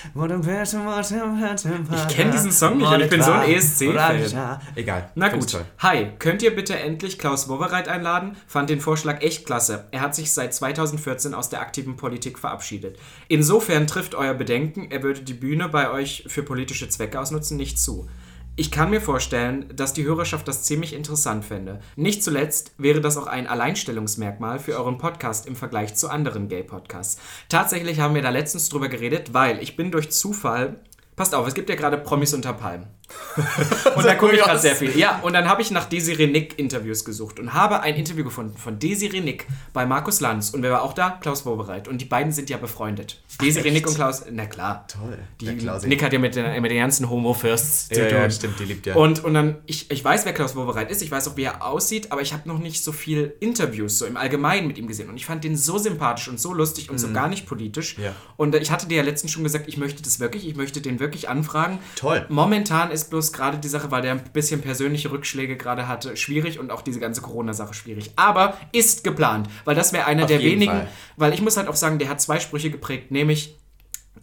[2.08, 3.90] Ich kenn diesen Song nicht und ich bin so ein ESC-Fan.
[4.74, 5.10] Egal.
[5.14, 5.40] Na gut.
[5.78, 8.36] Hi, könnt ihr bitte endlich Klaus Wowereit einladen?
[8.46, 9.86] Fand den Vorschlag echt klasse.
[9.90, 12.98] Er hat sich seit 2014 aus der aktiven Politik verabschiedet.
[13.28, 17.78] Insofern trifft euer Bedenken, er würde die Bühne bei euch für politische Zwecke ausnutzen, nicht
[17.78, 18.08] zu.
[18.56, 21.80] Ich kann mir vorstellen, dass die Hörerschaft das ziemlich interessant fände.
[21.96, 27.20] Nicht zuletzt wäre das auch ein Alleinstellungsmerkmal für euren Podcast im Vergleich zu anderen Gay-Podcasts.
[27.48, 30.80] Tatsächlich haben wir da letztens drüber geredet, weil ich bin durch Zufall.
[31.16, 32.86] Passt auf, es gibt ja gerade Promis unter Palmen.
[33.96, 34.96] Und da gucke ich gerade sehr viel.
[34.98, 38.56] Ja, und dann habe ich nach Desiree Nick Interviews gesucht und habe ein Interview gefunden
[38.56, 40.50] von Desiree Nick bei Markus Lanz.
[40.50, 41.10] Und wer war auch da?
[41.20, 41.88] Klaus Wobereit.
[41.88, 43.20] Und die beiden sind ja befreundet.
[43.40, 44.86] Desiree Nick und Klaus, na klar.
[44.88, 45.18] Toll.
[45.40, 45.88] Die Klausi.
[45.88, 48.18] Nick hat ja mit den, mit den ganzen Homo-Firsts zu Ja, tun.
[48.18, 48.94] ja, stimmt, die liebt ja.
[48.94, 51.64] Und, und dann, ich, ich weiß, wer Klaus Wobereit ist, ich weiß auch, wie er
[51.64, 55.08] aussieht, aber ich habe noch nicht so viel Interviews so im Allgemeinen mit ihm gesehen.
[55.08, 57.98] Und ich fand den so sympathisch und so lustig und so gar nicht politisch.
[57.98, 58.04] Mhm.
[58.04, 58.12] Ja.
[58.36, 61.00] Und ich hatte dir ja letztens schon gesagt, ich möchte das wirklich, ich möchte den
[61.00, 61.78] wirklich anfragen.
[61.96, 62.24] Toll.
[62.28, 66.58] Momentan ist bloß gerade die Sache, weil der ein bisschen persönliche Rückschläge gerade hatte, schwierig
[66.58, 68.12] und auch diese ganze Corona-Sache schwierig.
[68.16, 70.88] Aber ist geplant, weil das wäre einer Auf der wenigen, Fall.
[71.16, 73.56] weil ich muss halt auch sagen, der hat zwei Sprüche geprägt, nämlich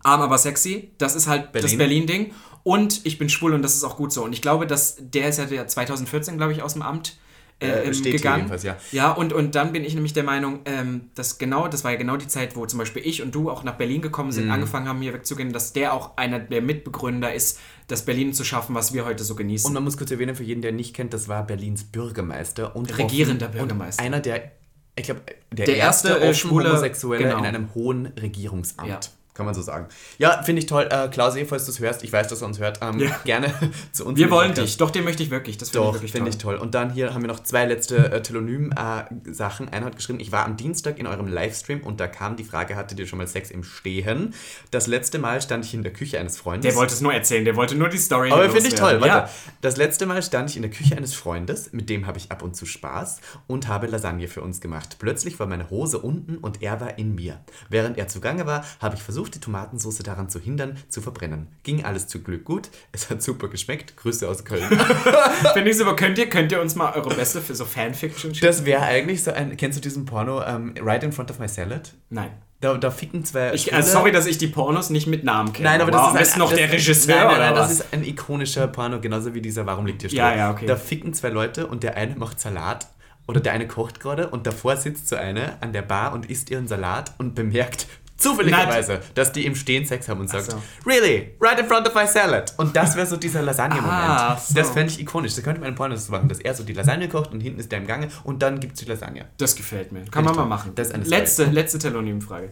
[0.04, 1.78] arm aber sexy, das ist halt das Berlin.
[1.78, 2.32] Berlin-Ding.
[2.64, 4.24] Und ich bin schwul und das ist auch gut so.
[4.24, 7.18] Und ich glaube, dass der ist ja der 2014, glaube ich, aus dem Amt
[7.62, 8.52] äh, Äh, ähm, gegangen.
[8.64, 8.78] ja.
[8.92, 11.98] Ja, und, und dann bin ich nämlich der Meinung, ähm, dass genau, das war ja
[11.98, 14.52] genau die Zeit, wo zum Beispiel ich und du auch nach Berlin gekommen sind, Mhm.
[14.52, 18.74] angefangen haben, hier wegzugehen, dass der auch einer der Mitbegründer ist, das Berlin zu schaffen,
[18.76, 19.68] was wir heute so genießen.
[19.68, 22.98] Und man muss kurz erwähnen, für jeden, der nicht kennt, das war Berlins Bürgermeister und
[22.98, 24.02] Regierender offen- Bürgermeister.
[24.02, 24.52] Und einer der,
[24.96, 27.38] ich glaube, der, Der erste, erste, äh, schwule- Homosexuelle genau.
[27.40, 28.88] in einem hohen Regierungsamt.
[28.90, 29.00] Ja.
[29.42, 29.88] Kann man so sagen.
[30.20, 30.88] Ja, finde ich toll.
[30.92, 33.10] Äh, Klausi, falls du es hörst, ich weiß, dass er uns hört, ähm, Ja.
[33.26, 33.52] gerne
[33.92, 34.20] zu uns.
[34.20, 34.68] Wir wollen Podcast.
[34.68, 34.78] dich.
[34.78, 35.58] Doch, den möchte ich wirklich.
[35.58, 36.38] Das finde ich wirklich finde toll.
[36.38, 36.56] ich toll.
[36.58, 39.70] Und dann hier haben wir noch zwei letzte äh, Telonym-Sachen.
[39.70, 42.76] Einer hat geschrieben, ich war am Dienstag in eurem Livestream und da kam die Frage,
[42.76, 44.36] hattet ihr schon mal Sex im Stehen?
[44.70, 46.70] Das letzte Mal stand ich in der Küche eines Freundes.
[46.72, 49.02] Der wollte es nur erzählen, der wollte nur die Story aber finde ich toll.
[49.02, 49.28] Warte.
[49.62, 52.44] Das letzte Mal stand ich in der Küche eines Freundes, mit dem habe ich ab
[52.44, 54.98] und zu Spaß und habe Lasagne für uns gemacht.
[55.00, 57.40] Plötzlich war meine Hose unten und er war in mir.
[57.70, 61.48] Während er zugange war, habe ich versucht, die Tomatensauce daran zu hindern, zu verbrennen.
[61.64, 62.70] Ging alles zu Glück gut.
[62.92, 63.98] Es hat super geschmeckt.
[63.98, 64.64] Grüße aus Köln.
[64.70, 65.52] Ja.
[65.54, 65.96] Finde ich super.
[65.96, 68.46] Könnt ihr, könnt ihr uns mal eure beste für so Fanfiction schicken?
[68.46, 69.58] Das wäre eigentlich so ein.
[69.58, 71.94] Kennst du diesen Porno ähm, Right in Front of My Salad?
[72.10, 72.32] Nein.
[72.62, 73.54] Da, da ficken zwei.
[73.54, 75.70] Ich, also sorry, dass ich die Pornos nicht mit Namen kenne.
[75.70, 77.66] Nein, aber das am ist, ein, noch das, der Regisseur Nein, nein, oder nein, das
[77.66, 77.80] was?
[77.80, 80.38] ist ein ikonischer Porno, genauso wie dieser Warum liegt hier Ja, Stroh?
[80.38, 80.66] ja, okay.
[80.68, 82.88] Da ficken zwei Leute und der eine macht Salat
[83.28, 86.52] oder der eine kocht gerade und davor sitzt so eine an der Bar und isst
[86.52, 87.88] ihren Salat und bemerkt
[88.22, 90.62] zufälligerweise, dass die im Stehen Sex haben und sagt, so.
[90.86, 92.54] really, right in front of my salad.
[92.58, 93.92] Und das wäre so dieser Lasagne-Moment.
[93.92, 94.54] Ah, so.
[94.54, 95.36] Das fände ich ikonisch.
[95.36, 97.60] Da könnte man einen Porno so machen, dass er so die Lasagne kocht und hinten
[97.60, 99.26] ist der im Gange und dann gibt es die Lasagne.
[99.38, 100.02] Das gefällt mir.
[100.06, 100.72] Kann Find man mal machen.
[100.76, 102.52] Das ist eine letzte, letzte Telonym-Frage.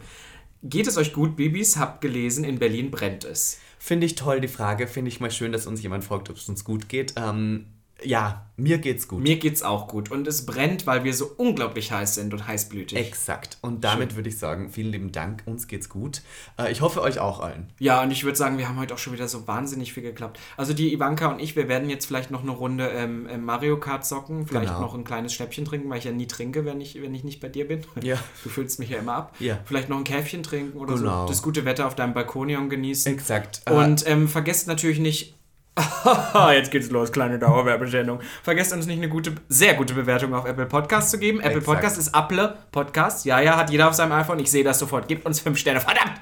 [0.64, 1.78] Geht es euch gut, Babys?
[1.78, 3.60] Habt gelesen, in Berlin brennt es.
[3.78, 4.88] Finde ich toll, die Frage.
[4.88, 7.14] Finde ich mal schön, dass uns jemand fragt, ob es uns gut geht.
[7.16, 7.68] Ähm,
[8.04, 9.22] ja, mir geht's gut.
[9.22, 10.12] Mir geht's auch gut.
[10.12, 12.98] Und es brennt, weil wir so unglaublich heiß sind und heißblütig.
[12.98, 13.58] Exakt.
[13.62, 15.44] Und damit würde ich sagen, vielen lieben Dank.
[15.46, 16.22] Uns geht's gut.
[16.58, 17.68] Äh, ich hoffe, euch auch allen.
[17.80, 20.40] Ja, und ich würde sagen, wir haben heute auch schon wieder so wahnsinnig viel geklappt.
[20.58, 23.80] Also die Ivanka und ich, wir werden jetzt vielleicht noch eine Runde ähm, ähm, Mario
[23.80, 24.82] Kart zocken, vielleicht Genau.
[24.82, 27.40] noch ein kleines Schnäppchen trinken, weil ich ja nie trinke, wenn ich, wenn ich nicht
[27.40, 27.82] bei dir bin.
[28.04, 28.18] Ja.
[28.44, 29.36] Du füllst mich ja immer ab.
[29.40, 29.60] Ja.
[29.66, 31.22] Vielleicht noch ein Käffchen trinken oder Genau.
[31.24, 31.28] so.
[31.30, 33.14] Das gute Wetter auf deinem Balkonion genießen.
[33.14, 33.62] Exakt.
[33.66, 35.39] Äh, Und ähm, vergesst natürlich nicht.
[36.54, 38.20] Jetzt geht's los, kleine Dauerwerbesendung.
[38.44, 41.40] Vergesst uns nicht eine gute, sehr gute Bewertung auf Apple Podcast zu geben.
[41.40, 41.66] Apple Exakt.
[41.66, 43.26] Podcast ist Apple Podcast.
[43.26, 44.40] Ja, ja, hat jeder auf seinem iPhone.
[44.40, 45.08] Ich sehe das sofort.
[45.08, 45.82] Gebt uns fünf Sterne.
[45.82, 46.20] Verdammt!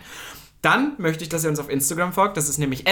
[0.67, 2.35] Dann möchte ich, dass ihr uns auf Instagram folgt.
[2.35, 2.83] Das ist nämlich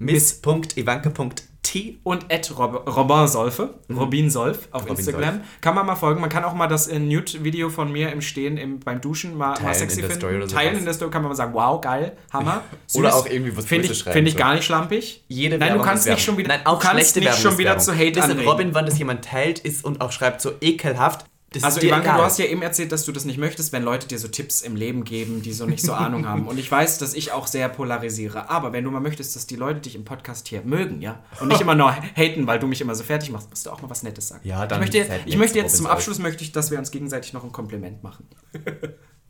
[0.00, 1.98] miss.ivanke.t.
[2.02, 2.26] und
[2.58, 5.34] Rob Robin Solfe, Robin Solf auf Robin Instagram.
[5.34, 5.44] Solf.
[5.60, 6.20] Kann man mal folgen.
[6.20, 9.56] Man kann auch mal das äh, Nude-Video von mir im Stehen im, beim Duschen mal,
[9.62, 10.42] mal sexy in der finden.
[10.42, 10.48] Oder.
[10.48, 12.64] Teilen in der Story kann man mal sagen, wow, geil, Hammer.
[12.94, 13.20] Oder Süß.
[13.20, 15.22] auch irgendwie was Finde ich, find ich gar nicht schlampig.
[15.28, 17.78] Jede Nein, Werbung du kannst nicht schon wieder, Nein, auch du kannst nicht schon wieder
[17.78, 18.48] zu Hate anregen.
[18.48, 22.18] Robin, wenn das jemand teilt ist und auch schreibt so ekelhaft, das Also Ivanka, egal.
[22.18, 24.62] du hast ja eben erzählt, dass du das nicht möchtest, wenn Leute dir so Tipps
[24.62, 26.46] im Leben geben, die so nicht so Ahnung haben.
[26.46, 28.48] Und ich weiß, dass ich auch sehr polarisiere.
[28.48, 31.48] Aber wenn du mal möchtest, dass die Leute dich im Podcast hier mögen, ja, und
[31.48, 33.90] nicht immer nur haten, weil du mich immer so fertig machst, musst du auch mal
[33.90, 34.46] was Nettes sagen.
[34.46, 37.32] Ja, dann ich möchte, ich möchte jetzt zum Abschluss möchte ich, dass wir uns gegenseitig
[37.32, 38.28] noch ein Kompliment machen.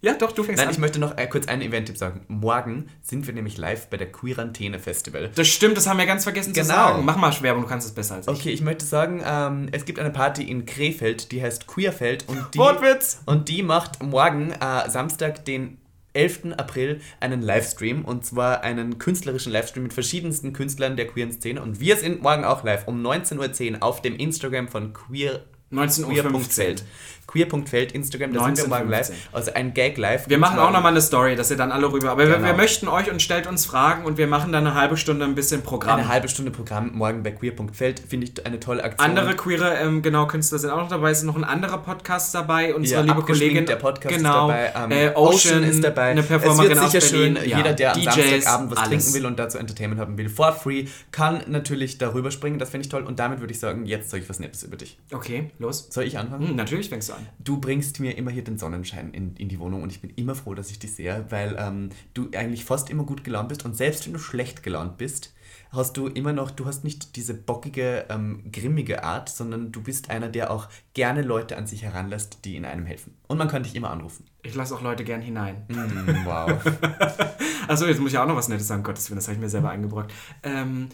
[0.02, 0.72] Ja, doch, du fängst Nein, an.
[0.74, 2.22] ich möchte noch äh, kurz einen Event-Tipp sagen.
[2.28, 5.30] Morgen sind wir nämlich live bei der Queerantene Festival.
[5.34, 6.72] das stimmt, das haben wir ganz vergessen zu Genau.
[6.74, 7.04] sagen.
[7.04, 8.32] Mach mal Werbung, du kannst es besser als ich.
[8.32, 12.46] Okay, ich möchte sagen, ähm, es gibt eine Party in Krefeld, die heißt Queerfeld und
[12.54, 13.20] die, Wortwitz!
[13.26, 15.78] und die macht morgen, äh, Samstag, den
[16.12, 16.54] 11.
[16.56, 21.78] April, einen Livestream und zwar einen künstlerischen Livestream mit verschiedensten Künstlern der queeren Szene und
[21.78, 25.40] wir sind morgen auch live um 19.10 Uhr auf dem Instagram von Queer 19.15 Uhr.
[25.70, 26.84] Queer.feld.
[27.26, 29.08] Queer.feld Instagram, da sind wir morgen live.
[29.10, 29.12] 19.15.
[29.30, 30.28] Also ein Gag live.
[30.28, 32.10] Wir machen auch nochmal eine Story, dass ihr dann alle rüber.
[32.10, 32.44] Aber wir, Genau.
[32.48, 35.36] wir möchten euch und stellt uns Fragen und wir machen dann eine halbe Stunde ein
[35.36, 36.00] bisschen Programm.
[36.00, 38.00] eine halbe Stunde Programm morgen bei Queer.feld.
[38.08, 39.08] Finde ich eine tolle Aktion.
[39.16, 41.12] Andere queere ähm, genau, Künstler sind auch noch dabei.
[41.12, 42.74] Es ist noch ein anderer Podcast dabei.
[42.74, 43.64] Unsere Ja, liebe Kollegin.
[43.64, 44.92] der Podcast genau, ist dabei.
[44.96, 46.02] ähm, äh, Ocean, ist dabei.
[46.10, 47.36] Eine es Performerin wird sicher Berlin.
[47.36, 47.48] schön.
[47.48, 48.88] Ja, Jeder, der am DJs, Samstagabend was alles.
[49.04, 52.58] trinken will und dazu Entertainment haben will, for free, kann natürlich darüber springen.
[52.58, 53.04] Das finde ich toll.
[53.04, 54.98] Und damit würde ich sagen, jetzt sage ich was Nettes über dich.
[55.12, 55.88] Okay, los.
[55.90, 56.48] Soll ich anfangen?
[56.48, 57.26] Hm, natürlich fängst du an.
[57.38, 60.34] Du bringst mir immer hier den Sonnenschein in, in die Wohnung und ich bin immer
[60.34, 63.76] froh, dass ich dich sehe, weil ähm, du eigentlich fast immer gut gelaunt bist und
[63.76, 65.32] selbst wenn du schlecht gelaunt bist,
[65.72, 70.10] hast du immer noch, du hast nicht diese bockige, ähm, grimmige Art, sondern du bist
[70.10, 73.14] einer, der auch gerne Leute an sich heranlässt, die in einem helfen.
[73.28, 74.26] Und man kann dich immer anrufen.
[74.42, 75.64] Ich lasse auch Leute gern hinein.
[75.68, 76.50] Mm, wow.
[77.68, 78.82] Achso, jetzt muss ich auch noch was Nettes sagen.
[78.82, 80.12] Gottes Willen, das habe ich mir selber eingebrockt.
[80.42, 80.88] Ähm,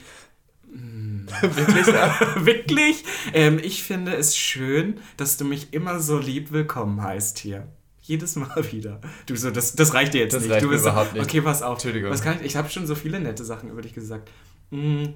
[0.66, 1.86] Wirklich?
[1.86, 2.18] Ja.
[2.44, 3.04] wirklich?
[3.32, 7.66] Ähm, ich finde es schön, dass du mich immer so lieb willkommen heißt hier.
[8.02, 9.00] Jedes Mal wieder.
[9.26, 10.52] Du so, das, das reicht dir jetzt Das nicht.
[10.52, 11.22] reicht du bist so- überhaupt nicht.
[11.24, 11.74] Okay, pass auf.
[11.74, 12.10] Entschuldigung.
[12.10, 14.30] Was kann ich ich habe schon so viele nette Sachen über dich gesagt.
[14.70, 15.14] Hm,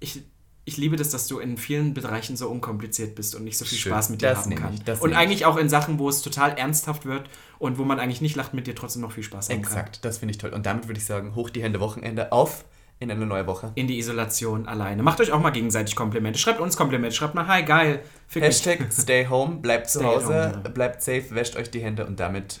[0.00, 0.22] Ich,
[0.64, 3.78] ich liebe das, dass du in vielen Bereichen so unkompliziert bist und nicht so viel
[3.78, 3.92] Schön.
[3.92, 4.74] Spaß mit dir Das haben nehme kann.
[4.74, 5.26] ich, das und nehme ich.
[5.26, 8.54] eigentlich auch in Sachen, wo es total ernsthaft wird und wo man eigentlich nicht lacht,
[8.54, 9.72] mit dir trotzdem noch viel Spaß haben kann.
[9.72, 10.50] Exakt, das finde ich toll.
[10.54, 12.64] Und damit würde ich sagen, hoch die Hände Wochenende auf
[13.00, 13.72] in eine neue Woche.
[13.74, 15.02] In die Isolation alleine.
[15.02, 16.38] Macht euch auch mal gegenseitig Komplimente.
[16.38, 17.14] Schreibt uns Komplimente.
[17.14, 18.02] Schreibt mal, hi, geil.
[18.26, 18.92] Fick Hashtag mich.
[18.92, 19.56] stay home.
[19.56, 20.52] Bleibt stay zu Hause.
[20.56, 20.70] Home.
[20.70, 21.26] Bleibt safe.
[21.30, 22.60] Wäscht euch die Hände und damit.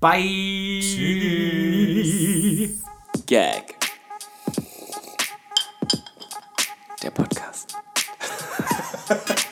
[0.00, 0.80] Bye.
[0.80, 2.00] Tschüss.
[3.26, 3.76] Gag.
[7.02, 7.76] Der Podcast.